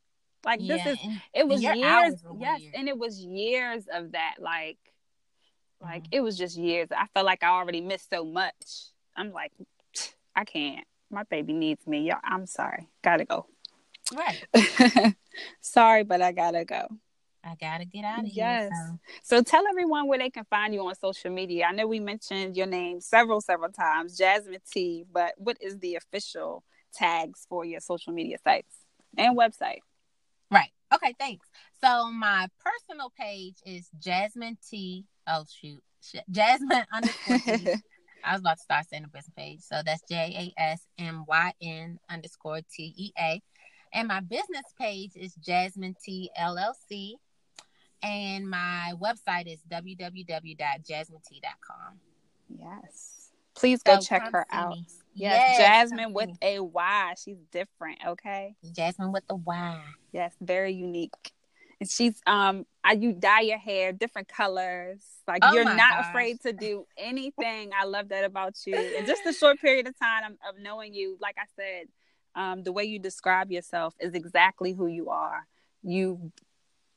Like 0.45 0.59
yeah, 0.61 0.83
this 0.83 0.99
is 0.99 0.99
it 1.33 1.47
was 1.47 1.61
years. 1.61 1.75
Yes, 1.77 2.23
weird. 2.23 2.73
and 2.75 2.87
it 2.87 2.97
was 2.97 3.19
years 3.19 3.85
of 3.93 4.13
that. 4.13 4.35
Like, 4.39 4.77
like 5.81 6.03
mm-hmm. 6.03 6.13
it 6.13 6.21
was 6.21 6.37
just 6.37 6.57
years. 6.57 6.89
I 6.95 7.07
felt 7.13 7.25
like 7.25 7.43
I 7.43 7.49
already 7.49 7.81
missed 7.81 8.09
so 8.09 8.23
much. 8.23 8.53
I'm 9.15 9.31
like, 9.31 9.51
I 10.35 10.45
can't. 10.45 10.85
My 11.09 11.23
baby 11.23 11.53
needs 11.53 11.85
me. 11.87 12.07
Y'all, 12.07 12.19
I'm 12.23 12.45
sorry. 12.45 12.87
Gotta 13.03 13.25
go. 13.25 13.45
Right. 14.13 15.15
sorry, 15.61 16.03
but 16.03 16.21
I 16.21 16.31
gotta 16.31 16.65
go. 16.65 16.87
I 17.43 17.55
gotta 17.59 17.85
get 17.85 18.03
out 18.03 18.19
of 18.19 18.25
yes. 18.25 18.33
here. 18.33 18.69
Yes. 18.71 18.71
So. 19.23 19.37
so. 19.37 19.43
tell 19.43 19.67
everyone 19.67 20.07
where 20.07 20.19
they 20.19 20.29
can 20.29 20.45
find 20.49 20.73
you 20.73 20.85
on 20.85 20.95
social 20.95 21.31
media. 21.31 21.65
I 21.69 21.71
know 21.71 21.87
we 21.87 21.99
mentioned 21.99 22.57
your 22.57 22.67
name 22.67 22.99
several, 22.99 23.39
several 23.41 23.71
times, 23.71 24.19
Jasmyn 24.19 24.59
T, 24.69 25.05
but 25.11 25.33
what 25.37 25.57
is 25.61 25.77
the 25.79 25.95
official 25.95 26.63
tags 26.93 27.45
for 27.47 27.63
your 27.63 27.79
social 27.79 28.13
media 28.13 28.37
sites 28.43 28.75
and 29.17 29.37
website? 29.37 29.79
Right. 30.51 30.71
Okay, 30.93 31.13
thanks. 31.19 31.47
So 31.81 32.11
my 32.11 32.47
personal 32.63 33.11
page 33.17 33.57
is 33.65 33.89
Jasmyn 33.99 34.57
T. 34.69 35.05
Oh 35.27 35.43
shoot. 35.49 35.81
Jasmyn 36.31 36.85
underscore 36.93 37.39
T. 37.39 37.73
I 38.23 38.33
was 38.33 38.41
about 38.41 38.57
to 38.57 38.63
start 38.63 38.89
saying 38.89 39.03
the 39.03 39.09
business 39.09 39.33
page. 39.35 39.61
So 39.61 39.81
that's 39.85 40.01
J 40.09 40.53
A 40.57 40.61
S 40.61 40.81
M 40.97 41.25
Y 41.27 41.53
N 41.61 41.99
underscore 42.09 42.61
T 42.73 42.93
E 42.95 43.11
A. 43.19 43.41
And 43.93 44.07
my 44.07 44.19
business 44.19 44.65
page 44.79 45.11
is 45.15 45.35
Jasmyn 45.35 45.95
T 46.03 46.29
LLC 46.39 47.13
and 48.03 48.47
my 48.49 48.93
website 49.01 49.51
is 49.51 49.59
www.jasminet.com. 49.69 51.99
Yes. 52.49 53.29
Please 53.55 53.81
go 53.81 53.95
so 53.95 54.01
check 54.01 54.29
her 54.31 54.45
out. 54.51 54.77
Yes, 55.15 55.55
yes, 55.57 55.91
Jasmyn 55.91 56.13
with 56.13 56.29
a 56.43 56.59
Y. 56.59 57.13
She's 57.23 57.39
different, 57.51 57.97
okay? 58.05 58.53
Jasmyn 58.65 59.11
with 59.11 59.23
a 59.29 59.35
Y. 59.35 59.81
Yes, 60.11 60.35
very 60.39 60.73
unique. 60.73 61.31
And 61.79 61.89
she's 61.89 62.19
um 62.25 62.65
I 62.83 62.93
you 62.93 63.13
dye 63.13 63.41
your 63.41 63.57
hair 63.57 63.91
different 63.93 64.27
colors. 64.27 65.01
Like 65.27 65.43
oh 65.43 65.53
you're 65.53 65.65
not 65.65 65.77
gosh. 65.77 66.05
afraid 66.09 66.41
to 66.41 66.53
do 66.53 66.85
anything. 66.97 67.71
I 67.79 67.85
love 67.85 68.09
that 68.09 68.23
about 68.23 68.55
you. 68.65 68.75
And 68.75 69.05
just 69.05 69.25
a 69.25 69.33
short 69.33 69.59
period 69.59 69.87
of 69.87 69.97
time 69.99 70.37
of 70.47 70.55
knowing 70.59 70.93
you, 70.93 71.17
like 71.21 71.35
I 71.37 71.45
said, 71.55 71.87
um, 72.35 72.63
the 72.63 72.71
way 72.71 72.85
you 72.85 72.99
describe 72.99 73.51
yourself 73.51 73.93
is 73.99 74.13
exactly 74.13 74.73
who 74.73 74.87
you 74.87 75.09
are. 75.09 75.45
You 75.83 76.31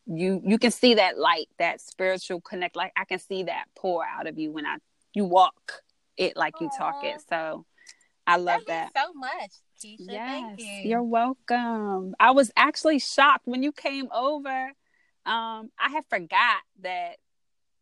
you 0.07 0.43
you 0.45 0.59
can 0.59 0.71
see 0.71 0.95
that 0.95 1.19
light 1.19 1.49
that 1.59 1.81
spiritual 1.81 2.41
connect 2.41 2.75
like 2.75 2.93
i 2.97 3.05
can 3.05 3.19
see 3.19 3.45
that 3.45 3.67
pour 3.77 4.05
out 4.05 4.27
of 4.27 4.39
you 4.39 4.51
when 4.51 4.67
i 4.67 4.77
you 5.15 5.25
walk 5.25 5.73
it 6.17 6.37
like 6.37 6.55
Aww. 6.55 6.63
you 6.63 6.71
talk 6.77 6.95
it 7.05 7.23
so 7.29 7.65
i 8.27 8.37
love 8.37 8.63
that, 8.67 8.91
that. 8.95 9.05
so 9.05 9.13
much 9.15 9.53
Keisha. 9.85 9.99
yes 9.99 10.59
you. 10.59 10.91
you're 10.91 11.03
welcome 11.03 12.15
i 12.21 12.31
was 12.31 12.51
actually 12.57 12.99
shocked 12.99 13.47
when 13.47 13.63
you 13.63 13.73
came 13.73 14.09
over 14.13 14.67
um 15.27 15.71
i 15.79 15.89
had 15.91 16.05
forgot 16.09 16.63
that 16.83 17.17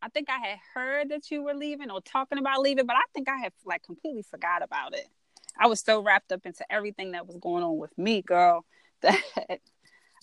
i 0.01 0.09
think 0.09 0.29
i 0.29 0.37
had 0.39 0.57
heard 0.73 1.09
that 1.09 1.29
you 1.31 1.43
were 1.43 1.53
leaving 1.53 1.91
or 1.91 2.01
talking 2.01 2.37
about 2.37 2.61
leaving 2.61 2.85
but 2.85 2.95
i 2.95 3.03
think 3.13 3.27
i 3.29 3.37
had 3.37 3.51
like 3.65 3.83
completely 3.83 4.23
forgot 4.23 4.63
about 4.63 4.93
it 4.93 5.07
i 5.57 5.67
was 5.67 5.79
so 5.79 6.01
wrapped 6.01 6.31
up 6.31 6.45
into 6.45 6.63
everything 6.71 7.11
that 7.11 7.27
was 7.27 7.37
going 7.37 7.63
on 7.63 7.77
with 7.77 7.95
me 7.97 8.21
girl 8.21 8.65
that 9.01 9.21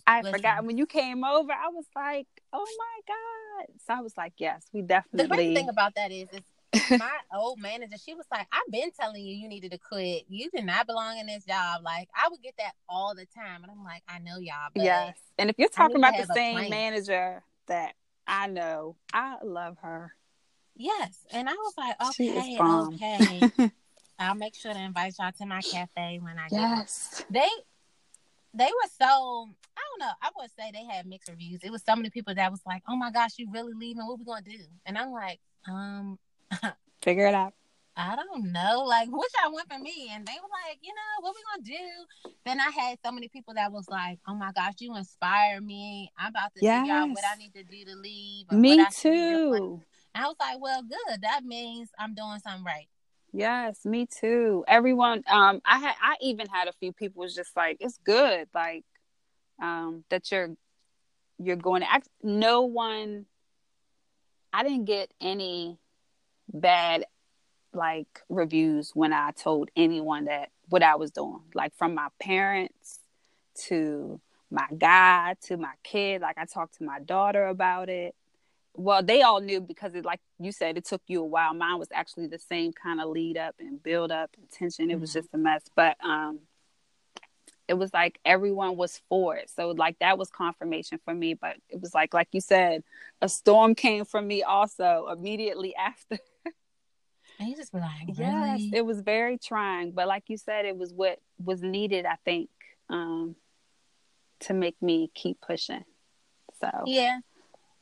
I 0.07 0.23
Listen. 0.23 0.35
forgot 0.35 0.65
when 0.65 0.79
you 0.79 0.87
came 0.87 1.25
over. 1.25 1.53
I 1.53 1.69
was 1.69 1.87
like, 1.97 2.29
"Oh 2.53 2.67
my 2.79 3.01
god!" 3.09 3.67
So 3.87 3.95
I 3.95 4.01
was 4.01 4.17
like, 4.17 4.35
"Yes, 4.39 4.65
we 4.73 4.83
definitely." 4.83 5.25
The 5.25 5.29
definitely." 5.29 5.45
crazy 5.47 5.61
thing 5.61 5.69
about 5.69 5.95
that 5.97 6.13
is, 6.13 6.29
is 6.33 6.45
my 6.99 7.11
old 7.35 7.61
manager, 7.61 7.97
she 8.03 8.15
was 8.15 8.27
like, 8.31 8.47
I've 8.53 8.71
been 8.71 8.91
telling 8.99 9.25
you 9.25 9.35
you 9.35 9.49
needed 9.49 9.73
to 9.73 9.79
quit. 9.79 10.25
You 10.29 10.51
do 10.55 10.63
not 10.63 10.87
belong 10.87 11.19
in 11.19 11.27
this 11.27 11.45
job. 11.45 11.83
Like 11.85 12.09
I 12.15 12.29
would 12.29 12.43
get 12.43 12.55
that 12.59 12.73
all 12.89 13.15
the 13.15 13.27
time. 13.27 13.63
And 13.63 13.71
I'm 13.71 13.85
like, 13.85 14.03
I 14.09 14.19
know 14.19 14.39
y'all, 14.39 14.71
but 14.75 14.83
yes, 14.83 15.17
and 15.39 15.51
if 15.51 15.57
you're 15.59 15.69
talking 15.69 15.97
about 15.97 16.17
the 16.17 16.33
same 16.35 16.71
manager 16.71 17.43
that 17.67 17.95
I 18.27 18.47
know, 18.47 18.97
I 19.13 19.37
love 19.43 19.77
her. 19.83 20.13
yes. 20.75 21.25
And 21.33 21.49
I 21.49 21.53
was 21.53 21.75
like, 21.77 21.97
okay, 22.11 22.59
okay. 22.61 23.71
I'll 24.19 24.35
make 24.35 24.55
sure 24.55 24.73
to 24.73 24.81
invite 24.81 25.15
y'all 25.19 25.33
to 25.39 25.47
my 25.47 25.61
cafe 25.61 26.19
when 26.23 26.39
I 26.39 26.49
get 26.49 26.61
yes, 26.61 27.25
they 27.31 27.49
they 28.55 28.65
were 28.65 28.91
so 28.99 29.51
I 29.77 29.81
don't 29.91 30.01
know. 30.01 30.13
I 30.23 30.31
would 30.39 30.51
say 30.59 30.71
they 30.73 30.85
had 30.85 31.07
mixed 31.07 31.29
reviews. 31.29 31.61
It 31.63 31.71
was 31.71 31.83
so 31.85 31.95
many 31.95 32.09
people 32.09 32.35
that 32.35 32.51
was 32.51 32.63
like, 32.67 32.83
"Oh 32.89 32.97
my 32.97 33.11
gosh, 33.11 33.33
you 33.37 33.51
really 33.53 33.75
leaving? 33.75 34.07
What 34.07 34.19
we 34.19 34.25
gonna 34.25 34.41
do?" 34.41 34.59
And 34.87 34.97
I'm 34.97 35.13
like, 35.13 35.39
um, 35.69 36.19
figure 37.03 37.27
it 37.27 37.35
out. 37.35 37.55
I 37.99 38.15
don't 38.15 38.53
know. 38.53 38.85
Like, 38.87 39.09
what 39.09 39.31
y'all 39.43 39.53
want 39.53 39.69
from 39.69 39.83
me? 39.83 40.11
And 40.13 40.27
they 40.27 40.35
were 40.35 40.69
like, 40.69 40.79
you 40.83 40.93
know, 40.93 41.23
what 41.23 41.35
we 41.35 41.41
gonna 41.51 41.79
do? 41.79 42.35
Then 42.45 42.61
I 42.61 42.71
had 42.71 42.99
so 43.05 43.11
many 43.11 43.29
people 43.29 43.55
that 43.55 43.73
was 43.73 43.89
like, 43.89 44.19
oh 44.29 44.35
my 44.35 44.53
gosh, 44.53 44.75
you 44.81 44.95
inspire 44.97 45.61
me. 45.63 46.13
I'm 46.19 46.31
about 46.31 46.53
to 46.55 46.61
figure 46.61 46.93
out 46.93 47.09
what 47.09 47.25
I 47.25 47.37
need 47.37 47.55
to 47.55 47.65
do 47.65 47.85
to 47.87 47.97
leave. 47.97 48.53
Me 48.53 48.81
I 48.81 48.91
should 48.91 49.13
be 49.13 49.19
doing." 49.19 49.63
too. 49.63 49.83
I 50.15 50.27
was 50.27 50.37
like, 50.41 50.61
well, 50.61 50.83
good. 50.83 51.23
That 51.23 51.45
means 51.45 51.91
I'm 51.99 52.15
doing 52.15 52.39
something 52.41 52.65
right. 52.65 52.89
Yes, 53.33 53.85
me 53.85 54.07
too. 54.07 54.65
Everyone, 54.67 55.23
um, 55.29 55.61
I 55.65 55.79
had, 55.79 55.95
I 56.01 56.17
even 56.23 56.47
had 56.47 56.69
a 56.69 56.73
few 56.73 56.93
people 56.93 57.21
was 57.21 57.35
just 57.35 57.55
like, 57.55 57.77
it's 57.81 57.99
good, 57.99 58.49
like, 58.55 58.85
um, 59.61 60.05
that 60.09 60.31
you're, 60.33 60.57
you're 61.39 61.57
going 61.57 61.83
to 61.83 61.93
act. 61.93 62.09
No 62.23 62.63
one, 62.63 63.27
I 64.55 64.63
didn't 64.63 64.87
get 64.87 65.13
any 65.21 65.79
bad, 66.53 67.05
like, 67.73 68.23
reviews 68.29 68.93
when 68.95 69.13
I 69.13 69.33
told 69.33 69.71
anyone 69.77 70.27
that 70.27 70.51
what 70.69 70.83
I 70.83 70.97
was 70.97 71.11
doing, 71.11 71.43
like, 71.55 71.75
from 71.77 71.95
my 71.95 72.09
parents 72.21 73.01
to 73.67 74.21
my 74.51 74.67
guy 74.79 75.35
to 75.47 75.57
my 75.57 75.73
kid. 75.83 76.23
Like, 76.23 76.39
I 76.39 76.45
talked 76.45 76.77
to 76.79 76.85
my 76.85 77.01
daughter 77.01 77.47
about 77.47 77.89
it. 77.89 78.15
Well 78.75 79.03
they 79.03 79.23
all 79.23 79.41
knew 79.41 79.61
because 79.61 79.95
it 79.95 80.05
like 80.05 80.21
you 80.39 80.53
said 80.53 80.77
it 80.77 80.85
took 80.85 81.03
you 81.07 81.23
a 81.23 81.25
while. 81.27 81.55
Mine 81.55 81.79
was 81.79 81.89
actually 81.95 82.27
the 82.27 82.39
same 82.39 82.73
kind 82.75 83.01
of 83.01 83.09
lead 83.09 83.39
up 83.39 83.55
and 83.59 83.83
build 83.83 84.13
up 84.13 84.31
and 84.37 84.51
tension. 84.51 84.91
It 84.91 85.01
was 85.01 85.11
Mhm. 85.11 85.15
just 85.15 85.29
a 85.35 85.39
mess. 85.39 85.63
But 85.75 85.97
um 86.05 86.41
it 87.69 87.75
was 87.75 87.93
like 87.93 88.19
everyone 88.25 88.77
was 88.77 89.01
for 89.09 89.37
it. 89.37 89.51
So 89.51 89.71
like 89.71 89.99
that 90.01 90.19
was 90.19 90.31
confirmation 90.31 90.99
for 91.05 91.15
me. 91.15 91.35
But 91.35 91.57
it 91.69 91.81
was 91.81 91.95
like 91.95 92.15
like 92.15 92.29
you 92.33 92.41
said 92.41 92.85
a 93.23 93.29
storm 93.29 93.75
came 93.75 94.05
from 94.05 94.27
me 94.27 94.43
also 94.43 95.09
immediately 95.11 95.75
after 95.91 96.19
And 97.39 97.49
you 97.49 97.57
just 97.57 97.73
be 97.73 97.79
like, 97.81 98.07
really? 98.17 98.23
yes 98.23 98.63
it 98.73 98.85
was 98.85 99.01
very 99.01 99.39
trying 99.39 99.93
but 99.93 100.07
like 100.09 100.25
you 100.29 100.37
said 100.37 100.65
it 100.65 100.77
was 100.77 100.93
what 100.93 101.19
was 101.45 101.63
needed 101.63 102.07
i 102.07 102.17
think 102.25 102.49
um 102.89 103.37
to 104.41 104.55
make 104.55 104.81
me 104.81 105.11
keep 105.15 105.41
pushing 105.41 105.85
so 106.61 106.71
Yeah. 106.87 107.19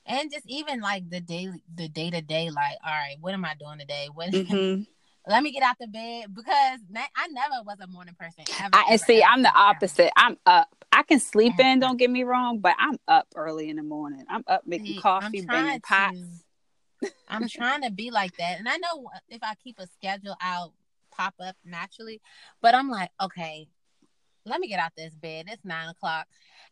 And 0.06 0.30
just 0.30 0.44
even 0.46 0.80
like 0.80 1.08
the 1.08 1.20
daily, 1.20 1.62
the 1.74 1.88
day 1.88 2.10
to 2.10 2.20
day, 2.20 2.50
like, 2.50 2.76
all 2.84 2.92
right, 2.92 3.16
what 3.20 3.32
am 3.32 3.44
I 3.44 3.54
doing 3.58 3.78
today? 3.78 4.08
What? 4.12 4.30
Mhm. 4.30 4.86
Let 5.26 5.42
me 5.42 5.50
get 5.52 5.62
out 5.62 5.76
the 5.80 5.86
bed 5.86 6.26
because 6.34 6.80
na- 6.90 7.00
I 7.16 7.28
never 7.28 7.62
was 7.64 7.78
a 7.80 7.86
morning 7.86 8.14
person. 8.18 8.44
Ever, 8.60 8.68
I, 8.74 8.84
ever, 8.90 8.98
see, 8.98 9.22
ever, 9.22 9.30
I'm 9.32 9.42
the 9.42 9.54
opposite. 9.54 10.10
I'm 10.16 10.36
up. 10.44 10.68
I 10.92 11.02
can 11.04 11.18
sleep 11.18 11.58
in, 11.58 11.80
don't 11.80 11.96
get 11.96 12.10
me 12.10 12.22
wrong, 12.24 12.58
but 12.58 12.74
I'm 12.78 12.98
up 13.08 13.26
early 13.34 13.70
in 13.70 13.76
the 13.76 13.82
morning. 13.82 14.24
I'm 14.28 14.44
up 14.46 14.66
making 14.66 14.86
See, 14.88 15.00
coffee, 15.00 15.40
banging 15.40 15.80
pots. 15.80 16.12
to- 16.18 16.26
I'm 17.28 17.48
trying 17.48 17.82
to 17.82 17.90
be 17.90 18.10
like 18.10 18.36
that, 18.36 18.58
and 18.58 18.68
I 18.68 18.76
know 18.76 19.08
if 19.28 19.42
I 19.42 19.54
keep 19.62 19.78
a 19.78 19.86
schedule, 19.86 20.36
I'll 20.40 20.74
pop 21.10 21.34
up 21.40 21.56
naturally. 21.64 22.20
But 22.60 22.74
I'm 22.74 22.88
like, 22.88 23.10
okay, 23.20 23.68
let 24.46 24.60
me 24.60 24.68
get 24.68 24.78
out 24.80 24.88
of 24.88 24.96
this 24.96 25.14
bed. 25.14 25.46
It's 25.48 25.64
nine 25.64 25.88
o'clock, 25.88 26.26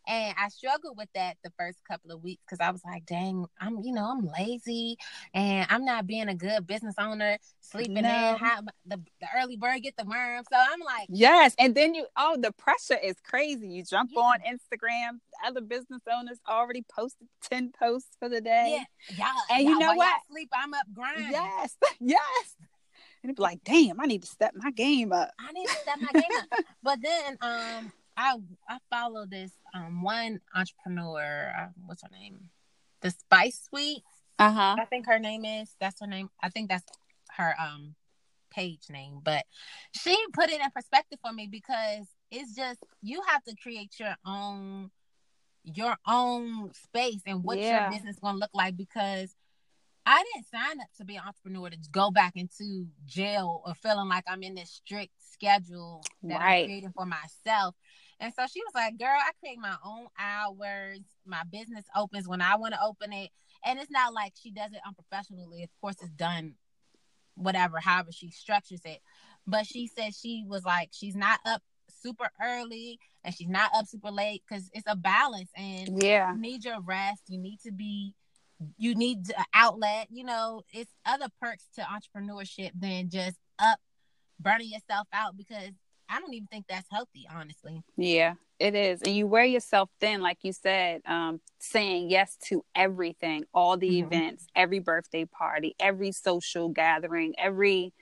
and 0.07 0.35
I 0.37 0.49
struggled 0.49 0.97
with 0.97 1.09
that 1.15 1.37
the 1.43 1.51
first 1.57 1.79
couple 1.89 2.11
of 2.11 2.21
weeks 2.23 2.41
because 2.47 2.59
I 2.65 2.71
was 2.71 2.81
like, 2.85 3.05
dang, 3.05 3.45
I'm 3.59 3.79
you 3.83 3.93
know 3.93 4.05
I'm 4.11 4.27
lazy, 4.37 4.97
and 5.33 5.65
I'm 5.69 5.85
not 5.85 6.05
being 6.07 6.29
a 6.29 6.35
good 6.35 6.67
business 6.67 6.95
owner. 6.99 7.37
Sleeping 7.61 7.93
No. 8.03 8.09
in, 8.31 8.37
how 8.37 8.61
the 8.85 8.97
the 9.19 9.27
early 9.35 9.57
bird 9.57 9.81
get 9.83 9.95
the 9.97 10.03
worm. 10.05 10.43
So 10.51 10.57
I'm 10.57 10.79
like, 10.81 11.07
Yes, 11.09 11.55
and 11.57 11.73
then 11.75 11.93
you 11.95 12.05
oh 12.17 12.37
the 12.39 12.51
pressure 12.51 12.97
is 13.01 13.15
crazy. 13.23 13.67
You 13.67 13.83
jump 13.83 14.11
Yeah. 14.13 14.21
on 14.21 14.39
Instagram, 14.41 15.19
other 15.45 15.61
business 15.61 16.01
owners 16.11 16.39
already 16.47 16.83
posted 16.93 17.27
10 17.41 17.71
posts 17.77 18.15
for 18.19 18.29
the 18.29 18.41
day. 18.41 18.83
yeah, 19.09 19.15
y'all, 19.25 19.41
And 19.49 19.63
you 19.63 19.71
y'all- 19.71 19.79
know 19.79 19.85
while 19.87 19.95
y'all 19.95 20.05
what? 20.05 20.21
Sleep, 20.29 20.49
I'm 20.53 20.73
up 20.73 20.85
grinding. 20.93 21.31
Yes. 21.31 21.77
Yes. 21.99 22.55
And 23.23 23.29
it'd 23.29 23.37
be 23.37 23.41
like, 23.41 23.63
damn, 23.63 23.99
I 24.01 24.05
need 24.05 24.21
to 24.23 24.27
step 24.27 24.53
my 24.55 24.69
game 24.71 25.13
up. 25.13 25.31
I 25.39 25.51
need 25.53 25.65
to 25.67 25.75
step 25.75 25.97
my 26.01 26.11
game 26.11 26.31
up. 26.37 26.59
But 26.83 26.99
then 27.01 27.37
um 27.41 27.91
I 28.17 28.37
I 28.67 28.77
follow 28.89 29.25
this 29.25 29.51
um 29.73 30.03
one 30.03 30.41
entrepreneur, 30.53 31.53
uh, 31.57 31.67
what's 31.85 32.01
her 32.03 32.09
name? 32.11 32.49
The 33.01 33.11
Spice 33.11 33.61
Sweet. 33.69 34.03
Uh-huh. 34.39 34.75
I 34.77 34.85
think 34.85 35.05
her 35.07 35.19
name 35.19 35.45
is. 35.45 35.73
That's 35.79 35.99
her 36.01 36.07
name. 36.07 36.29
I 36.41 36.49
think 36.49 36.69
that's 36.69 36.83
her 37.37 37.55
um 37.59 37.95
page 38.51 38.83
name. 38.89 39.19
But 39.23 39.45
she 39.93 40.15
put 40.33 40.49
it 40.49 40.59
in 40.61 40.69
perspective 40.71 41.19
for 41.25 41.31
me 41.31 41.47
because 41.49 42.05
it's 42.29 42.53
just 42.55 42.79
you 43.01 43.21
have 43.29 43.43
to 43.45 43.55
create 43.55 43.93
your 43.99 44.15
own 44.25 44.91
your 45.63 45.95
own 46.05 46.73
space 46.73 47.21
and 47.25 47.41
what 47.43 47.57
Yeah. 47.57 47.83
your 47.87 47.95
business 47.97 48.15
is 48.15 48.19
gonna 48.19 48.37
look 48.37 48.51
like 48.53 48.75
because 48.75 49.33
I 50.05 50.23
didn't 50.33 50.47
sign 50.47 50.81
up 50.81 50.87
to 50.97 51.05
be 51.05 51.15
an 51.15 51.23
entrepreneur 51.25 51.69
to 51.69 51.77
go 51.91 52.11
back 52.11 52.33
into 52.35 52.87
jail 53.05 53.61
or 53.65 53.73
feeling 53.75 54.09
like 54.09 54.25
I'm 54.27 54.43
in 54.43 54.55
this 54.55 54.69
strict 54.69 55.13
schedule 55.19 56.03
that 56.23 56.39
Right. 56.41 56.63
I 56.63 56.65
created 56.65 56.91
for 56.95 57.05
myself. 57.05 57.75
And 58.19 58.33
so 58.33 58.45
she 58.47 58.61
was 58.61 58.73
like, 58.75 58.97
Girl, 58.97 59.07
I 59.09 59.31
create 59.39 59.59
my 59.59 59.75
own 59.85 60.07
hours. 60.19 60.99
My 61.25 61.43
business 61.49 61.85
opens 61.95 62.27
when 62.27 62.41
I 62.41 62.55
want 62.57 62.73
to 62.73 62.81
open 62.83 63.13
it. 63.13 63.29
And 63.65 63.79
it's 63.79 63.91
not 63.91 64.13
like 64.13 64.33
she 64.35 64.51
does 64.51 64.73
it 64.73 64.79
unprofessionally. 64.85 65.63
Of 65.63 65.69
course, 65.79 65.95
it's 66.01 66.11
done 66.11 66.55
whatever, 67.35 67.79
however 67.79 68.11
she 68.11 68.29
structures 68.29 68.81
it. 68.85 68.99
But 69.47 69.65
she 69.65 69.87
said 69.87 70.13
she 70.15 70.43
was 70.47 70.65
like, 70.65 70.89
she's 70.91 71.15
not 71.15 71.39
up 71.45 71.61
super 71.89 72.29
early 72.41 72.99
and 73.23 73.33
she's 73.35 73.47
not 73.49 73.71
up 73.75 73.87
super 73.87 74.11
late 74.11 74.43
because 74.47 74.69
it's 74.73 74.87
a 74.87 74.95
balance 74.95 75.49
and 75.55 75.97
Yeah. 76.01 76.33
you 76.33 76.39
need 76.39 76.65
your 76.65 76.81
rest. 76.81 77.23
You 77.27 77.39
need 77.39 77.59
to 77.65 77.71
be, 77.71 78.13
you 78.77 78.95
need 78.95 79.29
an 79.37 79.45
outlet. 79.53 80.07
You 80.11 80.23
know, 80.23 80.61
it's 80.71 80.91
other 81.05 81.27
perks 81.41 81.67
to 81.75 81.81
entrepreneurship 81.81 82.71
than 82.75 83.09
just 83.09 83.37
up 83.59 83.79
burning 84.39 84.69
yourself 84.69 85.07
out 85.13 85.37
because 85.37 85.71
I 86.09 86.19
don't 86.19 86.33
even 86.33 86.47
think 86.47 86.65
that's 86.67 86.87
healthy, 86.91 87.27
honestly. 87.33 87.81
Yeah, 87.95 88.35
it 88.59 88.75
is. 88.75 89.01
And 89.01 89.15
you 89.15 89.27
wear 89.27 89.45
yourself 89.45 89.89
thin, 89.99 90.21
like 90.21 90.39
you 90.43 90.53
said, 90.53 91.01
um, 91.05 91.41
saying 91.59 92.09
yes 92.09 92.37
to 92.45 92.63
everything, 92.75 93.45
all 93.53 93.77
the 93.77 94.01
Mhm. 94.01 94.05
events, 94.05 94.47
every 94.55 94.79
birthday 94.79 95.25
party, 95.25 95.75
every 95.79 96.11
social 96.11 96.69
gathering, 96.69 97.33
every 97.37 97.93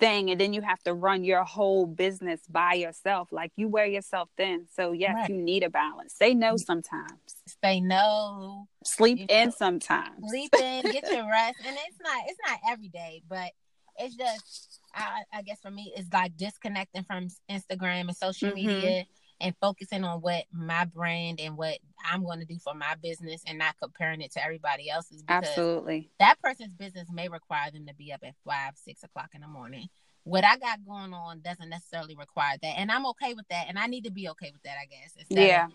thing. 0.00 0.30
And 0.30 0.40
then 0.40 0.52
you 0.52 0.62
have 0.62 0.82
to 0.84 0.94
run 0.94 1.22
your 1.22 1.44
whole 1.44 1.86
business 1.86 2.40
by 2.48 2.74
yourself. 2.74 3.28
Like 3.30 3.52
you 3.56 3.68
wear 3.68 3.86
yourself 3.86 4.28
thin. 4.36 4.66
So 4.74 4.92
yes, 4.92 5.14
Right. 5.14 5.30
you 5.30 5.36
need 5.36 5.62
a 5.62 5.70
balance. 5.70 6.14
Say 6.14 6.34
no 6.34 6.56
sometimes. 6.56 7.36
Say 7.62 7.80
no, 7.80 8.66
Sleep 8.84 9.18
You 9.18 9.26
in 9.28 9.48
know, 9.48 9.54
sometimes. 9.56 10.28
sleep 10.28 10.52
in, 10.58 10.88
get 10.90 11.08
your 11.12 11.28
rest, 11.30 11.60
and 11.64 11.76
it's 11.86 11.98
not 12.02 12.22
it's 12.26 12.38
not 12.46 12.58
every 12.68 12.88
day, 12.88 13.22
but 13.28 13.50
it's 13.98 14.16
just 14.16 14.80
I, 14.94 15.22
I 15.32 15.42
guess 15.42 15.60
for 15.60 15.70
me 15.70 15.92
it's 15.96 16.12
like 16.12 16.36
disconnecting 16.36 17.04
from 17.04 17.28
Instagram 17.50 18.08
and 18.08 18.16
social 18.16 18.50
Mhm. 18.50 18.54
media 18.54 19.04
and 19.40 19.54
focusing 19.60 20.04
on 20.04 20.20
what 20.20 20.44
my 20.52 20.84
brand 20.84 21.40
and 21.40 21.56
what 21.56 21.78
I'm 22.04 22.24
going 22.24 22.40
to 22.40 22.44
do 22.44 22.58
for 22.58 22.74
my 22.74 22.94
business 23.02 23.42
and 23.46 23.58
not 23.58 23.76
comparing 23.80 24.20
it 24.20 24.32
to 24.32 24.44
everybody 24.44 24.90
else's 24.90 25.22
because 25.22 25.48
Absolutely. 25.48 26.10
that 26.18 26.40
person's 26.42 26.74
business 26.74 27.08
may 27.12 27.28
require 27.28 27.70
them 27.70 27.86
to 27.86 27.94
be 27.94 28.12
up 28.12 28.20
at 28.24 28.34
five, 28.44 28.72
six 28.76 29.02
o'clock 29.02 29.30
in 29.34 29.40
the 29.40 29.48
morning. 29.48 29.88
What 30.24 30.44
I 30.44 30.56
got 30.58 30.84
going 30.86 31.14
on 31.14 31.40
doesn't 31.40 31.70
necessarily 31.70 32.14
require 32.14 32.56
that, 32.60 32.78
and 32.78 32.90
I'm 32.92 33.06
okay 33.06 33.32
with 33.34 33.48
that, 33.48 33.66
and 33.68 33.78
I 33.78 33.86
need 33.86 34.04
to 34.04 34.10
be 34.12 34.28
okay 34.30 34.50
with 34.52 34.62
that, 34.64 34.76
I 34.80 34.84
guess. 34.84 35.14
Instead 35.18 35.38
of 35.38 35.46
Yeah. 35.46 35.68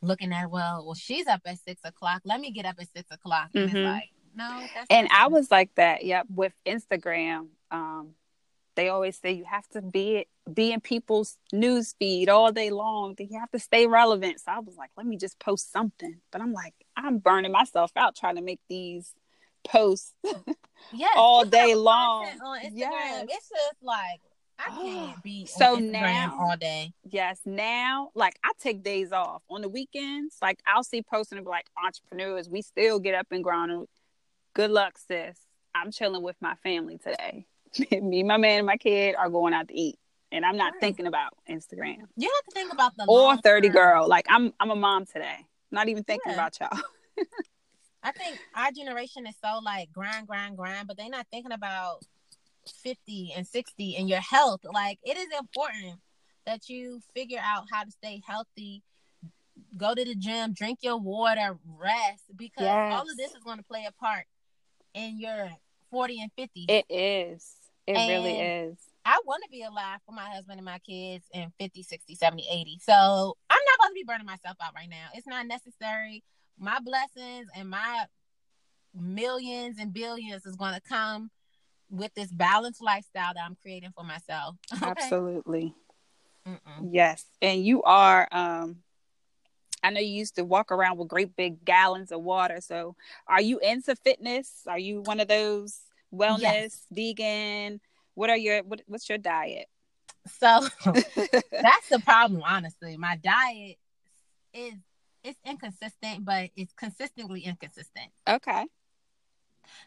looking 0.00 0.32
at 0.32 0.50
well, 0.50 0.84
well, 0.86 0.94
she's 0.94 1.26
up 1.26 1.40
at 1.44 1.58
six 1.58 1.84
o'clock. 1.84 2.22
Let 2.24 2.40
me 2.40 2.52
get 2.52 2.64
up 2.64 2.76
at 2.78 2.88
six 2.94 3.10
o'clock, 3.10 3.50
and 3.54 3.68
Mhm. 3.68 3.74
it's 3.74 3.84
like, 3.84 4.10
no, 4.36 4.68
that's 4.72 4.86
And 4.90 5.08
I 5.10 5.26
was 5.26 5.50
like 5.50 5.74
that, 5.74 6.04
yep, 6.04 6.26
with 6.32 6.52
Instagram. 6.64 7.48
Um, 7.72 8.14
they 8.78 8.88
always 8.88 9.18
say 9.18 9.32
you 9.32 9.44
have 9.44 9.66
to 9.70 9.82
be 9.82 10.24
be 10.54 10.70
in 10.70 10.80
people's 10.80 11.36
news 11.52 11.96
feed 11.98 12.28
all 12.28 12.52
day 12.52 12.70
long. 12.70 13.16
That 13.18 13.24
you 13.24 13.40
have 13.40 13.50
to 13.50 13.58
stay 13.58 13.88
relevant. 13.88 14.38
So 14.40 14.52
I 14.52 14.60
was 14.60 14.76
like, 14.76 14.90
let 14.96 15.04
me 15.04 15.16
just 15.16 15.40
post 15.40 15.72
something. 15.72 16.20
But 16.30 16.42
I'm 16.42 16.52
like, 16.52 16.74
I'm 16.96 17.18
burning 17.18 17.50
myself 17.50 17.90
out 17.96 18.14
trying 18.14 18.36
to 18.36 18.40
make 18.42 18.60
these 18.68 19.12
posts. 19.66 20.14
yes, 20.92 21.10
all 21.16 21.44
day 21.44 21.74
long. 21.74 22.26
content 22.26 22.42
on 22.44 22.60
Instagram. 22.60 22.76
Yes. 22.76 23.26
It's 23.30 23.48
just 23.48 23.82
like 23.82 24.20
I 24.60 24.70
can't 24.80 25.22
be 25.24 25.44
So 25.46 25.76
Instagram 25.76 25.90
now- 25.90 26.38
all 26.40 26.56
day. 26.56 26.92
Yes, 27.02 27.40
now 27.44 28.10
like 28.14 28.38
I 28.44 28.52
take 28.60 28.84
days 28.84 29.10
off 29.10 29.42
on 29.50 29.60
the 29.62 29.68
weekends. 29.68 30.36
Like 30.40 30.60
I'll 30.68 30.84
see 30.84 31.02
posting 31.02 31.40
of 31.40 31.46
like 31.46 31.66
entrepreneurs. 31.84 32.48
We 32.48 32.62
still 32.62 33.00
get 33.00 33.16
up 33.16 33.26
and 33.32 33.42
grind. 33.42 33.88
Good 34.54 34.70
luck, 34.70 34.98
sis. 34.98 35.36
I'm 35.74 35.90
chilling 35.90 36.22
with 36.22 36.36
my 36.40 36.54
family 36.62 36.98
today. 36.98 37.46
Me, 38.02 38.22
my 38.22 38.36
man, 38.36 38.58
and 38.58 38.66
my 38.66 38.76
kid 38.76 39.14
are 39.16 39.28
going 39.30 39.54
out 39.54 39.68
to 39.68 39.74
eat, 39.74 39.98
and 40.32 40.44
I'm 40.44 40.56
not 40.56 40.72
Right. 40.74 40.80
thinking 40.80 41.06
about 41.06 41.32
Instagram 41.48 41.98
You 42.16 42.30
have 42.34 42.44
to 42.44 42.50
think 42.52 42.72
about 42.72 42.96
the 42.96 43.04
or 43.08 43.36
thirty 43.38 43.68
term. 43.68 43.74
girl. 43.74 44.08
Like 44.08 44.26
I'm, 44.28 44.52
I'm 44.60 44.70
a 44.70 44.76
mom 44.76 45.06
today. 45.06 45.46
Not 45.70 45.88
even 45.88 46.04
thinking 46.04 46.32
Yeah. 46.32 46.34
about 46.34 46.58
y'all. 46.60 46.80
I 48.02 48.12
think 48.12 48.38
our 48.54 48.70
generation 48.72 49.26
is 49.26 49.34
so 49.44 49.58
like 49.62 49.92
grind, 49.92 50.26
grind, 50.28 50.56
grind, 50.56 50.86
but 50.86 50.96
they're 50.96 51.08
not 51.08 51.26
thinking 51.30 51.52
about 51.52 52.04
50 52.82 53.32
and 53.36 53.46
60 53.46 53.96
and 53.96 54.08
your 54.08 54.20
health. 54.20 54.60
Like 54.64 54.98
it 55.02 55.16
is 55.16 55.26
important 55.38 55.96
that 56.46 56.68
you 56.68 57.00
figure 57.14 57.40
out 57.42 57.66
how 57.70 57.84
to 57.84 57.90
stay 57.90 58.22
healthy, 58.26 58.82
go 59.76 59.94
to 59.94 60.04
the 60.04 60.14
gym, 60.14 60.52
drink 60.54 60.78
your 60.82 60.96
water, 60.96 61.58
rest, 61.78 62.22
because 62.36 62.64
all 62.92 63.02
of 63.02 63.16
this 63.18 63.32
is 63.34 63.42
going 63.44 63.58
to 63.58 63.64
play 63.64 63.84
a 63.86 63.92
part 63.92 64.24
in 64.94 65.18
your 65.18 65.50
40 65.90 66.22
and 66.22 66.30
50. 66.36 66.66
It 66.68 66.86
is. 66.88 67.52
It 67.88 68.08
really 68.08 68.38
is. 68.38 68.78
I 69.06 69.18
want 69.24 69.42
to 69.42 69.50
be 69.50 69.62
alive 69.62 70.00
for 70.04 70.12
my 70.12 70.28
husband 70.28 70.58
and 70.58 70.64
my 70.66 70.78
kids 70.80 71.24
in 71.32 71.50
50, 71.58 71.82
60, 71.82 72.14
70, 72.14 72.46
80. 72.50 72.78
So 72.82 72.92
I'm 72.92 73.58
not 73.66 73.78
going 73.80 73.90
to 73.90 73.94
be 73.94 74.04
burning 74.06 74.26
myself 74.26 74.56
out 74.62 74.74
right 74.74 74.90
now. 74.90 75.06
It's 75.14 75.26
not 75.26 75.46
necessary. 75.46 76.22
My 76.58 76.78
blessings 76.80 77.48
and 77.54 77.70
my 77.70 78.04
millions 78.94 79.78
and 79.78 79.94
billions 79.94 80.44
is 80.44 80.56
going 80.56 80.74
to 80.74 80.80
come 80.86 81.30
with 81.90 82.12
this 82.14 82.30
balanced 82.30 82.82
lifestyle 82.82 83.32
that 83.32 83.42
I'm 83.42 83.56
creating 83.62 83.92
for 83.96 84.04
myself. 84.04 84.56
Okay? 84.74 84.90
Absolutely. 84.90 85.74
Mm-mm. 86.46 86.90
Yes. 86.92 87.24
And 87.40 87.64
you 87.64 87.82
are 87.84 88.28
um 88.30 88.78
I 89.82 89.90
know 89.90 90.00
you 90.00 90.12
used 90.12 90.36
to 90.36 90.44
walk 90.44 90.70
around 90.72 90.98
with 90.98 91.08
great 91.08 91.34
big 91.36 91.64
gallons 91.64 92.12
of 92.12 92.20
water. 92.20 92.60
So 92.60 92.96
are 93.26 93.40
you 93.40 93.58
into 93.60 93.96
fitness? 93.96 94.64
Are 94.66 94.78
you 94.78 95.00
one 95.02 95.20
of 95.20 95.28
those 95.28 95.78
wellness, 96.12 96.40
Yes. 96.42 96.86
vegan? 96.90 97.80
What 98.14 98.30
are 98.30 98.36
your 98.36 98.62
what, 98.62 98.82
what's 98.86 99.08
your 99.08 99.18
diet? 99.18 99.66
So 100.38 100.66
that's 100.84 101.88
the 101.90 102.00
problem, 102.04 102.42
honestly. 102.44 102.96
My 102.96 103.16
diet 103.16 103.76
is 104.52 104.74
it's 105.24 105.38
inconsistent, 105.44 106.24
but 106.24 106.50
it's 106.56 106.72
consistently 106.74 107.40
inconsistent. 107.42 108.10
okay. 108.28 108.66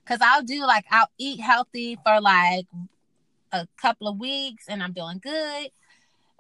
Cause 0.06 0.20
I'll 0.22 0.44
do 0.44 0.62
like 0.66 0.86
I'll 0.92 1.10
eat 1.18 1.40
healthy 1.40 1.98
for 2.06 2.20
like 2.22 2.66
a 3.52 3.68
couple 3.82 4.08
of 4.08 4.20
weeks 4.20 4.66
and 4.68 4.82
I'm 4.84 4.94
doing 4.94 5.20
good. 5.22 5.70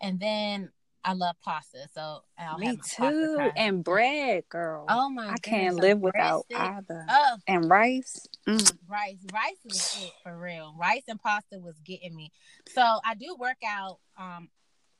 And 0.02 0.20
then 0.20 0.72
I 1.04 1.14
love 1.14 1.36
pasta. 1.44 1.88
So 1.94 2.22
I'll 2.38 2.58
Me 2.58 2.78
too. 2.78 3.52
And 3.56 3.84
bread, 3.84 4.44
girl. 4.50 4.86
oh 4.90 5.10
my 5.10 5.30
I 5.30 5.38
can't 5.40 5.76
live 5.78 6.00
without 6.00 6.46
either. 6.56 7.06
Oh, 7.10 7.38
And 7.48 7.70
rice. 7.70 8.28
Mm. 8.48 8.78
rice. 8.88 9.20
Rice 9.32 9.60
was 9.64 10.04
it 10.04 10.12
for 10.24 10.38
real. 10.38 10.74
Rice 10.78 11.04
and 11.08 11.22
pasta 11.22 11.60
was 11.60 11.76
getting 11.86 12.16
me. 12.16 12.32
So 12.70 12.82
I 12.82 13.14
do 13.16 13.36
work 13.40 13.58
out 13.66 14.00
um 14.18 14.50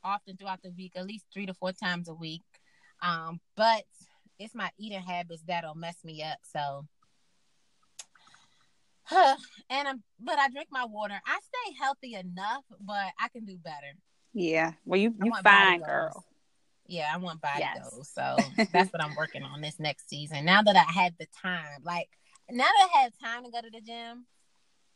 often 0.04 0.38
throughout 0.38 0.62
the 0.64 0.72
week, 0.72 0.94
at 0.96 1.06
least 1.06 1.26
three 1.34 1.46
to 1.46 1.54
four 1.54 1.72
times 1.72 2.08
a 2.08 2.14
week. 2.14 2.44
Um, 3.02 3.40
but 3.56 3.84
it's 4.40 4.56
my 4.56 4.70
eating 4.78 5.02
habits 5.02 5.44
that'll 5.48 5.76
mess 5.76 5.98
me 6.04 6.24
up. 6.24 6.38
So 6.44 6.86
huh. 9.04 9.36
and 9.70 9.88
I'm 9.88 10.04
but 10.20 10.38
I 10.38 10.50
drink 10.50 10.68
my 10.72 10.86
water. 10.86 11.20
I 11.26 11.40
stay 11.40 11.76
healthy 11.80 12.14
enough, 12.14 12.64
but 12.80 13.12
I 13.20 13.28
can 13.34 13.46
do 13.46 13.58
better. 13.58 13.94
Yeah. 14.34 14.74
Well 14.86 15.00
you 15.00 15.16
you 15.24 15.34
fine, 15.44 15.82
girl. 15.82 16.26
Yeah, 16.88 17.10
I 17.14 17.18
want 17.18 17.42
body 17.42 17.60
Yes. 17.60 17.90
goals. 17.90 18.12
So 18.14 18.38
that's 18.72 18.92
what 18.92 19.02
I'm 19.02 19.16
working 19.16 19.44
on 19.44 19.62
this 19.62 19.80
next 19.80 20.10
season. 20.10 20.46
Now 20.46 20.62
that 20.62 20.76
I 20.76 20.92
had 20.92 21.16
the 21.20 21.28
time, 21.42 21.82
like 21.84 22.10
now 22.52 22.64
that 22.66 22.90
I 22.96 23.02
have 23.04 23.14
time 23.22 23.44
to 23.46 23.52
go 23.52 23.62
to 23.62 23.70
the 23.70 23.82
gym 23.82 24.26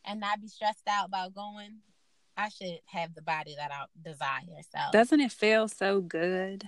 and 0.05 0.19
not 0.19 0.41
be 0.41 0.47
stressed 0.47 0.87
out 0.87 1.07
about 1.07 1.33
going, 1.33 1.79
I 2.37 2.49
should 2.49 2.79
have 2.87 3.13
the 3.15 3.21
body 3.21 3.55
that 3.57 3.71
I 3.71 3.85
desire. 4.03 4.61
So 4.71 4.79
Doesn't 4.91 5.21
it 5.21 5.31
feel 5.31 5.67
so 5.67 6.01
good? 6.01 6.67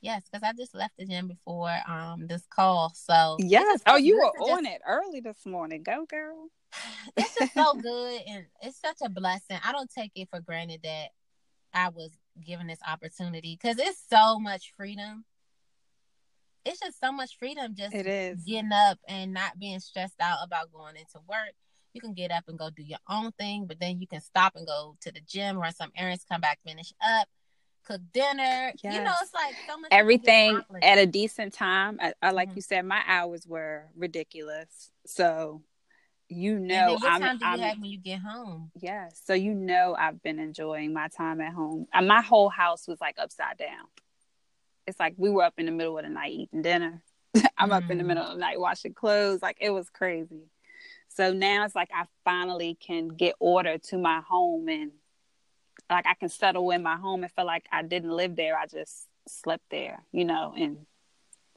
yes, 0.00 0.22
because 0.30 0.42
I 0.48 0.52
just 0.52 0.74
left 0.74 0.94
the 0.98 1.06
gym 1.06 1.28
before 1.28 1.76
um 1.86 2.26
this 2.26 2.46
call. 2.48 2.92
So 2.94 3.36
Yes. 3.38 3.80
Oh, 3.86 3.96
you 3.96 4.16
were 4.16 4.42
on 4.42 4.64
just- 4.64 4.74
it 4.76 4.82
early 4.86 5.20
this 5.20 5.44
morning. 5.46 5.82
Go 5.82 6.04
girl. 6.06 6.48
It's 7.16 7.34
just 7.34 7.54
so 7.54 7.74
good 7.82 8.20
and 8.28 8.46
it's 8.62 8.80
such 8.80 8.98
a 9.02 9.08
blessing. 9.08 9.58
I 9.64 9.72
don't 9.72 9.90
take 9.90 10.12
it 10.14 10.28
for 10.30 10.40
granted 10.40 10.80
that 10.84 11.08
I 11.72 11.88
was 11.88 12.10
given 12.44 12.66
this 12.66 12.78
opportunity 12.86 13.58
because 13.60 13.78
it's 13.78 14.02
so 14.08 14.38
much 14.38 14.72
freedom. 14.76 15.24
It's 16.68 16.80
just 16.80 17.00
so 17.00 17.10
much 17.12 17.38
freedom 17.38 17.74
just 17.74 17.94
It 17.94 18.06
is. 18.06 18.44
getting 18.44 18.72
up 18.72 18.98
and 19.08 19.32
not 19.32 19.58
being 19.58 19.80
stressed 19.80 20.20
out 20.20 20.38
about 20.44 20.70
going 20.70 20.96
into 20.96 21.18
work. 21.26 21.52
You 21.94 22.00
can 22.02 22.12
get 22.12 22.30
up 22.30 22.44
and 22.46 22.58
go 22.58 22.68
do 22.68 22.82
your 22.82 22.98
own 23.08 23.32
thing, 23.32 23.64
but 23.66 23.80
then 23.80 24.00
you 24.00 24.06
can 24.06 24.20
stop 24.20 24.54
and 24.54 24.66
go 24.66 24.94
to 25.00 25.10
the 25.10 25.20
gym, 25.26 25.56
run 25.58 25.72
some 25.74 25.90
errands, 25.96 26.24
come 26.30 26.42
back, 26.42 26.58
finish 26.66 26.92
up, 27.02 27.26
cook 27.84 28.02
dinner. 28.12 28.72
You 28.84 29.02
know, 29.02 29.14
it's 29.22 29.32
like 29.32 29.54
so 29.66 29.78
much. 29.78 29.90
you 29.90 29.96
can 29.96 29.98
get 29.98 29.98
everything 29.98 30.60
at 30.82 30.98
a 30.98 31.06
decent 31.06 31.54
time. 31.54 31.98
I, 32.02 32.12
I 32.20 32.30
like 32.32 32.50
Mhm. 32.50 32.56
you 32.56 32.62
said, 32.62 32.84
my 32.84 33.02
hours 33.06 33.46
were 33.46 33.88
ridiculous. 33.96 34.92
So 35.06 35.62
you 36.28 36.58
know, 36.58 36.68
then 36.68 36.94
what 37.00 37.04
I'm, 37.04 37.20
time 37.22 37.38
do 37.38 37.44
you 37.46 37.50
I'm 37.50 37.60
have 37.60 37.78
when 37.80 37.90
you 37.90 37.98
get 37.98 38.20
home? 38.20 38.70
yes. 38.78 39.22
So 39.24 39.32
you 39.32 39.54
know, 39.54 39.96
I've 39.98 40.22
been 40.22 40.38
enjoying 40.38 40.92
my 40.92 41.08
time 41.08 41.40
at 41.40 41.54
home. 41.54 41.86
My 42.02 42.20
whole 42.20 42.50
house 42.50 42.86
was 42.86 43.00
like 43.00 43.16
upside 43.18 43.56
down. 43.56 43.86
It's 44.88 44.98
like 44.98 45.14
we 45.18 45.28
were 45.30 45.42
up 45.42 45.54
in 45.58 45.66
the 45.66 45.72
middle 45.72 45.98
of 45.98 46.04
the 46.04 46.10
night 46.10 46.32
eating 46.32 46.62
dinner. 46.62 47.02
I'm 47.58 47.72
up 47.72 47.90
in 47.90 47.98
the 47.98 48.04
Mm. 48.04 48.08
middle 48.08 48.24
of 48.24 48.32
the 48.34 48.40
night 48.40 48.58
washing 48.58 48.94
clothes. 48.94 49.42
Like 49.42 49.58
it 49.60 49.68
was 49.70 49.90
crazy. 49.90 50.48
So 51.08 51.32
now 51.32 51.64
it's 51.64 51.74
like 51.74 51.90
I 51.94 52.04
finally 52.24 52.74
can 52.80 53.08
get 53.08 53.34
order 53.38 53.76
to 53.76 53.98
my 53.98 54.20
home 54.26 54.68
and 54.68 54.92
like 55.90 56.06
I 56.06 56.14
can 56.14 56.30
settle 56.30 56.70
in 56.70 56.82
my 56.82 56.96
home 56.96 57.22
and 57.22 57.30
feel 57.32 57.44
like 57.44 57.66
I 57.70 57.82
didn't 57.82 58.12
live 58.12 58.34
there. 58.34 58.58
I 58.58 58.66
just 58.66 59.06
slept 59.28 59.64
there, 59.70 60.02
you 60.10 60.24
know, 60.24 60.54
and 60.56 60.86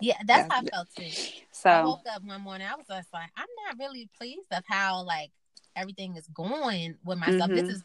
Yeah, 0.02 0.18
that's 0.26 0.48
Yeah. 0.50 0.56
how 0.56 0.62
I 0.62 0.70
felt 0.70 0.88
too. 0.98 1.12
So 1.52 1.70
I 1.70 1.86
woke 1.86 2.02
up 2.14 2.24
one 2.24 2.42
morning. 2.42 2.68
I 2.68 2.76
was 2.76 2.88
just 2.88 3.14
like, 3.14 3.30
I'm 3.38 3.48
not 3.68 3.78
really 3.80 4.10
pleased 4.18 4.48
of 4.52 4.64
how 4.68 5.04
like 5.04 5.32
everything 5.76 6.18
is 6.18 6.28
going 6.34 6.98
with 7.06 7.18
myself. 7.20 7.50
Mhm. 7.52 7.56
This 7.56 7.70
is 7.70 7.84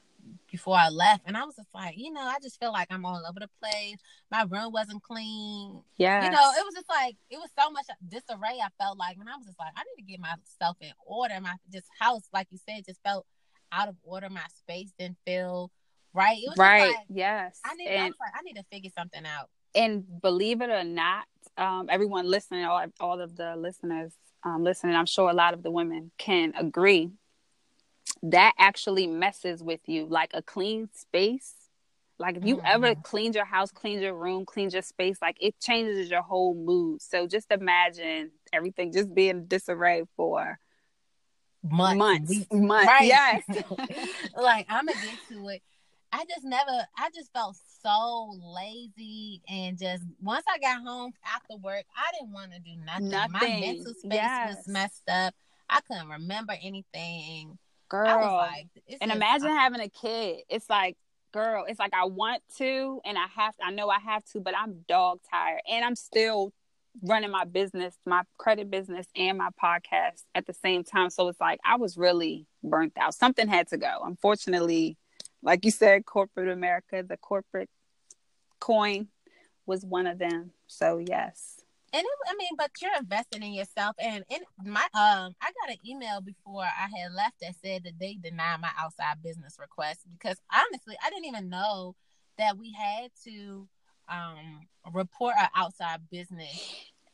before 0.51 0.77
I 0.77 0.89
left, 0.89 1.23
and 1.27 1.37
I 1.37 1.45
was 1.45 1.57
just 1.57 1.75
like, 1.75 1.95
you 1.97 2.13
know, 2.13 2.21
I 2.21 2.37
just 2.43 2.59
feel 2.61 2.73
like 2.73 2.89
I'm 2.91 3.05
all 3.05 3.23
over 3.29 3.41
the 3.41 3.51
place. 3.63 3.97
My 4.31 4.45
room 4.49 4.73
wasn't 4.73 5.03
clean. 5.03 5.83
yeah, 5.97 6.25
You 6.25 6.31
know, 6.31 6.51
it 6.59 6.65
was 6.65 6.75
just 6.75 6.89
like 6.89 7.17
it 7.31 7.37
was 7.39 7.51
so 7.59 7.71
much 7.71 7.87
disarray. 8.09 8.59
I 8.63 8.69
felt 8.81 8.99
like, 8.99 9.17
and 9.19 9.29
I 9.29 9.37
was 9.37 9.47
just 9.47 9.59
like, 9.59 9.73
I 9.77 9.83
need 9.83 10.03
to 10.05 10.11
get 10.11 10.21
myself 10.21 10.77
in 10.81 10.93
order. 11.05 11.35
My 11.41 11.55
just 11.73 11.89
house, 11.99 12.29
like 12.33 12.49
you 12.51 12.59
said, 12.69 12.85
just 12.87 13.03
felt 13.03 13.27
out 13.73 13.89
of 13.89 13.97
order. 14.03 14.29
My 14.31 14.47
space 14.59 14.93
didn't 14.99 15.19
feel 15.27 15.71
right. 16.15 16.39
It 16.39 16.49
was 16.49 16.59
right, 16.59 16.89
like, 16.89 16.97
yes, 17.09 17.61
I 17.65 17.75
need. 17.75 17.89
I 17.89 18.05
was 18.07 18.15
like, 18.21 18.33
I 18.39 18.43
need 18.43 18.57
to 18.57 18.65
figure 18.71 18.91
something 18.97 19.25
out. 19.27 19.49
and 19.75 20.05
believe 20.23 20.63
it 20.63 20.71
or 20.71 20.85
not, 20.85 21.25
um, 21.59 21.89
everyone 21.91 22.27
listening, 22.31 22.65
all 22.65 22.85
all 23.01 23.21
of 23.21 23.37
the 23.37 23.57
listeners 23.57 24.13
um, 24.45 24.63
listening, 24.63 24.95
I'm 24.95 25.07
sure 25.07 25.29
a 25.29 25.35
lot 25.35 25.55
of 25.55 25.63
the 25.63 25.71
women 25.71 26.13
can 26.19 26.53
agree 26.57 27.11
that 28.31 28.53
actually 28.59 29.07
messes 29.07 29.63
with 29.63 29.81
you. 29.87 30.07
Like 30.07 30.31
a 30.35 30.43
clean 30.43 30.89
space, 30.93 31.55
like 32.19 32.37
if 32.37 32.45
you 32.45 32.61
ever 32.65 32.95
Mhm. 32.95 33.03
cleaned 33.03 33.35
your 33.35 33.45
house, 33.45 33.71
cleaned 33.71 34.03
your 34.03 34.15
room, 34.15 34.45
cleaned 34.47 34.73
your 34.73 34.83
space, 34.83 35.19
like 35.21 35.37
it 35.41 35.59
changes 35.61 36.11
your 36.11 36.23
whole 36.23 36.55
mood. 36.55 37.03
So 37.03 37.27
just 37.27 37.51
imagine 37.53 38.33
everything 38.53 38.93
just 38.93 39.15
being 39.15 39.47
disarray 39.47 40.05
for 40.17 40.59
Months, 41.63 41.99
months, 41.99 42.31
weeks. 42.31 42.47
months. 42.53 42.87
Right. 42.87 43.09
Yes. 43.09 43.43
like 44.37 44.67
I'm 44.69 44.87
gonna 44.87 45.01
get 45.01 45.19
to 45.29 45.49
it. 45.49 45.63
I 46.13 46.25
just 46.25 46.45
never. 46.45 46.87
I 46.97 47.11
just 47.15 47.33
felt 47.33 47.57
so 47.83 48.31
lazy 48.41 49.43
and 49.49 49.77
just 49.77 50.05
once 50.23 50.45
I 50.49 50.59
got 50.59 50.83
home 50.83 51.13
after 51.25 51.57
work, 51.57 51.85
I 51.97 52.13
didn't 52.13 52.33
want 52.33 52.53
to 52.53 52.61
do 52.61 52.77
nothing. 52.85 53.11
nothing. 53.11 53.33
My 53.33 53.61
mental 53.61 53.93
space 53.95 54.13
Yes. 54.13 54.57
was 54.57 54.69
messed 54.69 55.09
up. 55.09 55.35
I 55.69 55.81
couldn't 55.81 56.09
remember 56.09 56.55
anything. 56.63 57.59
Girl. 57.89 58.37
Like, 58.37 58.69
and 59.01 59.13
imagine 59.13 59.49
having 59.49 59.81
a 59.81 59.89
kid. 59.89 60.41
It's 60.49 60.69
like, 60.69 60.97
girl, 61.33 61.65
it's 61.69 61.79
like 61.79 61.93
I 61.95 62.07
want 62.07 62.43
to 62.59 63.01
and 63.05 63.19
I 63.19 63.27
have 63.35 63.55
I 63.63 63.71
know 63.71 63.89
I 63.89 63.99
have 63.99 64.25
to, 64.33 64.41
but 64.41 64.55
I'm 64.57 64.85
dog 64.89 65.21
tired 65.31 65.61
and 65.71 65.85
I'm 65.85 65.95
still 65.95 66.53
running 67.03 67.31
my 67.31 67.45
business, 67.45 67.95
my 68.07 68.23
credit 68.39 68.71
business 68.71 69.07
and 69.15 69.37
my 69.37 69.51
podcast 69.63 70.23
at 70.35 70.47
the 70.47 70.55
same 70.55 70.83
time. 70.83 71.11
So 71.11 71.29
it's 71.29 71.41
like 71.41 71.61
I 71.65 71.77
was 71.77 71.97
really 71.97 72.47
burnt 72.63 72.95
out. 72.99 73.15
Something 73.15 73.49
had 73.49 73.69
to 73.69 73.77
go. 73.77 74.01
Unfortunately, 74.05 74.97
like 75.43 75.65
you 75.65 75.71
said, 75.71 76.07
corporate 76.07 76.49
America, 76.49 77.05
the 77.07 77.17
corporate 77.19 77.69
coin 78.59 79.09
was 79.67 79.85
one 79.85 80.07
of 80.07 80.19
them. 80.19 80.53
So 80.67 80.99
yes. 80.99 81.61
And 81.97 82.05
it, 82.05 82.19
I 82.29 82.35
mean, 82.37 82.51
but 82.59 82.71
you're 82.83 82.97
investing 82.99 83.43
in 83.43 83.55
yourself. 83.55 83.97
And 83.99 84.23
in 84.29 84.41
my 84.63 84.83
um, 84.93 85.35
I 85.41 85.51
got 85.63 85.71
an 85.71 85.79
email 85.87 86.21
before 86.21 86.65
I 86.65 86.89
had 86.99 87.13
left 87.15 87.41
that 87.41 87.55
said 87.65 87.85
that 87.85 87.99
they 87.99 88.15
denied 88.15 88.61
my 88.61 88.71
outside 88.79 89.23
business 89.23 89.57
request 89.59 90.01
because 90.13 90.37
honestly, 90.53 90.97
I 91.03 91.09
didn't 91.09 91.25
even 91.25 91.49
know 91.49 91.97
that 92.37 92.59
we 92.59 92.73
had 92.73 93.11
to 93.25 93.67
um 94.09 94.61
report 94.93 95.35
our 95.41 95.49
outside 95.57 96.01
business 96.11 96.61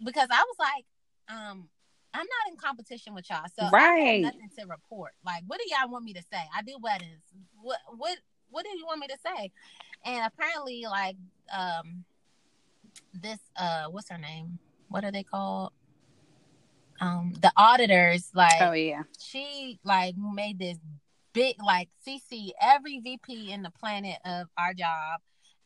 because 0.04 0.28
I 0.30 0.42
was 0.42 0.56
like, 0.58 0.84
um, 1.28 1.68
I'm 2.12 2.26
not 2.26 2.50
in 2.50 2.56
competition 2.56 3.14
with 3.14 3.30
y'all, 3.30 3.46
so 3.56 3.68
right. 3.72 4.20
nothing 4.20 4.50
to 4.58 4.66
report. 4.66 5.12
Like, 5.24 5.44
what 5.46 5.60
do 5.60 5.64
y'all 5.68 5.90
want 5.90 6.04
me 6.04 6.12
to 6.14 6.22
say? 6.22 6.42
I 6.56 6.62
do 6.62 6.76
weddings. 6.82 7.22
What 7.62 7.78
what 7.96 8.18
what 8.50 8.64
do 8.64 8.70
you 8.76 8.84
want 8.84 8.98
me 8.98 9.06
to 9.06 9.18
say? 9.24 9.52
And 10.04 10.26
apparently, 10.26 10.84
like, 10.90 11.16
um, 11.56 12.04
this 13.14 13.38
uh, 13.56 13.84
what's 13.90 14.10
her 14.10 14.18
name? 14.18 14.58
What 14.93 15.05
are 15.05 15.12
they 15.12 15.22
called? 15.24 15.72
Um, 17.01 17.34
the 17.40 17.53
auditors, 17.57 18.30
like, 18.34 18.61
oh 18.61 18.72
yeah, 18.72 19.03
she 19.18 19.80
like 19.82 20.14
made 20.16 20.59
this 20.59 20.78
big 21.32 21.57
like 21.64 21.88
CC 22.07 22.51
every 22.61 23.01
VP 23.01 23.51
in 23.51 23.62
the 23.62 23.70
planet 23.70 24.18
of 24.24 24.47
our 24.57 24.72
job, 24.72 25.20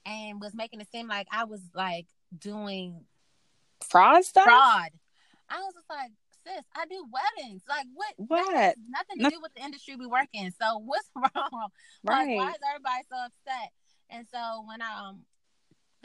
and 0.07 0.41
was 0.41 0.55
making 0.55 0.81
it 0.81 0.89
seem 0.91 1.09
like 1.09 1.27
I 1.31 1.45
was 1.45 1.61
like 1.75 2.07
doing 2.39 3.05
fraud 3.87 4.25
stuff. 4.25 4.45
Fraud. 4.45 4.91
I 5.49 5.59
was 5.59 5.75
just 5.75 5.91
like, 5.91 6.11
sis, 6.47 6.65
I 6.75 6.87
do 6.87 7.05
weddings. 7.13 7.63
Like 7.69 7.87
what? 7.95 8.15
What? 8.17 8.77
Nothing 8.89 9.19
to 9.19 9.23
no. 9.25 9.31
do 9.31 9.41
with 9.43 9.55
the 9.55 9.63
industry 9.63 9.97
we 9.97 10.07
work 10.07 10.29
in. 10.33 10.53
So 10.61 10.79
what's 10.79 11.09
wrong? 11.17 11.69
Right. 12.05 12.29
Like, 12.29 12.37
why 12.37 12.51
is 12.51 12.61
everybody 12.69 13.03
so 13.11 13.17
upset? 13.17 13.73
And 14.11 14.27
so 14.33 14.65
when 14.67 14.83
I 14.83 15.09
um 15.09 15.21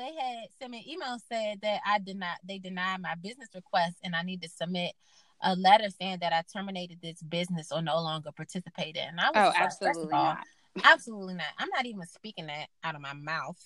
they 0.01 0.13
had 0.15 0.47
sent 0.59 0.71
me 0.71 0.79
an 0.79 0.89
email 0.89 1.17
said 1.31 1.61
that 1.61 1.81
I 1.85 1.99
did 1.99 2.17
not 2.17 2.37
they 2.43 2.57
denied 2.57 3.01
my 3.01 3.15
business 3.15 3.49
request 3.53 3.97
and 4.03 4.15
I 4.15 4.23
need 4.23 4.41
to 4.41 4.49
submit 4.49 4.93
a 5.41 5.55
letter 5.55 5.89
saying 5.89 6.19
that 6.21 6.33
I 6.33 6.43
terminated 6.53 6.99
this 7.01 7.21
business 7.21 7.71
or 7.71 7.81
no 7.81 7.95
longer 8.01 8.31
participated. 8.31 9.01
And 9.07 9.19
I 9.19 9.25
was 9.25 9.33
oh, 9.35 9.47
like, 9.47 9.61
absolutely 9.61 10.13
all, 10.13 10.23
not. 10.23 10.45
absolutely 10.83 11.33
not. 11.35 11.47
I'm 11.57 11.69
not 11.73 11.85
even 11.85 12.05
speaking 12.05 12.47
that 12.47 12.67
out 12.83 12.95
of 12.95 13.01
my 13.01 13.13
mouth. 13.13 13.57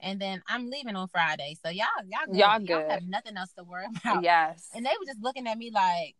And 0.00 0.20
then 0.20 0.42
I'm 0.48 0.70
leaving 0.70 0.96
on 0.96 1.08
Friday, 1.08 1.56
so 1.62 1.70
y'all 1.70 1.86
y'all 2.04 2.26
good. 2.26 2.36
y'all 2.36 2.58
good. 2.58 2.68
Y'all 2.68 2.90
have 2.90 3.06
nothing 3.06 3.36
else 3.36 3.52
to 3.56 3.64
worry 3.64 3.86
about. 4.04 4.22
Yes. 4.22 4.68
And 4.74 4.84
they 4.84 4.90
were 4.90 5.06
just 5.06 5.22
looking 5.22 5.46
at 5.46 5.56
me 5.56 5.70
like, 5.72 6.16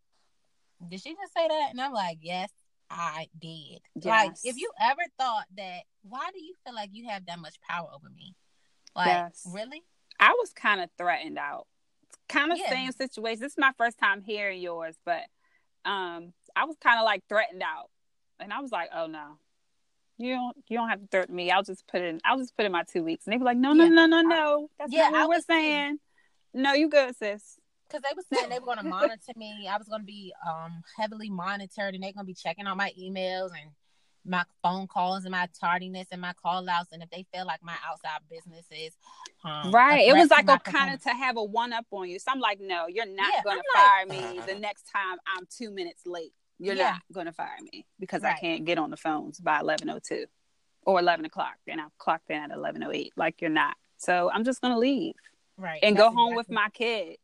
"Did 0.89 1.01
she 1.03 1.11
just 1.11 1.35
say 1.35 1.47
that?" 1.49 1.69
And 1.71 1.81
I'm 1.81 1.93
like, 1.93 2.19
"Yes, 2.23 2.51
I 2.89 3.27
did." 3.39 3.81
Yes. 3.97 4.05
Like, 4.07 4.33
if 4.45 4.57
you 4.57 4.71
ever 4.81 5.03
thought 5.19 5.47
that, 5.57 5.81
why 6.03 6.31
do 6.33 6.43
you 6.43 6.55
feel 6.65 6.75
like 6.75 6.91
you 6.93 7.09
have 7.09 7.27
that 7.27 7.41
much 7.41 7.61
power 7.69 7.89
over 7.93 8.09
me? 8.17 8.37
Like, 8.95 9.09
yes. 9.09 9.47
really? 9.53 9.83
I 10.21 10.31
was 10.39 10.53
kind 10.53 10.81
of 10.81 10.91
threatened 10.97 11.39
out. 11.39 11.67
Kind 12.29 12.53
of 12.53 12.59
yeah. 12.59 12.71
same 12.71 12.93
situation. 12.93 13.41
This 13.41 13.53
is 13.53 13.59
my 13.59 13.73
first 13.77 13.99
time 13.99 14.23
hearing 14.23 14.61
yours, 14.61 14.97
but 15.05 15.23
um, 15.85 16.33
I 16.57 16.65
was 16.65 16.77
kind 16.83 16.99
of 16.99 17.05
like 17.05 17.23
threatened 17.29 17.63
out, 17.63 17.91
and 18.41 18.53
I 18.53 18.61
was 18.61 18.73
like, 18.73 18.89
"Oh 18.95 19.07
no, 19.07 19.39
you 20.19 20.35
don't 20.35 20.57
you 20.69 20.79
don't 20.79 20.89
have 20.89 21.01
to 21.01 21.07
threaten 21.09 21.35
me. 21.35 21.51
I'll 21.51 21.63
just 21.63 21.87
put 21.87 22.03
in 22.03 22.21
I'll 22.25 22.39
just 22.39 22.57
put 22.57 22.67
in 22.67 22.73
my 22.73 22.85
two 22.85 23.03
weeks. 23.03 23.27
And 23.27 23.33
they 23.33 23.39
were 23.39 23.45
like, 23.45 23.57
no, 23.57 23.73
no, 23.73 23.85
yeah. 23.85 23.91
no, 23.91 24.07
no, 24.07 24.21
no. 24.23 24.71
That's 24.79 24.93
yeah, 24.93 25.11
not 25.11 25.13
what 25.13 25.23
I 25.23 25.27
we're 25.27 25.41
saying. 25.41 25.99
Too. 26.55 26.63
No, 26.63 26.73
you 26.73 26.89
good, 26.89 27.17
sis. 27.17 27.59
Because 27.89 28.03
they 28.03 28.15
were 28.17 28.23
saying 28.33 28.51
they 28.51 28.59
were 28.59 28.67
going 28.67 28.79
to 28.79 28.85
monitor 28.85 29.33
me. 29.37 29.69
I 29.71 29.77
was 29.77 29.89
going 29.89 30.01
to 30.01 30.07
be 30.07 30.33
um 30.47 30.83
heavily 30.97 31.31
monitored, 31.31 31.95
and 31.95 32.03
they're 32.03 32.13
going 32.13 32.25
to 32.25 32.31
be 32.31 32.35
checking 32.35 32.67
on 32.67 32.77
my 32.77 32.93
emails 32.99 33.51
and 33.51 33.71
my 34.27 34.45
phone 34.63 34.87
calls 34.87 35.25
and 35.25 35.33
my 35.33 35.49
tardiness 35.61 36.09
and 36.11 36.21
my 36.21 36.33
call 36.33 36.69
outs. 36.69 36.91
And 36.93 37.03
if 37.03 37.11
they 37.11 37.27
feel 37.33 37.47
like 37.47 37.63
my 37.63 37.77
outside 37.87 38.21
business 38.31 38.67
is 38.71 38.93
um, 39.45 39.71
right, 39.71 40.07
it 40.09 40.15
was 40.15 40.31
like 40.31 40.49
a 40.49 40.59
kind 40.59 40.95
of 40.95 41.03
to 41.03 41.11
have 41.11 41.37
a 41.37 41.45
one 41.45 41.73
up 41.73 41.87
on 41.91 42.09
you. 42.09 42.19
So 42.19 42.31
I'm 42.31 42.41
like, 42.41 42.61
no, 42.61 42.87
you're 42.87 43.07
not 43.07 43.33
yeah, 43.35 43.43
going 43.43 43.59
to 43.59 43.65
fire 43.75 44.07
like, 44.07 44.35
me 44.35 44.41
the 44.47 44.59
next 44.59 44.91
time 44.91 45.19
I'm 45.27 45.47
two 45.51 45.71
minutes 45.71 46.07
late 46.07 46.33
you're 46.59 46.75
yeah. 46.75 46.93
not 46.93 47.03
going 47.13 47.27
to 47.27 47.33
fire 47.33 47.57
me 47.73 47.85
because 47.99 48.23
right. 48.23 48.35
I 48.37 48.39
can't 48.39 48.65
get 48.65 48.79
on 48.79 48.91
the 48.91 48.97
phones 48.97 49.41
by 49.41 49.61
11:02 49.61 50.25
or 50.87 50.99
11 51.01 51.25
o'clock, 51.25 51.57
and 51.67 51.81
I've 51.81 51.97
clocked 51.99 52.31
in 52.31 52.37
at 52.37 52.51
11:08. 52.51 53.11
Like 53.17 53.41
you're 53.41 53.51
not. 53.51 53.77
So 53.97 54.31
I'm 54.33 54.45
just 54.45 54.61
going 54.61 54.73
to 54.73 54.79
leave, 54.79 55.15
right, 55.57 55.81
and 55.83 55.97
That's 55.97 56.09
go 56.09 56.15
home 56.15 56.35
with 56.35 56.51
my 56.51 56.69
kid 56.73 57.17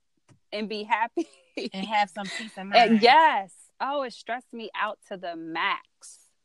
and 0.52 0.68
be 0.68 0.82
happy 0.82 1.26
and 1.72 1.86
have 1.86 2.10
some 2.10 2.26
peace 2.26 2.52
of 2.56 2.66
mind. 2.68 2.74
And 2.74 3.02
yes. 3.02 3.52
Oh, 3.82 4.02
it 4.02 4.12
stressed 4.12 4.52
me 4.52 4.68
out 4.78 4.98
to 5.08 5.16
the 5.16 5.36
max. 5.36 5.80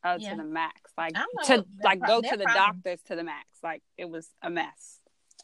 Oh, 0.05 0.17
yeah. 0.19 0.29
to 0.31 0.35
the 0.37 0.43
max. 0.43 0.91
Like 0.97 1.13
to 1.45 1.65
like 1.83 1.99
pro- 1.99 2.21
go 2.21 2.29
to 2.29 2.37
the 2.37 2.43
problem. 2.43 2.81
doctors 2.83 3.01
to 3.07 3.15
the 3.15 3.23
max. 3.23 3.47
Like 3.63 3.81
it 3.97 4.09
was 4.09 4.29
a 4.41 4.49
mess. 4.49 4.99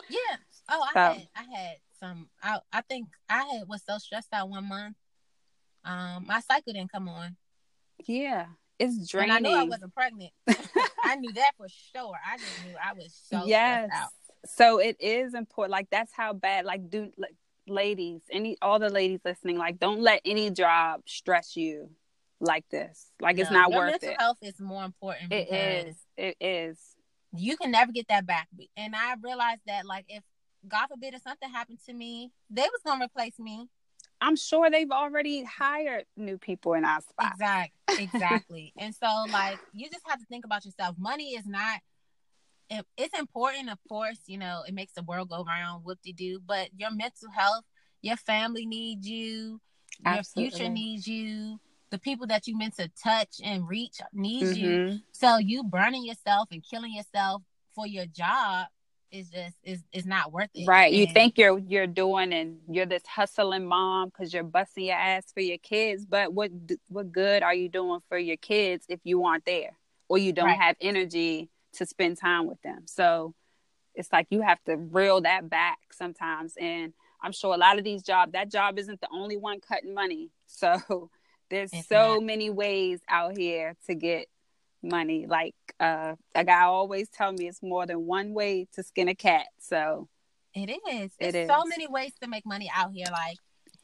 Yeah. 0.10 0.38
Oh, 0.70 0.86
I 0.90 0.94
so. 0.94 1.00
had 1.00 1.28
I 1.36 1.58
had 1.58 1.76
some. 2.00 2.30
I 2.42 2.60
I 2.72 2.82
think 2.82 3.08
I 3.28 3.44
had 3.44 3.68
was 3.68 3.82
so 3.88 3.98
stressed 3.98 4.30
out 4.32 4.50
one 4.50 4.70
month 4.70 4.96
um, 5.84 6.26
my 6.28 6.40
cycle 6.42 6.74
didn't 6.74 6.92
come 6.92 7.08
on. 7.08 7.36
Yeah, 8.06 8.48
it's 8.80 9.08
draining. 9.08 9.36
And 9.36 9.48
I 9.48 9.50
knew 9.50 9.58
I 9.58 9.64
wasn't 9.64 9.94
pregnant. 9.94 10.32
I 11.04 11.16
knew 11.16 11.32
that 11.34 11.52
for 11.58 11.68
sure. 11.94 12.16
I 12.26 12.38
just 12.38 12.66
knew 12.66 12.76
I 12.84 12.94
was 12.94 13.20
so 13.30 13.46
yes. 13.46 13.90
So 14.46 14.80
it 14.80 14.98
is 15.00 15.34
important. 15.34 15.72
Like 15.72 15.88
that's 15.92 16.12
how 16.14 16.34
bad. 16.34 16.66
Like 16.66 16.90
do 16.90 17.12
like 17.18 17.36
ladies, 17.68 18.22
any 18.32 18.58
all 18.62 18.80
the 18.80 18.90
ladies 18.90 19.20
listening, 19.24 19.58
like 19.58 19.80
don't 19.80 20.02
let 20.02 20.22
any 20.26 20.50
job 20.50 21.02
stress 21.06 21.56
you 21.56 21.90
like 22.42 22.68
this. 22.70 23.12
Like 23.22 23.38
no, 23.38 23.44
it's 23.44 23.52
not 23.52 23.72
worth 23.72 23.92
mental 23.92 24.10
it. 24.10 24.20
Health 24.20 24.38
is 24.42 24.60
more 24.60 24.84
important. 24.84 25.32
It 25.32 25.50
is. 25.50 25.98
It 26.18 26.38
is. 26.42 26.96
You 27.34 27.56
can 27.56 27.72
never 27.72 27.92
get 27.92 28.08
that 28.10 28.26
back. 28.26 28.50
And 28.76 28.94
I 28.96 29.16
realized 29.22 29.62
that, 29.68 29.86
like, 29.86 30.06
if 30.10 30.22
God 30.68 30.88
forbid, 30.88 31.14
if 31.14 31.22
something 31.22 31.50
happened 31.50 31.80
to 31.86 31.94
me, 31.94 32.32
they 32.50 32.64
was 32.64 32.82
gonna 32.86 33.06
replace 33.06 33.40
me. 33.40 33.70
I'm 34.20 34.36
sure 34.36 34.70
they've 34.70 34.92
already 34.92 35.44
hired 35.44 36.06
new 36.18 36.38
people 36.38 36.74
in 36.74 36.86
our 36.86 37.02
spot. 37.02 37.34
Exactly. 37.34 37.72
Exactly. 38.00 38.72
and 38.78 38.96
so 38.96 39.26
like 39.34 39.60
you 39.74 39.90
just 39.90 40.08
have 40.08 40.18
to 40.18 40.26
think 40.28 40.46
about 40.46 40.64
yourself. 40.64 40.96
Money 40.98 41.36
is 41.36 41.46
not 41.46 41.82
it's 42.98 43.18
important, 43.18 43.70
of 43.70 43.80
course, 43.90 44.20
you 44.28 44.38
know, 44.38 44.64
it 44.68 44.74
makes 44.74 44.94
the 44.94 45.04
world 45.04 45.30
go 45.30 45.44
round, 45.44 45.84
whoop 45.84 46.00
de 46.04 46.14
doo, 46.14 46.40
but 46.46 46.70
your 46.78 46.92
mental 46.92 47.30
health, 47.36 47.64
your 48.02 48.16
family 48.16 48.66
needs 48.66 49.08
you, 49.08 49.60
Absolutely. 50.06 50.44
your 50.44 50.58
future 50.58 50.70
needs 50.74 51.08
you, 51.08 51.60
the 51.92 52.00
people 52.00 52.26
that 52.28 52.48
you 52.48 52.58
meant 52.58 52.78
to 52.78 52.90
touch 53.02 53.40
and 53.44 53.68
reach 53.68 54.00
needs 54.14 54.58
mm-hmm. 54.58 54.66
you. 54.66 55.00
So 55.12 55.38
you 55.38 55.64
burning 55.64 56.06
yourself 56.06 56.48
and 56.52 56.64
killing 56.64 56.94
yourself 56.94 57.44
for 57.76 57.86
your 57.86 58.06
job 58.06 58.68
is 59.12 59.30
just 59.30 59.58
is 59.64 59.84
is 59.92 60.06
not 60.06 60.32
worth 60.32 60.50
it. 60.56 60.66
Right. 60.66 60.92
And 60.92 60.96
you 60.96 61.08
think 61.14 61.38
you're 61.38 61.60
you're 61.60 61.88
doing 61.88 62.34
and 62.34 62.60
you're 62.70 62.86
this 62.86 63.06
hustling 63.06 63.66
mom 63.66 64.10
because 64.10 64.34
you're 64.34 64.44
busting 64.44 64.86
your 64.86 64.96
ass 64.96 65.26
for 65.34 65.42
your 65.42 65.58
kids, 65.58 66.06
but 66.06 66.34
what 66.34 66.52
what 66.88 67.12
good 67.12 67.44
are 67.44 67.54
you 67.54 67.70
doing 67.70 68.00
for 68.08 68.18
your 68.18 68.38
kids 68.38 68.86
if 68.88 69.02
you 69.04 69.26
aren't 69.26 69.46
there 69.46 69.78
or 70.08 70.18
you 70.18 70.32
don't 70.32 70.46
right. 70.46 70.60
have 70.60 70.78
energy 70.82 71.50
to 71.74 71.86
spend 71.86 72.18
time 72.18 72.48
with 72.48 72.62
them? 72.62 72.84
So 72.86 73.36
it's 73.94 74.12
like 74.14 74.28
you 74.30 74.42
have 74.42 74.64
to 74.64 74.78
reel 74.78 75.22
that 75.22 75.50
back 75.50 75.80
sometimes. 75.92 76.54
And 76.60 76.94
I'm 77.22 77.34
sure 77.34 77.54
a 77.54 77.58
lot 77.58 77.78
of 77.78 77.84
these 77.84 78.04
jobs, 78.04 78.32
that 78.32 78.50
job 78.50 78.80
isn't 78.80 79.02
the 79.02 79.10
only 79.14 79.38
one 79.38 79.60
cutting 79.60 79.94
money. 79.94 80.30
So 80.54 81.10
there's 81.52 81.72
it's 81.72 81.88
so 81.88 82.16
not. 82.16 82.24
many 82.24 82.50
ways 82.50 83.00
out 83.08 83.38
here 83.38 83.76
to 83.86 83.94
get 83.94 84.28
money. 84.82 85.28
Like 85.28 85.56
uh, 85.80 86.16
a 86.34 86.44
guy 86.44 86.64
always 86.64 87.10
tell 87.10 87.32
me, 87.32 87.48
it's 87.48 87.62
more 87.62 87.86
than 87.86 88.08
one 88.08 88.34
way 88.34 88.68
to 88.74 88.84
skin 88.84 89.08
a 89.08 89.16
cat. 89.16 89.46
So 89.60 90.08
it 90.56 90.70
is. 90.70 91.12
It 91.20 91.34
There's 91.34 91.36
is. 91.36 91.48
so 91.48 91.64
many 91.66 91.88
ways 91.88 92.14
to 92.22 92.28
make 92.28 92.46
money 92.46 92.70
out 92.74 92.92
here. 92.94 93.06
Like 93.12 93.38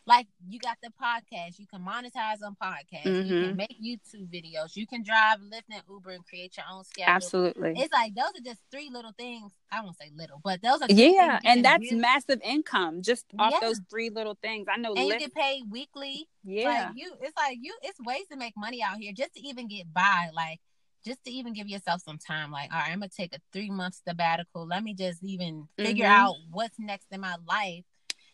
like 0.08 0.26
you 0.48 0.58
got 0.58 0.78
the 0.82 0.90
podcast, 0.90 1.60
you 1.60 1.68
can 1.68 1.82
monetize 1.82 2.42
on 2.44 2.56
podcasts, 2.62 3.04
mm-hmm. 3.04 3.28
you 3.28 3.42
can 3.42 3.50
mm-hmm. 3.50 3.58
make 3.58 3.78
YouTube 3.84 4.28
videos, 4.30 4.76
you 4.76 4.88
can 4.88 5.04
drive, 5.04 5.40
Lyft, 5.40 5.64
and 5.70 5.84
Uber, 5.90 6.12
and 6.12 6.26
create 6.26 6.56
your 6.56 6.66
own 6.72 6.86
schedule. 6.86 7.14
Absolutely, 7.14 7.74
it's 7.78 7.92
like 7.92 8.16
those 8.16 8.30
are 8.40 8.44
just 8.44 8.62
three 8.72 8.90
little 8.92 9.12
things. 9.20 9.52
I 9.72 9.82
won't 9.82 9.98
say 9.98 10.10
little, 10.16 10.40
but 10.44 10.62
those 10.62 10.82
are 10.82 10.88
yeah, 10.90 11.40
and 11.44 11.64
that's 11.64 11.92
massive 11.92 12.40
income 12.44 13.02
just 13.02 13.26
off 13.38 13.52
yeah. 13.54 13.68
those 13.68 13.82
three 13.90 14.10
little 14.10 14.38
things. 14.42 14.68
I 14.72 14.78
know, 14.78 14.94
and 14.94 15.10
Lyft, 15.10 15.14
you 15.14 15.20
get 15.20 15.36
paid 15.36 15.64
weekly. 15.70 16.28
Yeah, 16.44 16.88
like 16.88 16.92
you, 16.96 17.12
it's 17.22 17.36
like 17.38 17.58
you, 17.62 17.76
it's 17.84 18.00
ways 18.00 18.28
to 18.32 18.38
make 18.38 18.54
money 18.56 18.82
out 18.82 18.98
here 18.98 19.12
just 19.16 19.34
to 19.34 19.42
even 19.42 19.68
get 19.68 19.94
by. 19.94 20.30
Like 20.34 20.60
just 21.06 21.24
to 21.26 21.32
even 21.32 21.54
give 21.54 21.68
yourself 21.68 22.02
some 22.02 22.18
time 22.18 22.52
like 22.52 22.70
all 22.74 22.80
right 22.80 22.92
i'm 22.92 23.00
gonna 23.00 23.08
take 23.08 23.34
a 23.34 23.40
three 23.54 23.70
month 23.70 23.98
sabbatical 24.06 24.68
let 24.68 24.84
me 24.84 24.94
just 24.94 25.24
even 25.24 25.66
figure 25.78 26.04
mm-hmm. 26.04 26.28
out 26.28 26.36
what's 26.52 26.78
next 26.80 27.06
in 27.12 27.22
my 27.22 27.36
life 27.48 27.86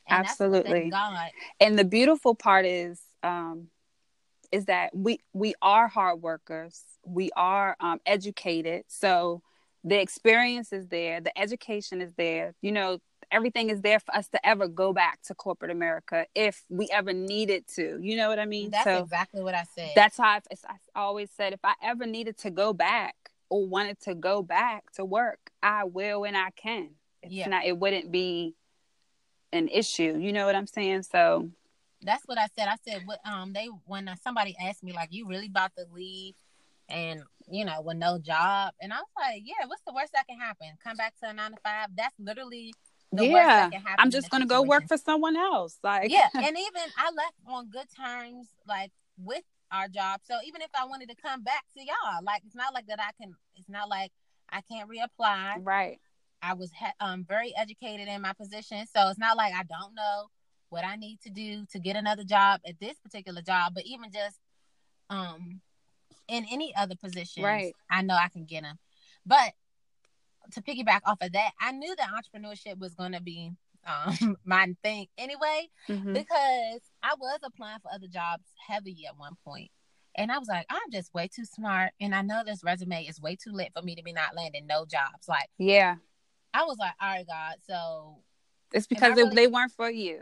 and 0.08 0.26
absolutely 0.26 0.90
god 0.90 1.30
and 1.60 1.78
the 1.78 1.84
beautiful 1.84 2.36
part 2.36 2.66
is 2.66 3.00
um 3.24 3.68
is 4.52 4.66
that 4.66 4.96
we 4.96 5.20
we 5.34 5.54
are 5.62 5.88
hard 5.88 6.22
workers 6.22 6.84
we 7.06 7.30
are 7.36 7.76
um, 7.80 8.00
educated 8.06 8.84
so 8.88 9.42
the 9.84 10.00
experience 10.00 10.72
is 10.72 10.88
there 10.88 11.20
the 11.20 11.38
education 11.38 12.02
is 12.02 12.14
there 12.16 12.54
you 12.62 12.72
know 12.72 13.00
everything 13.34 13.70
is 13.70 13.82
there 13.82 14.00
for 14.00 14.16
us 14.16 14.28
to 14.30 14.48
ever 14.48 14.68
go 14.68 14.94
back 14.94 15.22
to 15.24 15.36
corporate 15.36 15.72
America 15.72 16.26
if 16.36 16.64
we 16.70 16.88
ever 16.92 17.12
needed 17.12 17.66
to. 17.76 18.00
You 18.02 18.16
know 18.16 18.30
what 18.30 18.40
I 18.40 18.46
mean? 18.46 18.70
That's 18.70 18.84
so 18.86 19.04
exactly 19.04 19.42
what 19.42 19.56
I 19.56 19.66
said. 19.76 19.92
That's 19.96 20.18
how 20.18 20.30
I've, 20.30 20.44
I 20.68 20.76
always 20.96 21.30
said 21.36 21.52
if 21.52 21.60
I 21.64 21.74
ever 21.84 22.06
needed 22.06 22.38
to 22.40 22.52
go 22.52 22.72
back 22.72 23.16
or 23.50 23.66
wanted 23.66 24.00
to 24.02 24.16
go 24.16 24.44
back 24.44 24.92
to 24.94 25.04
work, 25.04 25.52
I 25.62 25.86
will 25.86 26.24
and 26.26 26.38
I 26.38 26.52
can. 26.52 26.92
It's 27.22 27.34
yeah. 27.34 27.48
not. 27.50 27.66
It 27.66 27.78
wouldn't 27.78 28.12
be. 28.12 28.56
An 29.54 29.70
issue. 29.70 30.18
You 30.20 30.34
know 30.34 30.46
what 30.46 30.56
I'm 30.56 30.68
saying? 30.68 31.04
So 31.04 31.50
that's 32.02 32.24
what 32.26 32.38
I 32.38 32.48
said. 32.58 32.68
I 32.68 32.76
said, 32.88 33.04
what, 33.06 33.20
um, 33.26 33.54
they 33.54 33.68
when 33.86 34.10
somebody 34.22 34.56
asked 34.60 34.84
me 34.84 34.92
like, 34.92 35.10
"You 35.12 35.28
really 35.28 35.48
about 35.48 35.72
to 35.78 35.86
leave?" 35.94 36.34
and 36.90 37.24
you 37.50 37.66
know, 37.66 37.82
with 37.82 37.98
no 37.98 38.20
job, 38.20 38.74
and 38.82 38.92
I 38.94 38.98
was 38.98 39.10
like, 39.18 39.44
"Yeah, 39.46 39.66
what's 39.68 39.82
the 39.86 39.94
worst 39.94 40.12
that 40.14 40.28
can 40.28 40.40
happen? 40.40 40.68
Come 40.84 40.98
back 40.98 41.14
to 41.24 41.30
a 41.30 41.34
nine 41.34 41.52
to 41.52 41.58
five? 41.64 41.90
That's 41.96 42.16
literally." 42.20 42.74
yeah, 43.16 43.70
I'm 44.00 44.10
just 44.10 44.32
gonna 44.32 44.48
go 44.48 44.64
work 44.64 44.88
for 44.88 44.98
someone 44.98 45.36
else. 45.36 45.78
Like, 45.84 46.10
yeah, 46.10 46.30
and 46.34 46.58
even 46.58 46.82
I 46.98 47.12
left 47.12 47.36
on 47.48 47.70
good 47.70 47.86
terms, 47.96 48.48
like 48.68 48.92
with 49.18 49.44
our 49.72 49.88
job. 49.88 50.22
So 50.24 50.36
even 50.46 50.62
if 50.62 50.70
I 50.80 50.86
wanted 50.86 51.10
to 51.10 51.16
come 51.16 51.44
back 51.44 51.64
to 51.78 51.84
y'all, 51.84 52.24
like 52.24 52.42
it's 52.46 52.56
not 52.56 52.74
like 52.74 52.88
that 52.88 53.00
I 53.00 53.12
can. 53.22 53.36
It's 53.56 53.70
not 53.70 53.88
like 53.90 54.12
I 54.50 54.62
can't 54.62 54.90
reapply. 54.90 55.58
Right. 55.60 56.00
I 56.44 56.54
was 56.54 56.72
ha- 56.78 56.94
um 57.00 57.26
very 57.28 57.54
educated 57.56 58.08
in 58.08 58.22
my 58.22 58.34
position, 58.34 58.86
so 58.94 59.10
it's 59.10 59.20
not 59.20 59.38
like 59.38 59.54
I 59.54 59.64
don't 59.64 59.96
know 59.96 60.28
what 60.70 60.84
I 60.84 60.96
need 60.96 61.20
to 61.22 61.30
do 61.30 61.66
to 61.72 61.80
get 61.80 61.96
another 61.96 62.24
job 62.24 62.62
at 62.68 62.80
this 62.80 63.00
particular 63.00 63.42
job, 63.42 63.74
but 63.74 63.86
even 63.86 64.12
just 64.12 64.38
um 65.10 65.62
in 66.28 66.46
any 66.52 66.76
other 66.76 66.96
position, 66.96 67.44
right? 67.44 67.74
I 67.90 68.02
know 68.02 68.16
I 68.16 68.30
can 68.30 68.46
get 68.46 68.64
them. 68.64 68.78
But 69.26 69.54
to 70.52 70.62
piggyback 70.62 71.02
off 71.06 71.20
of 71.22 71.32
that, 71.32 71.52
I 71.60 71.72
knew 71.72 71.96
that 71.96 72.10
entrepreneurship 72.10 72.78
was 72.78 72.94
going 72.94 73.14
to 73.14 73.22
be 73.22 73.52
um, 73.86 74.38
my 74.46 74.76
thing 74.84 75.08
anyway, 75.18 75.70
mm-hmm. 75.90 76.14
because 76.14 76.82
I 77.02 77.16
was 77.18 77.40
applying 77.44 77.80
for 77.80 77.92
other 77.94 78.08
jobs 78.08 78.44
heavy 78.68 79.06
at 79.08 79.18
one 79.18 79.34
point. 79.46 79.72
And 80.16 80.32
I 80.32 80.38
was 80.38 80.48
like, 80.48 80.68
I'm 80.70 80.92
just 80.92 81.14
way 81.14 81.28
too 81.28 81.46
smart. 81.46 81.92
And 82.00 82.14
I 82.14 82.22
know 82.22 82.44
this 82.46 82.64
resume 82.64 83.06
is 83.06 83.20
way 83.20 83.36
too 83.36 83.52
lit 83.52 83.72
for 83.76 83.82
me 83.82 83.96
to 83.96 84.04
be 84.04 84.14
not 84.14 84.36
landing 84.36 84.68
no 84.68 84.86
jobs. 84.86 85.28
Like, 85.28 85.50
yeah. 85.58 85.96
I 86.54 86.64
was 86.64 86.78
like, 86.78 86.94
all 87.02 87.10
right, 87.10 87.28
God. 87.28 87.56
So 87.68 88.18
it's 88.72 88.88
because 88.88 89.16
really, 89.16 89.36
they 89.36 89.48
weren't 89.48 89.72
for 89.72 89.90
you. 89.90 90.22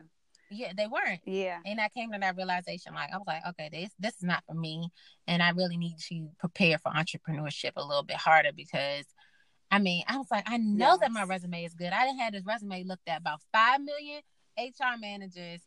Yeah, 0.50 0.74
they 0.76 0.88
weren't. 0.88 1.22
Yeah. 1.26 1.60
And 1.66 1.80
I 1.80 1.90
came 1.90 2.12
to 2.12 2.20
that 2.20 2.36
realization, 2.36 2.94
like, 2.94 3.10
I 3.14 3.18
was 3.18 3.28
like, 3.28 3.42
okay, 3.50 3.70
this 3.72 3.92
this 4.00 4.16
is 4.16 4.24
not 4.24 4.44
for 4.46 4.54
me. 4.54 4.90
And 5.28 5.42
I 5.42 5.52
really 5.52 5.78
need 5.78 5.98
to 6.10 6.30
prepare 6.40 6.78
for 6.78 6.92
entrepreneurship 6.92 7.72
a 7.78 7.86
little 7.86 8.04
bit 8.04 8.18
harder 8.18 8.52
because 8.56 9.06
I 9.72 9.80
mean, 9.80 10.04
I 10.08 10.18
was 10.18 10.28
like, 10.30 10.44
I 10.48 10.58
know 10.58 10.90
yes. 10.90 11.00
that 11.00 11.12
my 11.14 11.24
resume 11.24 11.64
is 11.64 11.74
good. 11.74 11.94
I 11.94 12.06
didn't 12.06 12.20
have 12.20 12.34
this 12.34 12.46
resume 12.46 12.84
looked 12.84 13.08
at 13.08 13.22
about 13.22 13.40
five 13.54 13.80
million 13.80 14.22
HR 14.58 15.00
managers, 15.00 15.62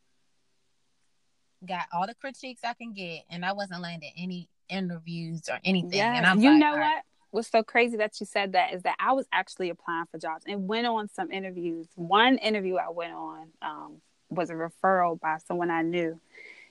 got 1.67 1.87
all 1.91 2.07
the 2.07 2.15
critiques 2.15 2.61
I 2.63 2.75
can 2.75 2.93
get, 2.93 3.23
and 3.31 3.47
I 3.47 3.53
wasn't 3.53 3.81
landing 3.81 4.13
any 4.17 4.51
interviews 4.69 5.49
or 5.51 5.59
anything. 5.65 5.95
Yeah, 5.95 6.15
and 6.15 6.27
I'm 6.27 6.39
you 6.39 6.51
like, 6.51 6.59
know 6.59 6.73
what? 6.73 6.81
Right. 6.81 7.03
What's 7.35 7.51
so 7.51 7.65
crazy 7.65 7.97
that 7.97 8.21
you 8.21 8.27
said 8.27 8.53
that 8.53 8.75
is 8.75 8.83
that 8.85 8.95
I 9.01 9.13
was 9.13 9.27
actually 9.33 9.69
applying 9.69 10.07
for 10.07 10.19
jobs 10.19 10.45
and 10.47 10.69
went 10.69 10.87
on 10.87 11.09
some 11.09 11.33
interviews. 11.33 11.89
One 11.97 12.39
interview 12.39 12.77
I 12.77 12.91
went 12.91 13.13
on 13.13 13.49
um, 13.61 13.97
was 14.31 14.51
a 14.51 14.53
referral 14.53 15.19
by 15.19 15.39
someone 15.39 15.69
I 15.69 15.83
knew, 15.83 16.21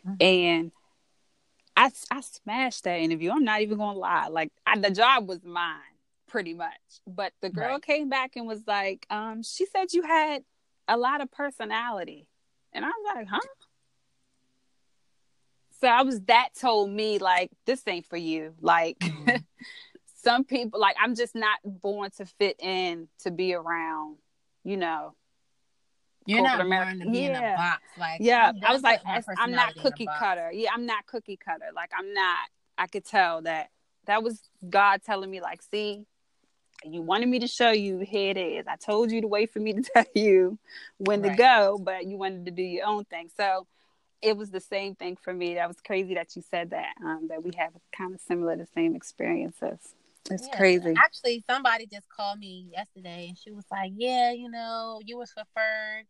mm-hmm. 0.07 0.16
and 0.22 0.72
I 1.76 1.91
I 2.09 2.22
smashed 2.22 2.86
that 2.86 2.99
interview. 2.99 3.32
I'm 3.32 3.43
not 3.43 3.59
even 3.59 3.78
gonna 3.78 3.99
lie. 3.99 4.30
Like 4.30 4.53
I, 4.66 4.80
the 4.80 4.89
job 4.89 5.28
was 5.28 5.43
mine 5.43 5.82
pretty 6.30 6.53
much. 6.53 6.72
But 7.05 7.34
the 7.41 7.49
girl 7.49 7.74
right. 7.74 7.82
came 7.82 8.07
back 8.07 8.38
and 8.38 8.47
was 8.47 8.61
like, 8.66 9.05
um, 9.09 9.43
she 9.43 9.66
said 9.66 9.91
you 9.91 10.03
had 10.03 10.45
a 10.88 10.95
lot 10.95 11.20
of 11.20 11.30
personality. 11.30 12.26
And 12.72 12.86
I 12.86 12.88
was 12.88 13.16
like, 13.16 13.28
huh? 13.28 13.39
So 15.82 15.89
I 15.89 16.03
was 16.03 16.22
that 16.22 16.51
told 16.57 16.89
me 16.89 17.20
like 17.20 17.51
this 17.66 17.86
ain't 17.86 18.05
for 18.05 18.16
you. 18.16 18.53
Like 18.61 18.97
mm-hmm. 18.99 19.30
some 20.24 20.43
people 20.43 20.80
like 20.80 20.95
I'm 21.01 21.15
just 21.15 21.36
not 21.36 21.59
born 21.63 22.11
to 22.17 22.26
fit 22.26 22.57
in 22.59 23.07
to 23.19 23.32
be 23.32 23.53
around, 23.53 24.17
you 24.63 24.78
know. 24.78 25.13
You're 26.26 26.41
not 26.41 26.61
America. 26.61 26.95
born 26.95 27.07
to 27.07 27.11
be 27.11 27.19
yeah. 27.19 27.38
in 27.38 27.53
a 27.53 27.55
box. 27.57 27.82
Like 27.97 28.21
yeah, 28.21 28.51
I 28.65 28.71
was 28.71 28.82
like, 28.82 29.01
I'm 29.38 29.51
not 29.51 29.76
cookie 29.76 30.07
cutter. 30.19 30.51
Yeah, 30.53 30.69
I'm 30.74 30.86
not 30.86 31.05
cookie 31.05 31.38
cutter. 31.38 31.65
Like 31.76 31.91
I'm 31.97 32.13
not. 32.13 32.47
I 32.78 32.88
could 32.88 33.05
tell 33.05 33.41
that 33.41 33.69
that 34.05 34.24
was 34.24 34.41
God 34.69 35.01
telling 35.03 35.30
me 35.30 35.41
like, 35.41 35.61
see, 35.61 36.05
you 36.86 37.01
wanted 37.01 37.30
me 37.30 37.39
to 37.39 37.47
show 37.47 37.71
you 37.71 37.99
here 37.99 38.32
it 38.32 38.38
is. 38.38 38.65
I 38.67 38.78
told 38.78 39.11
you 39.11 39.21
to 39.21 39.28
wait 39.28 39.51
for 39.51 39.59
me 39.59 39.74
to 39.74 39.82
tell 39.93 40.05
you 40.15 40.57
when 40.97 41.21
right. 41.21 41.32
to 41.32 41.36
go, 41.38 41.80
but 41.82 42.05
you 42.05 42.17
wanted 42.17 42.45
to 42.45 42.51
do 42.51 42.63
your 42.63 42.86
own 42.86 43.05
thing. 43.05 43.30
So 43.36 43.67
it 44.21 44.38
was 44.38 44.49
the 44.49 44.61
same 44.61 44.95
thing 44.95 45.17
for 45.21 45.34
me. 45.34 45.55
That 45.55 45.67
was 45.67 45.82
crazy 45.86 46.13
that 46.15 46.36
you 46.36 46.41
said 46.49 46.69
that. 46.69 46.93
Um, 47.03 47.28
that 47.30 47.43
we 47.43 47.51
have 47.57 47.74
kind 47.95 48.15
of 48.15 48.21
similar, 48.21 48.55
the 48.55 48.67
same 48.74 48.95
experiences. 48.95 49.95
It's 50.32 50.47
yeah. 50.47 50.57
crazy. 50.57 50.93
Actually, 50.97 51.43
somebody 51.49 51.86
just 51.86 52.07
called 52.09 52.39
me 52.39 52.69
yesterday, 52.71 53.28
and 53.28 53.38
she 53.38 53.51
was 53.51 53.65
like, 53.69 53.91
"Yeah, 53.95 54.32
you 54.32 54.49
know, 54.49 54.99
you 55.03 55.17
was 55.17 55.34
referred, 55.38 56.05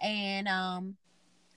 and 0.00 0.46
um, 0.46 0.96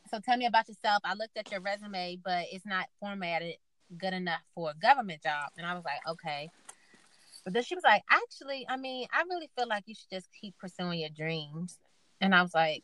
so 0.10 0.20
tell 0.20 0.38
me 0.38 0.46
about 0.46 0.68
yourself. 0.68 1.02
I 1.04 1.14
looked 1.14 1.38
at 1.38 1.52
your 1.52 1.62
resume, 1.62 2.20
but 2.24 2.46
it's 2.52 2.66
not 2.66 2.88
formatted 3.00 3.56
good 3.98 4.14
enough 4.14 4.42
for 4.56 4.72
a 4.72 4.74
government 4.74 5.22
job." 5.22 5.52
And 5.58 5.66
I 5.66 5.74
was 5.74 5.84
like, 5.86 6.00
"Okay." 6.08 6.50
But 7.44 7.54
then 7.54 7.64
she 7.64 7.76
was 7.76 7.84
like, 7.84 8.04
actually, 8.10 8.66
I 8.70 8.78
mean, 8.78 9.08
I 9.12 9.24
really 9.28 9.50
feel 9.58 9.68
like 9.68 9.84
you 9.88 9.96
should 9.96 10.10
just 10.12 10.30
keep 10.40 10.58
pursuing 10.60 11.00
your 11.00 11.10
dreams. 11.10 11.80
And 12.20 12.36
I 12.36 12.42
was 12.42 12.54
like, 12.54 12.84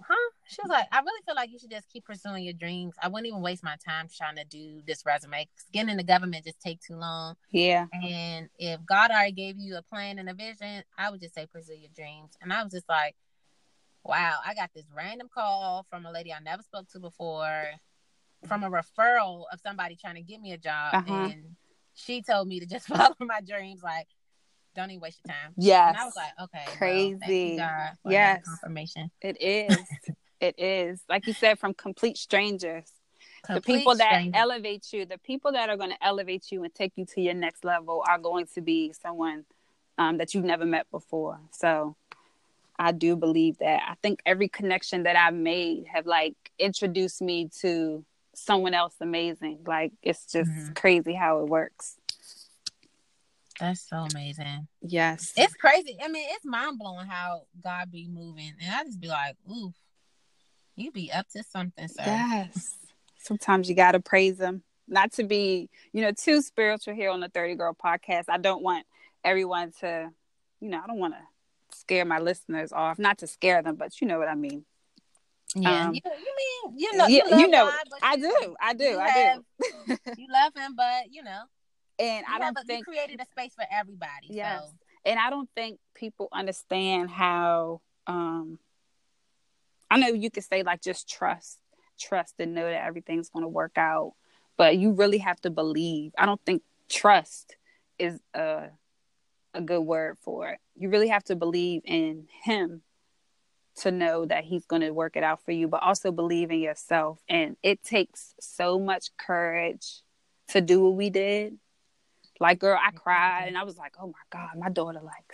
huh? 0.00 0.30
She 0.48 0.62
was 0.62 0.70
like, 0.70 0.86
I 0.90 1.00
really 1.00 1.22
feel 1.26 1.34
like 1.34 1.50
you 1.50 1.58
should 1.58 1.70
just 1.70 1.90
keep 1.90 2.06
pursuing 2.06 2.42
your 2.42 2.54
dreams. 2.54 2.94
I 3.02 3.08
wouldn't 3.08 3.26
even 3.26 3.42
waste 3.42 3.62
my 3.62 3.76
time 3.84 4.08
trying 4.14 4.36
to 4.36 4.44
do 4.44 4.80
this 4.86 5.04
resume. 5.04 5.46
Getting 5.72 5.90
in 5.90 5.98
the 5.98 6.02
government 6.02 6.44
just 6.44 6.60
take 6.60 6.80
too 6.80 6.96
long. 6.96 7.36
Yeah. 7.50 7.86
And 7.92 8.48
if 8.58 8.80
God 8.86 9.10
already 9.10 9.32
gave 9.32 9.58
you 9.58 9.76
a 9.76 9.82
plan 9.82 10.18
and 10.18 10.28
a 10.28 10.34
vision, 10.34 10.82
I 10.96 11.10
would 11.10 11.20
just 11.20 11.34
say 11.34 11.46
pursue 11.46 11.74
your 11.74 11.90
dreams. 11.94 12.32
And 12.40 12.50
I 12.50 12.62
was 12.62 12.72
just 12.72 12.88
like, 12.88 13.14
wow, 14.04 14.38
I 14.44 14.54
got 14.54 14.70
this 14.74 14.86
random 14.96 15.28
call 15.32 15.86
from 15.90 16.06
a 16.06 16.10
lady 16.10 16.32
I 16.32 16.40
never 16.40 16.62
spoke 16.62 16.88
to 16.92 16.98
before, 16.98 17.64
from 18.46 18.64
a 18.64 18.70
referral 18.70 19.44
of 19.52 19.60
somebody 19.60 19.96
trying 19.96 20.14
to 20.14 20.22
get 20.22 20.40
me 20.40 20.52
a 20.52 20.58
job. 20.58 20.94
Uh-huh. 20.94 21.28
And 21.30 21.56
she 21.92 22.22
told 22.22 22.48
me 22.48 22.60
to 22.60 22.66
just 22.66 22.86
follow 22.88 23.14
my 23.20 23.42
dreams. 23.42 23.82
Like, 23.82 24.08
don't 24.74 24.90
even 24.90 25.00
waste 25.00 25.20
your 25.26 25.34
time. 25.34 25.52
Yes. 25.58 25.88
And 25.88 25.96
I 25.98 26.04
was 26.04 26.16
like, 26.16 26.32
okay, 26.44 26.76
crazy. 26.78 27.56
Well, 27.58 28.12
yes, 28.12 28.44
confirmation. 28.46 29.10
It 29.20 29.36
is. 29.42 29.76
It 30.40 30.58
is. 30.58 31.00
Like 31.08 31.26
you 31.26 31.32
said, 31.32 31.58
from 31.58 31.74
complete 31.74 32.16
strangers. 32.16 32.84
Complete 33.44 33.72
the 33.72 33.78
people 33.78 33.94
that 33.96 34.08
strangers. 34.08 34.34
elevate 34.36 34.92
you, 34.92 35.06
the 35.06 35.18
people 35.18 35.52
that 35.52 35.70
are 35.70 35.76
going 35.76 35.90
to 35.90 36.04
elevate 36.04 36.50
you 36.50 36.64
and 36.64 36.74
take 36.74 36.92
you 36.96 37.04
to 37.06 37.20
your 37.20 37.34
next 37.34 37.64
level 37.64 38.02
are 38.08 38.18
going 38.18 38.46
to 38.54 38.60
be 38.60 38.92
someone 38.92 39.44
um, 39.96 40.18
that 40.18 40.34
you've 40.34 40.44
never 40.44 40.64
met 40.64 40.90
before. 40.90 41.38
So 41.52 41.94
I 42.78 42.92
do 42.92 43.16
believe 43.16 43.58
that. 43.58 43.82
I 43.88 43.94
think 44.02 44.20
every 44.26 44.48
connection 44.48 45.04
that 45.04 45.16
I've 45.16 45.34
made 45.34 45.86
have 45.92 46.06
like 46.06 46.34
introduced 46.58 47.20
me 47.20 47.48
to 47.60 48.04
someone 48.34 48.74
else 48.74 48.94
amazing. 49.00 49.60
Like 49.66 49.92
it's 50.02 50.32
just 50.32 50.50
mm-hmm. 50.50 50.72
crazy 50.74 51.14
how 51.14 51.40
it 51.40 51.48
works. 51.48 51.96
That's 53.58 53.88
so 53.88 53.96
amazing. 53.96 54.68
Yes. 54.82 55.32
It's 55.36 55.54
crazy. 55.54 55.98
I 56.02 56.08
mean, 56.08 56.26
it's 56.30 56.44
mind 56.44 56.78
blowing 56.78 57.06
how 57.06 57.42
God 57.62 57.90
be 57.90 58.06
moving. 58.06 58.52
And 58.62 58.72
I 58.72 58.84
just 58.84 59.00
be 59.00 59.08
like, 59.08 59.34
ooh, 59.50 59.74
you 60.78 60.92
be 60.92 61.10
up 61.12 61.28
to 61.30 61.42
something, 61.42 61.88
sir. 61.88 62.02
Yes. 62.06 62.76
Sometimes 63.18 63.68
you 63.68 63.74
gotta 63.74 64.00
praise 64.00 64.38
him. 64.38 64.62
Not 64.86 65.12
to 65.14 65.24
be, 65.24 65.68
you 65.92 66.00
know, 66.00 66.12
too 66.12 66.40
spiritual 66.40 66.94
here 66.94 67.10
on 67.10 67.20
the 67.20 67.28
30 67.28 67.56
Girl 67.56 67.74
podcast. 67.74 68.24
I 68.28 68.38
don't 68.38 68.62
want 68.62 68.86
everyone 69.22 69.72
to, 69.80 70.10
you 70.60 70.70
know, 70.70 70.80
I 70.82 70.86
don't 70.86 70.98
want 70.98 71.14
to 71.14 71.76
scare 71.76 72.04
my 72.04 72.18
listeners 72.18 72.72
off. 72.72 72.98
Not 72.98 73.18
to 73.18 73.26
scare 73.26 73.62
them, 73.62 73.76
but 73.76 74.00
you 74.00 74.06
know 74.06 74.18
what 74.18 74.28
I 74.28 74.34
mean. 74.34 74.64
Yeah, 75.54 75.86
um, 75.86 75.94
you, 75.94 76.00
you, 76.04 76.70
mean 76.70 76.78
you 76.78 76.96
know 76.96 77.06
you, 77.06 77.22
you 77.38 77.48
know 77.48 77.64
God, 77.64 78.00
I 78.02 78.14
you, 78.16 78.22
do, 78.22 78.56
I 78.60 78.74
do, 78.74 78.98
I 78.98 79.08
have, 79.08 79.38
do. 79.38 79.96
you 80.18 80.26
love 80.30 80.52
him, 80.54 80.74
but 80.76 81.04
you 81.10 81.22
know, 81.22 81.40
and 81.98 82.24
I 82.30 82.38
don't 82.38 82.56
have, 82.56 82.66
think 82.66 82.86
you 82.86 82.92
created 82.92 83.18
a 83.20 83.24
space 83.30 83.54
for 83.54 83.64
everybody. 83.72 84.28
Yes, 84.28 84.60
so. 84.60 84.70
and 85.06 85.18
I 85.18 85.30
don't 85.30 85.48
think 85.56 85.78
people 85.94 86.28
understand 86.32 87.10
how. 87.10 87.80
um 88.06 88.58
I 89.90 89.98
know 89.98 90.08
you 90.08 90.30
could 90.30 90.44
say 90.44 90.62
like 90.62 90.82
just 90.82 91.08
trust, 91.08 91.58
trust, 91.98 92.34
and 92.38 92.54
know 92.54 92.64
that 92.64 92.84
everything's 92.84 93.30
going 93.30 93.44
to 93.44 93.48
work 93.48 93.76
out, 93.76 94.14
but 94.56 94.76
you 94.76 94.92
really 94.92 95.18
have 95.18 95.40
to 95.42 95.50
believe. 95.50 96.12
I 96.18 96.26
don't 96.26 96.40
think 96.44 96.62
trust 96.88 97.56
is 97.98 98.20
a 98.34 98.68
a 99.54 99.60
good 99.60 99.80
word 99.80 100.16
for 100.22 100.48
it. 100.48 100.58
You 100.76 100.90
really 100.90 101.08
have 101.08 101.24
to 101.24 101.36
believe 101.36 101.82
in 101.84 102.26
him 102.44 102.82
to 103.76 103.90
know 103.90 104.26
that 104.26 104.44
he's 104.44 104.66
going 104.66 104.82
to 104.82 104.90
work 104.90 105.16
it 105.16 105.22
out 105.22 105.44
for 105.44 105.52
you, 105.52 105.68
but 105.68 105.82
also 105.82 106.10
believe 106.10 106.50
in 106.50 106.60
yourself. 106.60 107.20
And 107.28 107.56
it 107.62 107.82
takes 107.82 108.34
so 108.40 108.78
much 108.78 109.10
courage 109.16 110.02
to 110.48 110.60
do 110.60 110.82
what 110.82 110.94
we 110.94 111.10
did. 111.10 111.58
Like, 112.40 112.58
girl, 112.58 112.78
I 112.80 112.90
cried 112.92 113.46
and 113.48 113.58
I 113.58 113.64
was 113.64 113.76
like, 113.76 113.94
oh 114.00 114.06
my 114.06 114.12
God, 114.30 114.50
my 114.56 114.68
daughter, 114.68 115.00
like, 115.02 115.24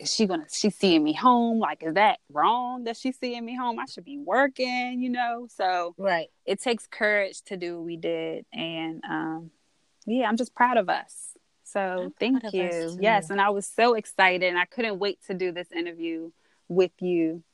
is 0.00 0.14
she 0.14 0.26
gonna, 0.26 0.46
she 0.50 0.70
seeing 0.70 1.04
me 1.04 1.12
home? 1.12 1.58
Like, 1.58 1.82
is 1.82 1.94
that 1.94 2.18
wrong 2.32 2.84
that 2.84 2.96
she's 2.96 3.18
seeing 3.18 3.44
me 3.44 3.56
home? 3.56 3.78
I 3.78 3.84
should 3.86 4.04
be 4.04 4.18
working, 4.18 5.00
you 5.00 5.10
know? 5.10 5.46
So, 5.54 5.94
right. 5.98 6.28
It 6.46 6.60
takes 6.60 6.86
courage 6.86 7.42
to 7.42 7.56
do 7.56 7.76
what 7.76 7.84
we 7.84 7.96
did. 7.96 8.46
And, 8.52 9.02
um, 9.08 9.50
yeah, 10.06 10.28
I'm 10.28 10.36
just 10.36 10.54
proud 10.54 10.76
of 10.76 10.88
us. 10.88 11.36
So 11.64 11.80
I'm 11.80 12.10
thank 12.18 12.52
you. 12.52 12.98
Yes. 13.00 13.30
And 13.30 13.40
I 13.40 13.50
was 13.50 13.66
so 13.66 13.94
excited 13.94 14.48
and 14.48 14.58
I 14.58 14.64
couldn't 14.64 14.98
wait 14.98 15.20
to 15.28 15.34
do 15.34 15.52
this 15.52 15.70
interview 15.70 16.30
with 16.68 16.92
you 17.00 17.44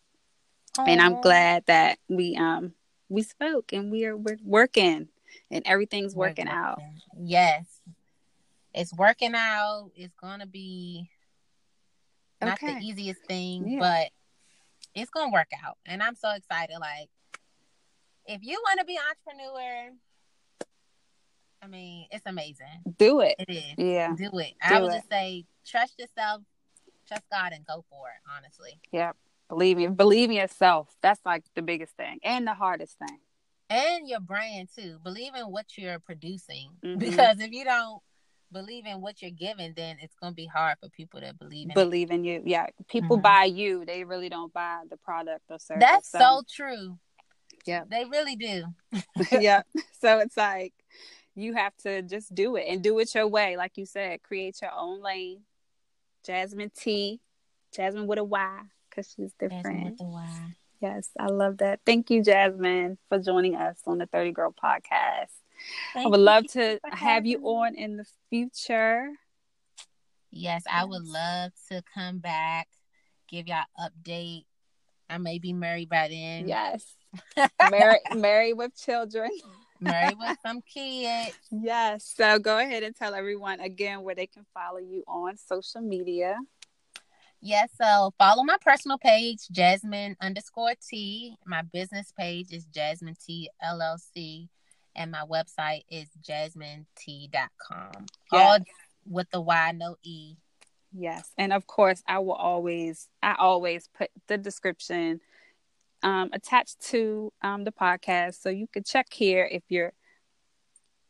and 0.85 1.01
I'm 1.01 1.21
glad 1.21 1.65
that 1.67 1.99
we 2.09 2.37
um 2.37 2.73
we 3.09 3.23
spoke 3.23 3.73
and 3.73 3.91
we 3.91 4.05
are 4.07 4.17
we're 4.17 4.39
working 4.45 5.09
and 5.51 5.63
everything's 5.67 6.15
We're 6.15 6.29
working 6.29 6.49
out. 6.49 6.81
Yes. 7.19 7.67
It's 8.75 8.93
working 8.95 9.35
out. 9.35 9.91
It's 9.95 10.15
gonna 10.21 10.47
be 10.47 11.11
not 12.41 12.61
the 12.61 12.79
easiest 12.83 13.23
thing, 13.27 13.69
Yeah. 13.69 13.79
but 13.81 14.11
it's 14.95 15.11
gonna 15.11 15.33
work 15.33 15.49
out. 15.65 15.79
And 15.87 16.03
I'm 16.03 16.15
so 16.15 16.31
excited. 16.33 16.77
Like, 16.81 17.09
if 18.27 18.43
you 18.43 18.61
want 18.67 18.81
to 18.81 18.85
be 18.87 18.99
entrepreneur, 18.99 19.93
I 21.63 21.67
mean, 21.69 22.07
it's 22.11 22.27
amazing. 22.27 22.67
Do 22.99 23.21
it. 23.21 23.35
It 23.39 23.51
is. 23.51 23.75
Yeah. 23.79 24.15
Do 24.17 24.31
it. 24.39 24.55
I 24.63 24.81
would 24.81 24.93
it. 24.93 24.97
just 24.97 25.09
say 25.11 25.45
trust 25.67 25.99
yourself, 25.99 26.43
trust 27.09 27.25
God, 27.33 27.53
and 27.53 27.65
go 27.67 27.85
for 27.91 28.09
it. 28.09 28.31
Honestly, 28.37 28.79
Yeah. 28.93 29.13
Believe 29.49 29.77
me. 29.77 29.87
Believe 29.87 30.31
in 30.31 30.37
yourself. 30.37 30.97
That's 31.03 31.21
like 31.25 31.45
the 31.55 31.63
biggest 31.63 31.97
thing 31.97 32.19
and 32.25 32.47
the 32.47 32.55
hardest 32.55 32.99
thing. 32.99 33.21
and 33.69 34.09
your 34.09 34.21
brand 34.21 34.69
too. 34.77 34.99
Believe 35.03 35.35
in 35.35 35.45
what 35.51 35.67
you're 35.77 35.99
producing 35.99 36.71
Mhm. 36.85 37.01
because 37.01 37.41
if 37.41 37.51
you 37.51 37.65
don't 37.65 38.01
believe 38.53 38.87
in 38.87 39.01
what 39.01 39.21
you're 39.23 39.31
giving, 39.31 39.73
then 39.75 39.97
it's 40.01 40.15
gonna 40.17 40.35
be 40.35 40.47
hard 40.47 40.79
for 40.81 40.89
people 40.89 41.21
to 41.21 41.35
believe 41.35 41.67
in. 41.67 41.71
it. 41.73 41.75
Believe 41.75 42.11
in 42.11 42.25
you. 42.25 42.43
Yeah. 42.45 42.67
People 42.89 43.19
Mhm. 43.19 43.23
buy 43.23 43.45
you. 43.45 43.85
They 43.85 44.05
really 44.05 44.29
don't 44.29 44.53
buy 44.53 44.83
the 44.89 44.97
product 44.97 45.45
or 45.51 45.59
service. 45.59 45.81
That's 45.81 46.09
so 46.11 46.43
true. 46.51 46.99
Yeah. 47.65 47.85
They 47.89 48.05
really 48.05 48.37
do. 48.37 48.65
yeah. 49.33 49.63
So 50.01 50.19
it's 50.19 50.37
like 50.37 50.73
you 51.35 51.55
have 51.55 51.77
to 51.79 52.03
just 52.03 52.35
do 52.35 52.57
it 52.57 52.67
and 52.69 52.83
do 52.83 52.99
it 53.01 53.15
your 53.15 53.27
way. 53.29 53.57
Like 53.57 53.77
you 53.77 53.85
said, 53.87 54.23
create 54.23 54.61
your 54.63 54.73
own 54.75 55.03
lane. 55.03 55.43
Jasmyn 56.27 56.73
T, 56.75 57.21
Jasmyn 57.77 58.07
with 58.07 58.19
a 58.19 58.25
Y, 58.25 58.61
because 58.91 59.13
she's 59.15 59.33
Jasmyn 59.35 59.39
different. 59.51 59.85
with 59.85 59.99
the 59.99 60.05
Y. 60.05 60.57
Yes, 60.81 61.11
I 61.19 61.27
love 61.27 61.59
that. 61.59 61.81
Thank 61.87 62.11
you, 62.11 62.21
Jasmyn, 62.23 62.99
for 63.09 63.19
joining 63.19 63.55
us 63.57 63.79
on 63.87 63.99
the 63.99 64.07
30 64.07 64.33
Girl 64.33 64.53
podcast. 64.53 65.31
I 65.95 66.07
would 66.07 66.21
love 66.21 66.47
to 66.53 66.79
have 66.91 67.27
you 67.27 67.41
on 67.41 67.75
in 67.75 67.97
the 67.97 68.07
future. 68.31 69.09
Yes, 70.31 70.65
I 70.71 70.85
would 70.85 71.07
love 71.07 71.53
to 71.71 71.83
come 71.95 72.19
back, 72.19 72.69
give 73.29 73.47
y'all 73.47 73.65
update. 73.81 74.45
I 75.09 75.19
may 75.19 75.39
be 75.39 75.53
married 75.53 75.89
by 75.89 76.09
then. 76.09 76.49
Yes. 76.49 76.95
Married, 77.71 78.01
married 78.15 78.55
with 78.55 78.77
children. 78.77 79.31
married 79.81 80.17
with 80.19 80.37
some 80.45 80.61
kids. 80.63 81.39
Yes. 81.51 82.13
So 82.17 82.39
go 82.39 82.59
ahead 82.59 82.83
and 82.83 82.95
tell 82.95 83.15
everyone 83.15 83.61
again 83.61 84.03
where 84.03 84.17
they 84.17 84.27
can 84.27 84.45
follow 84.53 84.79
you 84.79 85.05
on 85.07 85.37
social 85.37 85.81
media. 85.81 86.37
Yes, 87.41 87.71
so 87.81 88.13
follow 88.19 88.43
my 88.43 88.57
personal 88.61 88.99
page, 88.99 89.47
Jasmyn 89.53 90.17
underscore 90.21 90.73
T. 90.91 91.37
My 91.47 91.63
business 91.63 92.13
page 92.19 92.53
is 92.53 92.65
Jasmine 92.65 93.15
T 93.25 93.49
LLC, 93.63 94.49
and 94.97 95.11
my 95.11 95.23
website 95.31 95.85
is 95.89 96.09
jasminet.com. 96.23 98.07
All 98.33 98.59
with 99.09 99.31
the 99.31 99.41
Y, 99.41 99.73
no 99.77 99.97
E. 100.03 100.37
Yes. 100.93 101.31
And 101.37 101.53
of 101.53 101.67
course, 101.67 102.03
I 102.07 102.19
will 102.19 102.33
always, 102.33 103.09
I 103.23 103.37
always 103.39 103.89
put 103.97 104.11
the 104.27 104.39
description 104.39 105.21
um, 106.03 106.31
attached 106.33 106.81
to 106.91 107.33
um, 107.43 107.65
the 107.65 107.73
podcast. 107.73 108.41
So 108.41 108.49
you 108.49 108.67
could 108.73 108.87
check 108.87 109.13
here 109.13 109.49
if 109.51 109.63
you're, 109.69 109.93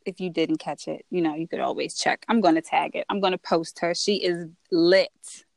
if 0.04 0.20
you 0.20 0.30
didn't 0.30 0.58
catch 0.58 0.88
it, 0.88 1.04
you 1.10 1.20
know, 1.22 1.34
you 1.34 1.48
could 1.48 1.60
always 1.60 1.96
check. 1.96 2.24
I'm 2.28 2.40
going 2.40 2.54
to 2.56 2.62
tag 2.62 2.94
it. 2.94 3.06
I'm 3.08 3.20
going 3.20 3.32
to 3.32 3.38
post 3.38 3.80
her. 3.80 3.94
She 3.94 4.16
is 4.16 4.46
lit 4.70 5.10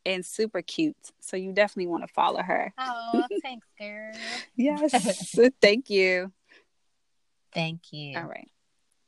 and 0.06 0.26
super 0.26 0.62
cute. 0.62 0.96
So 1.20 1.38
you 1.38 1.54
definitely 1.54 1.88
want 1.88 2.04
to 2.08 2.14
follow 2.14 2.42
her. 2.42 2.74
Oh, 2.78 3.26
thanks, 3.44 3.68
girl. 3.80 4.12
Yes. 4.56 5.38
Thank 5.62 5.90
you. 5.90 6.32
Thank 7.54 7.92
you. 7.92 8.18
All 8.18 8.26
right. 8.26 8.50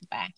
Bye. 0.09 0.33